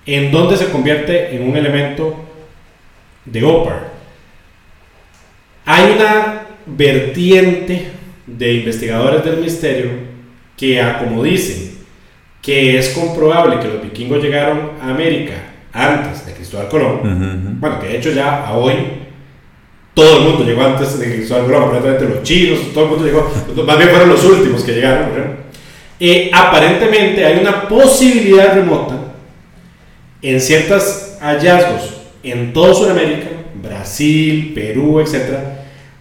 ¿En 0.07 0.33
dónde 0.33 0.57
se 0.57 0.71
convierte 0.71 1.35
en 1.35 1.49
un 1.49 1.57
elemento 1.57 2.25
de 3.25 3.45
OPAR? 3.45 3.93
Hay 5.65 5.93
una 5.93 6.43
vertiente 6.67 7.93
de 8.27 8.53
investigadores 8.55 9.25
del 9.25 9.39
misterio 9.39 9.91
que, 10.57 10.83
como 10.99 11.23
dicen, 11.23 11.73
que 12.41 12.79
es 12.79 12.91
comprobable 12.91 13.61
que 13.61 13.69
los 13.69 13.83
vikingos 13.83 14.23
llegaron 14.23 14.73
a 14.81 14.91
América 14.91 15.35
antes 15.73 16.27
de 16.27 16.33
Cristóbal 16.33 16.69
Colón. 16.69 17.59
Bueno, 17.61 17.79
que 17.79 17.89
de 17.89 17.99
hecho 17.99 18.11
ya 18.11 18.45
a 18.45 18.55
hoy 18.55 19.02
todo 19.95 20.19
el 20.19 20.25
mundo 20.25 20.45
llegó 20.45 20.63
antes 20.63 20.99
de 20.99 21.17
Cristóbal 21.17 21.45
Colón, 21.45 21.63
aparentemente 21.65 22.15
los 22.15 22.23
chinos, 22.23 22.61
todo 22.73 22.85
el 22.85 22.91
mundo 22.91 23.05
llegó, 23.05 23.31
más 23.67 23.77
bien 23.77 23.91
fueron 23.91 24.09
los 24.09 24.25
últimos 24.25 24.63
que 24.63 24.73
llegaron. 24.73 25.43
Eh, 26.01 26.31
aparentemente 26.33 27.25
hay 27.25 27.41
una 27.41 27.69
posibilidad 27.69 28.55
remota 28.55 28.97
en 30.23 30.41
ciertos 30.41 31.17
hallazgos 31.21 31.95
en 32.23 32.53
toda 32.53 32.75
Sudamérica, 32.75 33.29
Brasil, 33.63 34.53
Perú, 34.55 35.01
etc., 35.01 35.39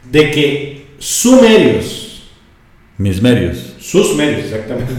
de 0.10 0.32
que 0.32 0.86
sumerios, 0.98 2.32
mis 2.98 3.22
medios, 3.22 3.76
sus 3.80 4.16
medios, 4.16 4.46
exactamente. 4.46 4.94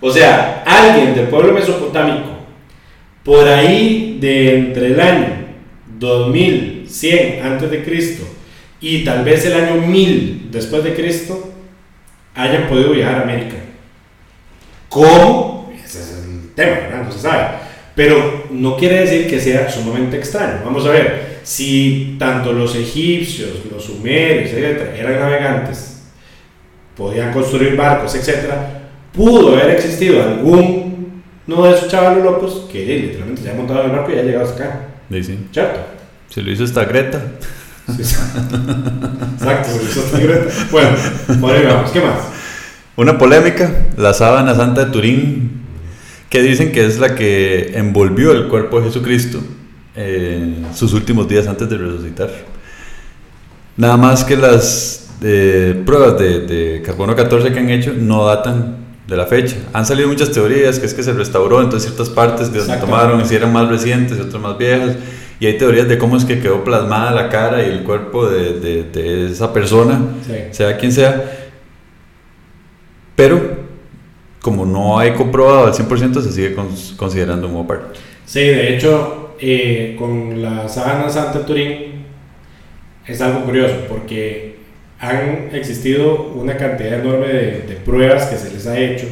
O 0.00 0.12
sea, 0.12 0.62
alguien 0.66 1.14
del 1.14 1.26
pueblo 1.28 1.52
mesopotámico, 1.52 2.28
por 3.24 3.48
ahí 3.48 4.18
de 4.20 4.58
entre 4.58 4.86
el 4.88 5.00
año 5.00 5.46
2100 7.00 7.44
antes 7.44 7.70
de 7.70 7.84
Cristo 7.84 8.24
y 8.80 9.04
tal 9.04 9.24
vez 9.24 9.44
el 9.46 9.54
año 9.54 9.86
1000 9.86 10.48
después 10.50 10.84
de 10.84 10.94
Cristo, 10.94 11.52
hayan 12.34 12.68
podido 12.68 12.90
viajar 12.90 13.16
a 13.16 13.22
América. 13.22 13.56
¿Cómo? 14.88 15.72
Ese 15.74 16.00
es 16.00 16.24
el 16.24 16.54
tema, 16.54 16.80
¿verdad? 16.80 17.04
No 17.04 17.12
se 17.12 17.18
sabe. 17.18 17.44
Pero 17.94 18.44
no 18.50 18.76
quiere 18.76 19.00
decir 19.00 19.26
que 19.26 19.40
sea 19.40 19.70
sumamente 19.70 20.18
extraño. 20.18 20.60
Vamos 20.64 20.84
a 20.86 20.90
ver, 20.90 21.38
si 21.42 22.16
tanto 22.18 22.52
los 22.52 22.76
egipcios, 22.76 23.64
los 23.70 23.84
sumerios, 23.84 24.52
etc., 24.52 24.94
eran 24.98 25.18
navegantes, 25.18 26.02
podían 26.94 27.32
construir 27.32 27.74
barcos, 27.74 28.14
etcétera, 28.14 28.90
pudo 29.12 29.56
haber 29.56 29.76
existido 29.76 30.22
algún 30.22 31.22
no 31.46 31.64
de 31.64 31.74
esos 31.74 31.88
chavalos 31.88 32.24
locos 32.24 32.68
que 32.70 32.84
literalmente 32.84 33.42
se 33.42 33.50
ha 33.50 33.54
montado 33.54 33.84
en 33.84 33.90
el 33.90 33.96
barco 33.96 34.12
y 34.12 34.18
ha 34.18 34.22
llegado 34.22 34.44
hasta 34.44 34.64
acá. 34.64 34.88
Sí, 35.10 35.38
¿Cierto? 35.52 35.80
Se 36.30 36.42
lo 36.42 36.50
hizo 36.50 36.64
esta 36.64 36.84
Greta. 36.84 37.22
Exacto, 37.88 39.70
se 39.70 39.78
lo 39.78 39.82
hizo 39.82 40.00
esta 40.00 40.18
Greta. 40.18 40.52
Bueno, 40.70 40.90
por 41.40 41.54
ahí 41.54 41.64
vamos. 41.64 41.90
¿Qué 41.90 42.00
más? 42.00 42.18
Una 42.96 43.18
polémica, 43.18 43.86
la 43.96 44.14
sábana 44.14 44.54
santa 44.54 44.86
de 44.86 44.92
Turín, 44.92 45.50
que 46.30 46.42
dicen 46.42 46.72
que 46.72 46.84
es 46.84 46.98
la 46.98 47.14
que 47.14 47.72
envolvió 47.78 48.32
el 48.32 48.48
cuerpo 48.48 48.80
de 48.80 48.86
Jesucristo 48.86 49.40
en 49.94 50.66
sus 50.74 50.92
últimos 50.92 51.28
días 51.28 51.46
antes 51.46 51.68
de 51.68 51.76
resucitar. 51.76 52.30
Nada 53.76 53.96
más 53.96 54.24
que 54.24 54.36
las 54.36 55.10
eh, 55.22 55.82
pruebas 55.84 56.18
de, 56.18 56.40
de 56.40 56.82
carbono 56.82 57.14
14 57.14 57.52
que 57.52 57.58
han 57.58 57.70
hecho 57.70 57.92
no 57.92 58.24
datan 58.26 58.86
de 59.06 59.16
la 59.16 59.26
fecha. 59.26 59.56
Han 59.72 59.86
salido 59.86 60.08
muchas 60.08 60.30
teorías, 60.32 60.78
que 60.78 60.86
es 60.86 60.94
que 60.94 61.02
se 61.02 61.12
restauró, 61.12 61.62
entonces 61.62 61.90
ciertas 61.90 62.10
partes 62.12 62.52
de 62.52 62.60
donde 62.60 62.76
tomaron, 62.78 63.26
si 63.26 63.34
eran 63.34 63.52
más 63.52 63.68
recientes, 63.68 64.18
otras 64.18 64.42
más 64.42 64.58
viejas, 64.58 64.96
y 65.38 65.46
hay 65.46 65.58
teorías 65.58 65.88
de 65.88 65.98
cómo 65.98 66.16
es 66.16 66.24
que 66.24 66.40
quedó 66.40 66.64
plasmada 66.64 67.10
la 67.10 67.28
cara 67.28 67.62
y 67.62 67.70
el 67.70 67.82
cuerpo 67.82 68.26
de, 68.28 68.58
de, 68.58 68.84
de 68.84 69.30
esa 69.30 69.52
persona, 69.52 70.00
sea 70.50 70.76
quien 70.78 70.92
sea. 70.92 71.50
Pero, 73.14 73.66
como 74.40 74.64
no 74.64 74.98
hay 74.98 75.12
comprobado 75.12 75.66
al 75.66 75.72
100%, 75.72 76.22
se 76.22 76.32
sigue 76.32 76.56
considerando 76.96 77.48
un 77.48 77.56
OPAR. 77.56 77.92
Sí, 78.24 78.40
de 78.40 78.74
hecho, 78.74 79.34
eh, 79.40 79.96
con 79.98 80.40
la 80.40 80.68
sábana 80.68 81.08
Santa 81.10 81.44
Turín 81.44 82.04
es 83.06 83.20
algo 83.20 83.44
curioso, 83.44 83.74
porque 83.88 84.56
han 84.98 85.50
existido 85.52 86.32
una 86.34 86.56
cantidad 86.56 87.00
enorme 87.00 87.28
de, 87.28 87.50
de 87.62 87.76
pruebas 87.84 88.26
que 88.26 88.36
se 88.36 88.52
les 88.52 88.66
ha 88.66 88.78
hecho, 88.78 89.06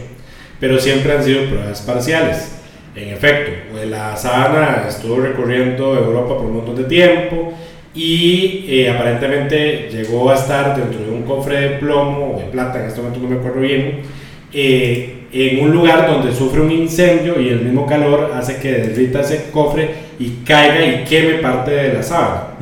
pero 0.58 0.78
siempre 0.78 1.12
han 1.12 1.22
sido 1.22 1.44
pruebas 1.50 1.82
parciales. 1.82 2.53
En 2.96 3.08
efecto, 3.08 3.50
pues, 3.72 3.88
la 3.88 4.16
sábana 4.16 4.84
estuvo 4.88 5.20
recorriendo 5.20 5.96
Europa 5.96 6.36
por 6.36 6.46
un 6.46 6.56
montón 6.56 6.76
de 6.76 6.84
tiempo 6.84 7.52
y 7.92 8.66
eh, 8.68 8.90
aparentemente 8.90 9.88
llegó 9.90 10.30
a 10.30 10.34
estar 10.34 10.76
dentro 10.76 11.04
de 11.04 11.10
un 11.10 11.22
cofre 11.22 11.60
de 11.60 11.68
plomo 11.78 12.34
o 12.34 12.38
de 12.38 12.46
plata, 12.46 12.80
en 12.80 12.86
este 12.86 13.00
momento 13.00 13.20
no 13.20 13.28
me 13.28 13.36
acuerdo 13.36 13.60
bien, 13.60 14.02
eh, 14.52 15.24
en 15.32 15.64
un 15.64 15.72
lugar 15.72 16.06
donde 16.06 16.32
sufre 16.32 16.60
un 16.60 16.70
incendio 16.70 17.40
y 17.40 17.48
el 17.48 17.62
mismo 17.62 17.84
calor 17.84 18.30
hace 18.32 18.58
que 18.58 18.70
derrita 18.70 19.20
ese 19.20 19.50
cofre 19.50 19.90
y 20.20 20.44
caiga 20.44 20.86
y 20.86 21.04
queme 21.04 21.34
parte 21.38 21.72
de 21.72 21.94
la 21.94 22.02
sábana. 22.04 22.54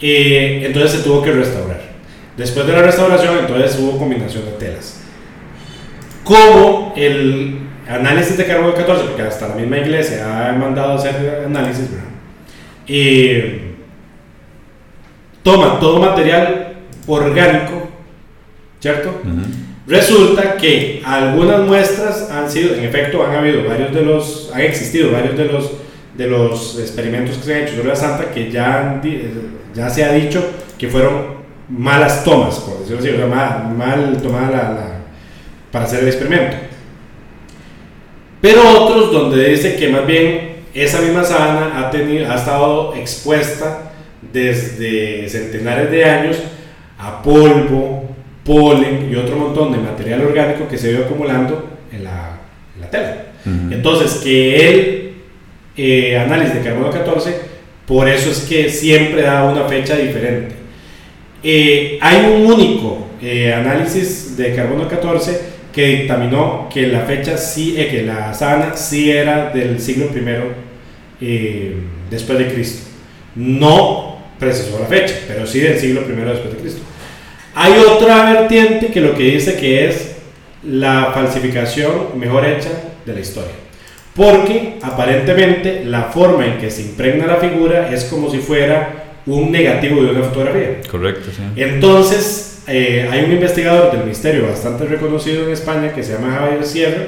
Eh, 0.00 0.64
entonces 0.66 0.92
se 0.92 0.98
tuvo 0.98 1.22
que 1.22 1.32
restaurar. 1.32 1.80
Después 2.36 2.66
de 2.66 2.74
la 2.74 2.82
restauración, 2.82 3.38
entonces 3.38 3.78
hubo 3.80 3.98
combinación 3.98 4.44
de 4.44 4.52
telas. 4.52 5.00
Como 6.22 6.92
el 6.96 7.65
análisis 7.88 8.36
de 8.36 8.46
carbono 8.46 8.74
14, 8.74 9.04
porque 9.04 9.22
hasta 9.22 9.48
la 9.48 9.54
misma 9.54 9.78
iglesia 9.78 10.48
ha 10.48 10.52
mandado 10.52 10.94
hacer 10.94 11.44
análisis, 11.46 11.90
¿verdad? 11.90 12.06
Eh, 12.88 13.74
toma 15.42 15.78
todo 15.78 16.00
material 16.00 16.74
orgánico, 17.06 17.88
¿cierto? 18.80 19.20
Resulta 19.86 20.56
que 20.56 21.00
algunas 21.04 21.60
muestras 21.60 22.30
han 22.30 22.50
sido, 22.50 22.74
en 22.74 22.84
efecto, 22.84 23.24
han 23.24 23.36
habido 23.36 23.64
varios 23.64 23.94
de 23.94 24.02
los, 24.02 24.50
han 24.52 24.62
existido 24.62 25.12
varios 25.12 25.36
de 25.36 25.44
los, 25.44 25.72
de 26.16 26.26
los 26.26 26.78
experimentos 26.80 27.36
que 27.36 27.44
se 27.44 27.54
han 27.54 27.62
hecho 27.62 27.76
sobre 27.76 27.88
la 27.88 27.96
santa 27.96 28.30
que 28.32 28.50
ya, 28.50 29.00
ya 29.74 29.88
se 29.88 30.04
ha 30.04 30.12
dicho 30.12 30.44
que 30.76 30.88
fueron 30.88 31.36
malas 31.68 32.24
tomas, 32.24 32.58
por 32.60 32.80
decirlo 32.80 33.00
así, 33.00 33.10
o 33.10 33.16
sea, 33.16 33.26
mal, 33.26 33.74
mal 33.76 34.22
tomada 34.22 34.50
la, 34.50 34.86
para 35.70 35.84
hacer 35.84 36.00
el 36.00 36.08
experimento. 36.08 36.56
Pero 38.46 38.84
otros 38.84 39.10
donde 39.10 39.48
dice 39.48 39.74
que 39.74 39.88
más 39.88 40.06
bien 40.06 40.58
esa 40.72 41.00
misma 41.00 41.24
sábana 41.24 41.80
ha, 41.80 41.90
tenido, 41.90 42.30
ha 42.30 42.36
estado 42.36 42.94
expuesta 42.94 43.90
desde 44.32 45.28
centenares 45.28 45.90
de 45.90 46.04
años 46.04 46.36
a 46.96 47.20
polvo, 47.24 48.08
polen 48.44 49.10
y 49.10 49.16
otro 49.16 49.34
montón 49.34 49.72
de 49.72 49.78
material 49.78 50.26
orgánico 50.26 50.68
que 50.68 50.78
se 50.78 50.92
ido 50.92 51.06
acumulando 51.06 51.70
en 51.90 52.04
la, 52.04 52.38
en 52.76 52.82
la 52.82 52.88
tela. 52.90 53.16
Entonces, 53.44 54.20
que 54.22 54.68
el 54.68 55.12
eh, 55.76 56.16
análisis 56.16 56.54
de 56.54 56.60
carbono 56.60 56.90
14, 56.90 57.36
por 57.84 58.08
eso 58.08 58.30
es 58.30 58.42
que 58.42 58.70
siempre 58.70 59.22
da 59.22 59.42
una 59.42 59.64
fecha 59.64 59.96
diferente. 59.96 60.54
Eh, 61.42 61.98
hay 62.00 62.32
un 62.32 62.46
único 62.46 63.08
eh, 63.20 63.52
análisis 63.52 64.36
de 64.36 64.54
carbono 64.54 64.86
14 64.86 65.55
que 65.76 65.88
dictaminó 65.88 66.70
que 66.72 66.86
la 66.86 67.00
fecha 67.00 67.36
sí, 67.36 67.74
que 67.74 68.02
la 68.02 68.32
sábana 68.32 68.74
sí 68.74 69.10
era 69.10 69.50
del 69.50 69.78
siglo 69.78 70.06
I 71.20 71.72
después 72.08 72.38
de 72.38 72.46
Cristo. 72.46 72.88
No 73.34 74.16
precisó 74.38 74.78
la 74.80 74.86
fecha, 74.86 75.14
pero 75.28 75.46
sí 75.46 75.60
del 75.60 75.78
siglo 75.78 76.00
I 76.00 76.14
después 76.14 76.54
de 76.54 76.60
Cristo. 76.62 76.80
Hay 77.54 77.74
otra 77.74 78.32
vertiente 78.32 78.86
que 78.86 79.02
lo 79.02 79.14
que 79.14 79.24
dice 79.24 79.58
que 79.58 79.86
es 79.86 80.16
la 80.62 81.10
falsificación 81.12 82.18
mejor 82.18 82.46
hecha 82.46 82.70
de 83.04 83.12
la 83.12 83.20
historia. 83.20 83.52
Porque 84.14 84.78
aparentemente 84.80 85.84
la 85.84 86.04
forma 86.04 86.46
en 86.46 86.56
que 86.56 86.70
se 86.70 86.80
impregna 86.80 87.26
la 87.26 87.36
figura 87.36 87.92
es 87.92 88.04
como 88.04 88.30
si 88.30 88.38
fuera 88.38 89.04
un 89.26 89.52
negativo 89.52 90.02
de 90.02 90.12
una 90.12 90.22
fotografía. 90.22 90.80
Correcto, 90.90 91.28
sí. 91.36 91.42
Entonces, 91.54 92.55
eh, 92.68 93.08
hay 93.10 93.24
un 93.24 93.32
investigador 93.32 93.92
del 93.92 94.04
misterio 94.04 94.48
bastante 94.48 94.84
reconocido 94.84 95.44
en 95.44 95.52
España 95.52 95.92
que 95.92 96.02
se 96.02 96.14
llama 96.14 96.32
Javier 96.32 96.64
Sierra, 96.64 97.02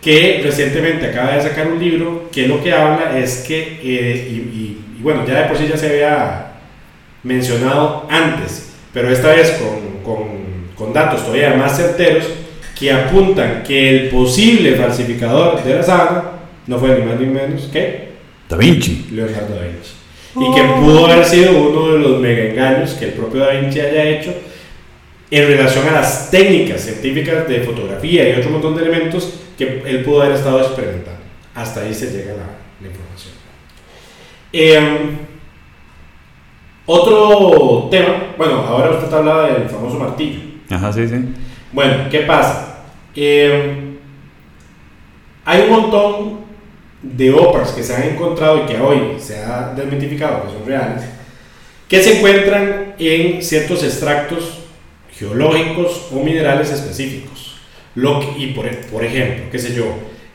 que 0.00 0.40
recientemente 0.42 1.06
acaba 1.06 1.36
de 1.36 1.42
sacar 1.42 1.68
un 1.68 1.78
libro 1.78 2.28
que 2.32 2.48
lo 2.48 2.62
que 2.62 2.72
habla 2.72 3.16
es 3.18 3.44
que, 3.46 3.78
eh, 3.82 4.28
y, 4.28 4.34
y, 4.34 5.00
bueno, 5.00 5.24
ya 5.26 5.42
de 5.42 5.48
por 5.48 5.56
sí 5.56 5.68
ya 5.68 5.76
se 5.76 5.88
había 5.88 6.46
mencionado 7.22 8.06
antes, 8.10 8.72
pero 8.92 9.10
esta 9.10 9.28
vez 9.28 9.52
con, 9.52 10.02
con, 10.02 10.28
con, 10.74 10.92
datos 10.92 11.24
todavía 11.24 11.54
más 11.54 11.76
certeros 11.76 12.24
que 12.78 12.90
apuntan 12.90 13.62
que 13.62 13.88
el 13.88 14.08
posible 14.08 14.74
falsificador 14.74 15.62
de 15.62 15.74
la 15.76 15.82
sábana 15.84 16.24
no 16.66 16.78
fue 16.78 16.98
ni 16.98 17.04
más 17.04 17.20
ni 17.20 17.26
menos 17.26 17.68
que 17.72 18.10
Da 18.48 18.56
Vinci. 18.56 19.06
Leonardo 19.12 19.54
da 19.54 19.62
Vinci. 19.62 19.92
Y 20.34 20.54
que 20.54 20.62
pudo 20.80 21.06
haber 21.06 21.24
sido 21.24 21.68
uno 21.68 21.92
de 21.92 21.98
los 22.00 22.20
mega 22.20 22.42
engaños 22.42 22.94
que 22.94 23.06
el 23.06 23.12
propio 23.12 23.40
Da 23.40 23.52
Vinci 23.52 23.80
haya 23.80 24.04
hecho 24.04 24.34
en 25.32 25.48
relación 25.48 25.88
a 25.88 25.92
las 25.92 26.30
técnicas 26.30 26.82
científicas 26.82 27.48
de 27.48 27.60
fotografía 27.60 28.28
y 28.28 28.38
otro 28.38 28.50
montón 28.50 28.76
de 28.76 28.82
elementos 28.82 29.40
que 29.56 29.82
él 29.86 30.04
pudo 30.04 30.20
haber 30.20 30.36
estado 30.36 30.60
experimentando. 30.60 31.22
Hasta 31.54 31.80
ahí 31.80 31.94
se 31.94 32.10
llega 32.10 32.34
la, 32.34 32.44
la 32.82 32.88
información. 32.88 33.32
Eh, 34.52 35.16
otro 36.84 37.88
tema, 37.90 38.34
bueno, 38.36 38.56
ahora 38.56 38.90
usted 38.90 39.10
hablaba 39.10 39.48
del 39.48 39.70
famoso 39.70 39.98
martillo. 39.98 40.38
Ajá, 40.68 40.92
sí, 40.92 41.08
sí. 41.08 41.14
Bueno, 41.72 42.10
¿qué 42.10 42.20
pasa? 42.20 42.82
Eh, 43.16 43.96
hay 45.46 45.62
un 45.62 45.70
montón 45.70 46.40
de 47.00 47.32
óperas 47.32 47.72
que 47.72 47.82
se 47.82 47.96
han 47.96 48.02
encontrado 48.02 48.64
y 48.64 48.66
que 48.66 48.78
hoy 48.78 49.18
se 49.18 49.42
ha 49.42 49.72
desmitificado 49.74 50.42
que 50.44 50.52
son 50.52 50.66
reales, 50.66 51.04
que 51.88 52.02
se 52.02 52.18
encuentran 52.18 52.96
en 52.98 53.42
ciertos 53.42 53.82
extractos 53.82 54.61
geológicos 55.18 56.08
o 56.12 56.22
minerales 56.22 56.70
específicos. 56.70 57.56
Lo 57.94 58.20
que, 58.20 58.26
y 58.38 58.46
por, 58.48 58.68
por 58.90 59.04
ejemplo, 59.04 59.44
qué 59.50 59.58
sé 59.58 59.74
yo, 59.74 59.84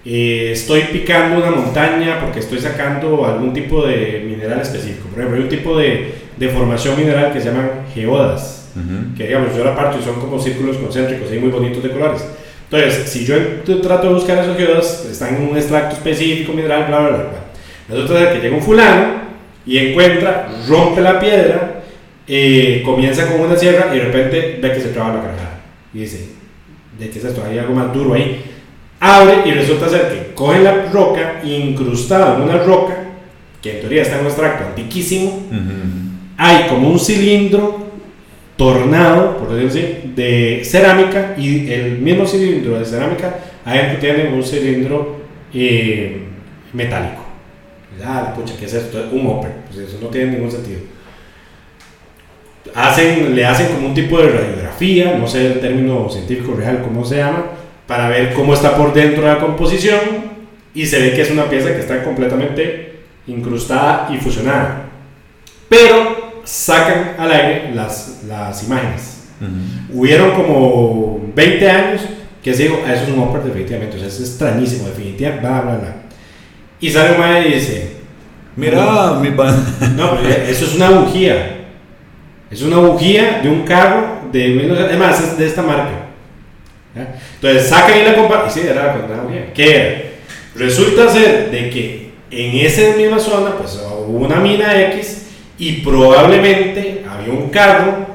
eh, 0.06 0.52
estoy 0.54 0.82
picando 0.84 1.38
una 1.38 1.52
montaña 1.52 2.20
porque 2.22 2.40
estoy 2.40 2.60
sacando 2.60 3.26
algún 3.26 3.54
tipo 3.54 3.86
de 3.86 4.24
mineral 4.26 4.62
específico. 4.62 5.10
Por 5.10 5.20
ejemplo, 5.20 5.38
hay 5.38 5.44
un 5.44 5.50
tipo 5.50 5.78
de, 5.78 6.14
de 6.38 6.50
formación 6.50 6.98
mineral 6.98 7.34
que 7.34 7.42
se 7.42 7.48
llaman 7.48 7.70
geodas, 7.94 8.72
uh 8.76 8.80
-huh. 8.80 9.18
que 9.18 9.28
digamos 9.28 9.56
yo 9.56 9.64
la 9.64 9.76
parto 9.76 9.98
y 10.00 10.04
son 10.04 10.20
como 10.20 10.40
círculos 10.40 10.78
concéntricos 10.78 11.34
y 11.34 11.40
muy 11.40 11.50
bonitos 11.50 11.84
de 11.84 11.90
colores. 11.90 12.24
Entonces, 12.70 13.10
si 13.10 13.26
yo 13.26 13.36
trato 13.82 14.08
de 14.08 14.14
buscar 14.14 14.38
esos 14.40 14.58
geodas, 14.58 15.08
están 15.10 15.36
en 15.36 15.50
un 15.50 15.58
extracto 15.58 15.96
específico 15.96 16.54
mineral, 16.54 16.86
bla, 16.88 17.00
bla, 17.00 17.10
bla. 17.10 17.18
bla. 17.18 17.48
Resulta 17.90 18.34
que 18.34 18.40
llega 18.40 18.56
un 18.56 18.62
fulano 18.62 19.08
y 19.66 19.78
encuentra, 19.78 20.50
rompe 20.68 21.02
la 21.02 21.20
piedra, 21.20 21.77
eh, 22.28 22.82
comienza 22.86 23.32
con 23.32 23.42
una 23.42 23.56
sierra 23.56 23.94
y 23.94 24.00
de 24.00 24.06
repente 24.06 24.60
ve 24.62 24.72
que 24.74 24.82
se 24.82 24.90
traba 24.90 25.16
la 25.16 25.22
cargada. 25.22 25.62
Y 25.94 26.00
dice, 26.00 26.30
¿de 27.00 27.10
qué 27.10 27.20
es 27.20 27.26
esto? 27.26 27.44
Hay 27.48 27.58
algo 27.58 27.74
más 27.74 27.94
duro 27.94 28.14
ahí 28.14 28.44
abre 29.00 29.42
y 29.46 29.52
resulta 29.52 29.90
ser 29.90 30.10
que 30.10 30.34
coge 30.34 30.60
la 30.60 30.86
roca 30.92 31.42
incrustada 31.44 32.36
en 32.36 32.44
una 32.44 32.58
roca, 32.64 32.96
que 33.62 33.76
en 33.76 33.80
teoría 33.82 34.02
está 34.02 34.16
en 34.16 34.22
un 34.22 34.28
extracto 34.28 34.66
antiquísimo, 34.66 35.48
uh 35.52 35.54
-huh. 35.54 36.38
hay 36.38 36.68
como 36.68 36.90
un 36.90 37.00
cilindro 37.00 37.88
tornado, 38.56 39.38
por 39.38 39.54
decirlo 39.54 39.70
así, 39.70 40.12
de 40.16 40.62
cerámica 40.64 41.36
y 41.38 41.72
el 41.72 42.00
mismo 42.00 42.26
cilindro 42.26 42.80
de 42.80 42.86
cerámica 42.86 43.36
adentro 43.66 44.00
tiene 44.00 44.30
un 44.34 44.44
cilindro 44.44 45.18
eh, 45.54 46.24
metálico. 46.74 47.24
Ah, 48.04 48.34
pucha, 48.36 48.56
¿qué 48.60 48.66
es 48.66 48.74
esto? 48.74 49.10
Un 49.12 49.28
hopper, 49.28 49.52
pues 49.68 49.90
eso 49.90 49.98
no 50.02 50.08
tiene 50.08 50.32
ningún 50.34 50.52
sentido. 50.52 50.80
Hacen, 52.76 53.36
le 53.36 53.46
hacen 53.46 53.68
como 53.68 53.88
un 53.88 53.94
tipo 53.94 54.20
de 54.20 54.30
radiografía, 54.30 55.18
no 55.18 55.28
sé 55.28 55.48
el 55.48 55.60
término 55.60 56.10
científico 56.10 56.54
real, 56.56 56.82
cómo 56.84 57.04
se 57.06 57.18
llama, 57.18 57.46
para 57.88 58.10
ver 58.10 58.34
cómo 58.34 58.54
está 58.54 58.76
por 58.76 58.94
dentro 58.94 59.24
de 59.24 59.28
la 59.30 59.40
composición 59.40 60.00
y 60.74 60.86
se 60.86 61.00
ve 61.00 61.14
que 61.14 61.22
es 61.22 61.32
una 61.32 61.50
pieza 61.50 61.74
que 61.74 61.80
está 61.80 62.04
completamente 62.04 63.00
incrustada 63.28 64.10
y 64.14 64.18
fusionada. 64.18 64.86
Pero 65.70 66.42
sacan 66.44 67.16
al 67.18 67.32
aire 67.32 67.72
las, 67.74 68.24
las 68.28 68.64
imágenes. 68.64 69.28
Uh 69.42 69.46
-huh. 69.46 70.00
Hubieron 70.00 70.32
como 70.32 71.20
20 71.36 71.70
años 71.70 72.02
que 72.44 72.54
se 72.54 72.64
dijo, 72.64 72.80
ah, 72.86 72.94
eso 72.94 73.04
es 73.04 73.10
un 73.10 73.20
Hopper 73.20 73.44
definitivamente, 73.44 73.98
o 73.98 74.00
sea, 74.00 74.08
es 74.08 74.20
extrañísimo, 74.22 74.88
definitivamente, 74.88 75.46
bla, 75.46 75.62
bla, 75.62 75.76
bla. 75.76 75.96
Y 76.80 76.90
sale 76.90 77.18
un 77.18 77.46
y 77.46 77.56
dice, 77.56 77.98
mira, 78.56 78.86
no, 78.86 79.20
mi 79.20 79.30
no, 79.30 80.20
eso 80.48 80.66
es 80.66 80.76
una 80.76 80.92
bujía. 80.92 81.67
Es 82.50 82.62
una 82.62 82.78
bujía 82.78 83.42
de 83.44 83.50
un 83.50 83.64
carro 83.64 84.30
de, 84.32 84.76
además 84.80 85.22
es 85.22 85.38
de 85.38 85.46
esta 85.46 85.62
marca. 85.62 86.08
Entonces 87.36 87.68
sacan 87.68 88.00
y 88.00 88.04
la 88.04 88.16
comparan. 88.16 88.48
Y 88.48 88.52
sí, 88.52 88.62
era 88.62 88.86
la. 88.86 89.54
¿Qué 89.54 89.76
era? 89.76 90.02
Resulta 90.56 91.10
ser 91.10 91.52
de 91.52 91.70
que 91.70 92.12
en 92.32 92.66
esa 92.66 92.96
misma 92.98 93.20
zona, 93.20 93.52
pues 93.52 93.80
hubo 94.08 94.26
una 94.26 94.38
mina 94.38 94.80
X 94.94 95.28
y 95.58 95.82
probablemente 95.82 97.06
había 97.10 97.34
un 97.34 97.50
carro, 97.50 98.08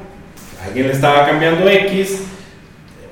alguien 0.64 0.88
le 0.88 0.92
estaba 0.92 1.26
cambiando 1.26 1.68
X, 1.68 2.22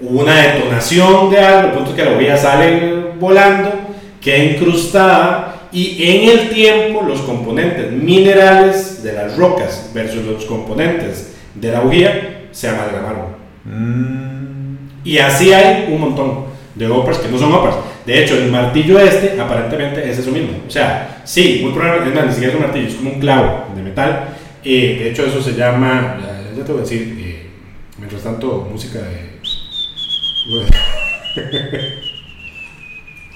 hubo 0.00 0.20
una 0.20 0.34
detonación 0.34 1.30
de 1.30 1.38
algo, 1.38 1.74
punto 1.74 1.94
que 1.94 2.04
la 2.04 2.12
bujía 2.12 2.36
sale 2.36 3.12
volando, 3.18 3.72
queda 4.20 4.38
incrustada 4.38 5.49
y 5.72 5.96
en 6.02 6.28
el 6.38 6.50
tiempo 6.50 7.02
los 7.02 7.20
componentes 7.20 7.92
minerales 7.92 9.02
de 9.02 9.12
las 9.12 9.36
rocas 9.36 9.90
versus 9.94 10.24
los 10.24 10.44
componentes 10.44 11.34
de 11.54 11.70
la 11.72 11.80
bujía 11.80 12.46
se 12.50 12.68
amalgamaron. 12.68 13.26
Mm, 13.64 14.76
Y 15.04 15.18
así 15.18 15.52
hay 15.52 15.86
un 15.92 16.00
montón 16.00 16.44
de 16.74 16.86
óperas 16.88 17.18
que 17.18 17.28
no 17.28 17.38
son 17.38 17.52
óperas. 17.52 17.76
De 18.06 18.22
hecho, 18.22 18.34
el 18.36 18.50
martillo 18.50 18.98
este 18.98 19.40
aparentemente 19.40 20.08
es 20.08 20.18
eso 20.18 20.30
mismo. 20.30 20.58
O 20.66 20.70
sea, 20.70 21.22
sí, 21.24 21.60
muy 21.62 21.72
probablemente, 21.72 22.10
es 22.10 22.16
más, 22.16 22.26
ni 22.26 22.32
siquiera 22.32 22.52
es 22.52 22.60
un 22.60 22.66
martillo, 22.66 22.88
es 22.88 22.94
como 22.94 23.10
un 23.10 23.20
clavo 23.20 23.66
de 23.74 23.82
metal. 23.82 24.28
Eh, 24.64 24.96
de 24.98 25.10
hecho, 25.10 25.24
eso 25.24 25.40
se 25.42 25.54
llama, 25.54 26.18
ya, 26.20 26.56
ya 26.58 26.64
te 26.64 26.72
voy 26.72 26.80
a 26.80 26.84
decir, 26.84 27.16
eh, 27.18 27.46
mientras 27.98 28.22
tanto, 28.22 28.68
música 28.70 28.98
de... 28.98 29.30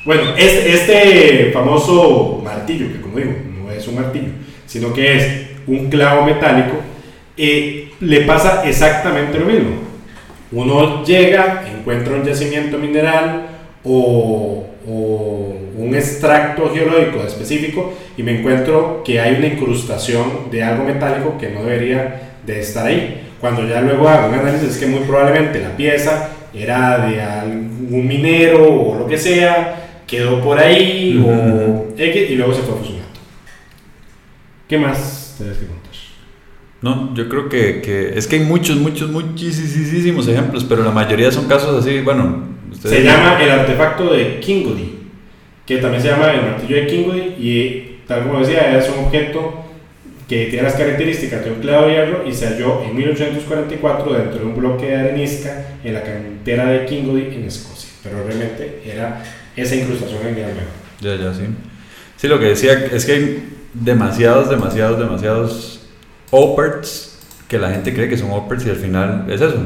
Bueno, 0.05 0.35
este, 0.37 0.75
este 0.75 1.51
famoso 1.53 2.43
martillo, 2.45 2.93
que 2.93 3.01
como 3.01 3.17
digo, 3.17 3.33
no 3.59 3.71
es 3.71 3.89
un 3.89 3.95
martillo, 3.95 4.29
sino 4.67 4.93
que 4.93 5.17
es 5.17 5.47
un 5.67 5.89
clavo 5.89 6.27
metálico, 6.27 6.77
eh, 7.39 7.91
le 8.01 8.21
pasa 8.23 8.69
exactamente 8.69 9.39
lo 9.39 9.47
mismo. 9.47 9.71
Uno 10.53 11.03
llega, 11.05 11.65
encuentra 11.75 12.15
un 12.15 12.25
yacimiento 12.25 12.77
mineral 12.77 13.47
o, 13.83 14.67
o 14.87 15.57
un 15.79 15.95
extracto 15.95 16.71
geológico 16.73 17.23
específico 17.27 17.95
y 18.17 18.23
me 18.23 18.39
encuentro 18.39 19.03
que 19.05 19.21
hay 19.21 19.37
una 19.37 19.47
incrustación 19.47 20.51
de 20.51 20.63
algo 20.63 20.85
metálico 20.85 21.39
que 21.39 21.49
no 21.49 21.63
debería 21.65 22.35
de 22.45 22.61
estar 22.61 22.87
ahí. 22.87 23.23
Cuando 23.41 23.67
ya 23.67 23.81
luego 23.81 24.07
hago 24.07 24.29
un 24.29 24.35
análisis 24.35 24.71
es 24.71 24.77
que 24.77 24.87
muy 24.87 25.01
probablemente 25.01 25.61
la 25.61 25.75
pieza 25.75 26.29
era 26.55 27.07
de 27.07 27.21
algún 27.21 28.07
minero 28.07 28.71
o 28.71 28.99
lo 28.99 29.07
que 29.07 29.19
sea, 29.19 29.84
quedó 30.07 30.41
por 30.41 30.59
ahí 30.59 31.23
o 31.25 31.29
Ujú. 31.29 31.95
X 31.97 32.31
y 32.31 32.35
luego 32.37 32.55
se 32.55 32.63
fue 32.63 32.77
fusionando. 32.77 33.05
¿Qué 34.69 34.79
más 34.79 35.35
tienes 35.39 35.59
que 35.59 35.67
contar? 35.67 35.85
No, 36.83 37.15
yo 37.15 37.29
creo 37.31 37.49
que, 37.49 37.81
que 37.81 38.19
es 38.19 38.27
que 38.27 38.37
hay 38.37 38.43
muchos, 38.43 38.77
muchos, 38.77 39.11
muchísimos 39.11 40.29
ejemplos, 40.29 40.65
pero 40.69 40.85
la 40.85 40.91
mayoría 40.91 41.31
son 41.31 41.47
casos 41.49 41.83
así, 41.85 42.01
bueno. 42.01 42.45
Se 42.83 43.03
llama 43.03 43.43
el 43.43 43.51
artefacto 43.51 44.13
de 44.13 44.39
Kingody, 44.41 44.99
que 45.65 45.79
también 45.79 46.03
se 46.03 46.09
llama 46.11 46.31
el 46.33 46.43
martillo 46.43 46.77
de 46.77 46.87
Kingody 46.87 47.21
y 47.39 48.01
tal 48.07 48.25
como 48.27 48.41
decía, 48.41 48.77
es 48.77 48.87
un 48.91 49.07
objeto 49.07 49.65
que 50.29 50.47
tiene 50.47 50.63
las 50.65 50.75
características 50.75 51.45
de 51.45 51.53
un 51.53 51.61
clavo 51.61 51.87
de 51.87 51.93
hierro 51.95 52.25
y 52.29 52.35
se 52.35 52.47
halló 52.49 52.83
en 52.85 52.95
1844 52.97 54.13
dentro 54.13 54.39
de 54.41 54.45
un 54.45 54.55
bloque 54.57 54.87
de 54.87 54.97
arenisca 54.97 55.77
en 55.83 55.95
la 55.95 56.03
cantera 56.03 56.67
de 56.67 56.85
Kingody 56.85 57.35
en 57.35 57.45
Escocia. 57.45 57.91
Pero 58.03 58.23
realmente 58.27 58.83
era 58.85 59.23
esa 59.57 59.77
incrustación 59.77 60.21
en 60.23 60.29
el 60.29 60.35
medio. 60.35 60.55
Ya, 61.01 61.17
ya, 61.17 61.35
sí. 61.35 61.45
Sí, 62.17 62.29
lo 62.29 62.39
que 62.39 62.47
decía 62.47 62.73
es 62.73 63.05
que 63.05 63.13
hay 63.13 63.49
demasiados, 63.75 64.49
demasiados, 64.49 64.99
demasiados 64.99 65.81
operts 66.31 67.19
que 67.49 67.59
la 67.59 67.71
gente 67.71 67.93
cree 67.93 68.09
que 68.09 68.17
son 68.17 68.31
operts 68.31 68.67
y 68.67 68.71
al 68.71 68.77
final 68.77 69.27
es 69.29 69.41
eso. 69.41 69.59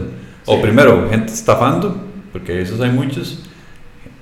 O 0.47 0.61
primero, 0.61 1.09
gente 1.11 1.33
estafando, 1.33 2.05
porque 2.33 2.63
esos 2.63 2.81
hay 2.81 2.91
muchos, 2.91 3.45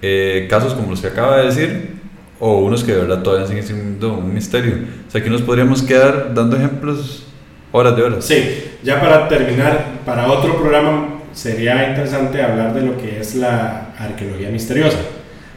eh, 0.02 0.46
casos 0.50 0.74
como 0.74 0.90
los 0.90 1.00
que 1.00 1.06
acaba 1.08 1.38
de 1.38 1.46
decir, 1.46 1.96
o 2.38 2.58
unos 2.58 2.84
que 2.84 2.92
de 2.92 3.02
verdad 3.02 3.22
todavía 3.22 3.46
siguen 3.46 3.64
siendo 3.64 4.14
un 4.18 4.34
misterio. 4.34 4.74
O 5.08 5.10
sea, 5.10 5.22
que 5.22 5.30
nos 5.30 5.42
podríamos 5.42 5.82
quedar 5.82 6.34
dando 6.34 6.56
ejemplos 6.56 7.26
horas 7.72 7.96
de 7.96 8.02
horas. 8.02 8.24
Sí, 8.24 8.64
ya 8.82 9.00
para 9.00 9.28
terminar, 9.28 10.00
para 10.04 10.30
otro 10.30 10.58
programa 10.58 11.20
sería 11.32 11.90
interesante 11.90 12.42
hablar 12.42 12.74
de 12.74 12.82
lo 12.82 12.96
que 12.96 13.20
es 13.20 13.34
la 13.36 13.94
arqueología 13.98 14.50
misteriosa. 14.50 14.98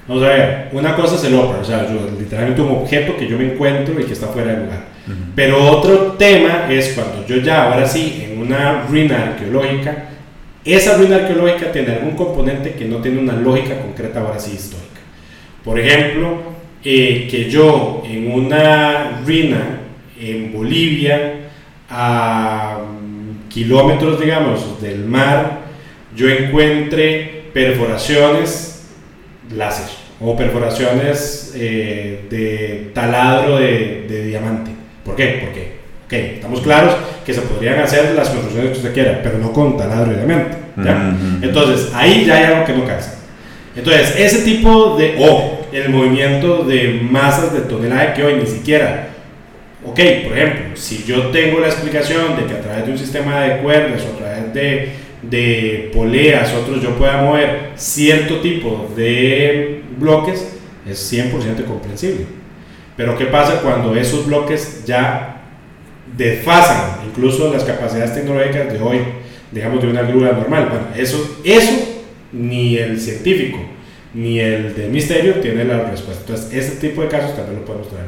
Vamos 0.09 0.23
a 0.23 0.27
ver, 0.29 0.69
una 0.73 0.95
cosa 0.95 1.15
es 1.15 1.23
el 1.25 1.35
ópera, 1.35 1.59
o 1.59 1.63
sea, 1.63 1.87
yo- 1.87 2.09
literalmente 2.19 2.61
un 2.61 2.71
objeto 2.71 3.15
que 3.15 3.27
yo 3.27 3.37
me 3.37 3.53
encuentro 3.53 3.97
y 3.99 4.03
que 4.05 4.13
está 4.13 4.27
fuera 4.27 4.53
de 4.53 4.63
lugar. 4.63 4.83
Pero 5.35 5.63
otro 5.71 6.13
tema 6.17 6.65
es 6.69 6.89
cuando 6.95 7.25
yo 7.27 7.37
ya, 7.37 7.71
ahora 7.71 7.85
sí, 7.87 8.23
en 8.29 8.39
una 8.39 8.83
ruina 8.89 9.23
arqueológica, 9.29 10.05
esa 10.65 10.97
ruina 10.97 11.15
arqueológica 11.17 11.71
tiene 11.71 11.93
algún 11.93 12.15
componente 12.15 12.73
que 12.73 12.85
no 12.85 12.97
tiene 12.97 13.19
una 13.19 13.33
lógica 13.33 13.79
concreta, 13.79 14.19
ahora 14.19 14.39
sí, 14.39 14.51
histórica. 14.55 14.99
Por 15.63 15.79
ejemplo, 15.79 16.37
eh, 16.83 17.27
que 17.29 17.49
yo 17.49 18.03
en 18.07 18.31
una 18.31 19.21
ruina 19.25 19.79
en 20.19 20.51
Bolivia, 20.53 21.33
a 21.89 22.79
mm, 22.79 23.47
kilómetros, 23.49 24.19
digamos, 24.19 24.81
del 24.81 25.05
mar, 25.05 25.59
yo 26.15 26.27
encuentre 26.29 27.43
perforaciones 27.53 28.85
láser 29.55 29.87
o 30.21 30.35
perforaciones 30.35 31.53
eh, 31.55 32.25
de 32.29 32.91
taladro 32.93 33.57
de, 33.57 34.05
de 34.07 34.25
diamante. 34.25 34.71
¿Por 35.05 35.15
qué? 35.15 35.41
Porque, 35.43 35.79
estamos 36.35 36.61
claros 36.61 36.95
que 37.25 37.33
se 37.33 37.41
podrían 37.41 37.79
hacer 37.79 38.15
las 38.15 38.29
construcciones 38.29 38.71
que 38.71 38.77
usted 38.77 38.93
quiera, 38.93 39.21
pero 39.21 39.37
no 39.37 39.53
con 39.53 39.77
taladro 39.77 40.11
de 40.11 40.17
diamante. 40.17 40.57
¿ya? 40.83 41.15
Entonces, 41.41 41.91
ahí 41.93 42.25
ya 42.25 42.35
hay 42.35 42.43
algo 42.45 42.65
que 42.65 42.73
no 42.73 42.85
calza. 42.85 43.15
Entonces, 43.75 44.15
ese 44.17 44.39
tipo 44.39 44.97
de, 44.97 45.15
o 45.19 45.59
el 45.71 45.89
movimiento 45.89 46.63
de 46.63 46.99
masas 47.03 47.53
de 47.53 47.61
tonelaje 47.61 48.13
que 48.13 48.23
hoy 48.23 48.35
ni 48.35 48.47
siquiera, 48.47 49.09
ok, 49.85 49.99
por 50.27 50.37
ejemplo, 50.37 50.75
si 50.75 51.03
yo 51.05 51.27
tengo 51.27 51.59
la 51.59 51.67
explicación 51.67 52.35
de 52.35 52.45
que 52.45 52.53
a 52.53 52.61
través 52.61 52.85
de 52.85 52.91
un 52.91 52.97
sistema 52.97 53.41
de 53.41 53.57
cuerdas 53.57 54.01
o 54.03 54.15
a 54.15 54.17
través 54.17 54.53
de, 54.53 54.89
de 55.21 55.91
poleas, 55.93 56.53
otros 56.53 56.81
yo 56.81 56.95
pueda 56.97 57.21
mover 57.21 57.71
cierto 57.75 58.39
tipo 58.39 58.89
de 58.95 59.83
bloques, 59.97 60.57
es 60.87 61.13
100% 61.13 61.65
comprensible. 61.65 62.25
Pero 62.95 63.17
¿qué 63.17 63.25
pasa 63.25 63.61
cuando 63.61 63.95
esos 63.95 64.25
bloques 64.25 64.83
ya 64.85 65.41
desfasan 66.17 67.07
incluso 67.07 67.51
las 67.51 67.63
capacidades 67.63 68.13
tecnológicas 68.13 68.71
de 68.71 68.79
hoy, 68.79 68.99
digamos, 69.51 69.81
de 69.81 69.89
una 69.89 70.01
grúa 70.03 70.31
normal? 70.31 70.67
Bueno, 70.69 70.85
eso, 70.95 71.39
eso 71.43 71.73
ni 72.31 72.77
el 72.77 72.99
científico 72.99 73.59
ni 74.13 74.39
el 74.39 74.75
de 74.75 74.87
misterio 74.89 75.35
tiene 75.35 75.65
la 75.65 75.89
respuesta. 75.89 76.23
Entonces, 76.27 76.53
ese 76.53 76.77
tipo 76.77 77.01
de 77.01 77.07
casos 77.07 77.35
también 77.35 77.59
lo 77.59 77.65
podemos 77.65 77.89
traer. 77.89 78.07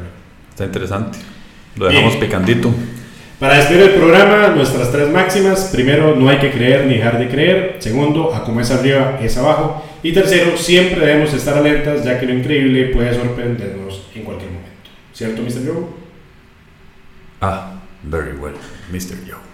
Está 0.50 0.64
interesante. 0.64 1.18
Lo 1.76 1.86
dejamos 1.86 2.14
Bien. 2.14 2.24
picandito. 2.24 2.74
Para 3.42 3.56
despedir 3.56 3.82
el 3.82 3.94
programa, 3.94 4.54
nuestras 4.54 4.92
tres 4.92 5.10
máximas. 5.10 5.70
Primero, 5.72 6.14
no 6.14 6.28
hay 6.28 6.38
que 6.38 6.52
creer 6.52 6.86
ni 6.86 6.94
dejar 6.94 7.18
de 7.18 7.26
creer. 7.26 7.74
Segundo, 7.80 8.32
a 8.32 8.44
como 8.44 8.60
es 8.60 8.70
arriba 8.70 9.18
es 9.20 9.36
abajo. 9.36 9.82
Y 10.00 10.12
tercero, 10.12 10.56
siempre 10.56 11.04
debemos 11.04 11.34
estar 11.34 11.58
alertas 11.58 12.04
ya 12.04 12.20
que 12.20 12.26
lo 12.26 12.34
increíble 12.34 12.92
puede 12.94 13.12
sorprendernos 13.12 14.06
en 14.14 14.22
cualquier 14.22 14.52
momento. 14.52 14.90
¿Cierto, 15.12 15.42
Mr. 15.42 15.66
Joe? 15.66 15.86
Ah, 17.40 17.80
very 18.04 18.36
well, 18.36 18.54
Mr. 18.92 19.16
Joe. 19.28 19.51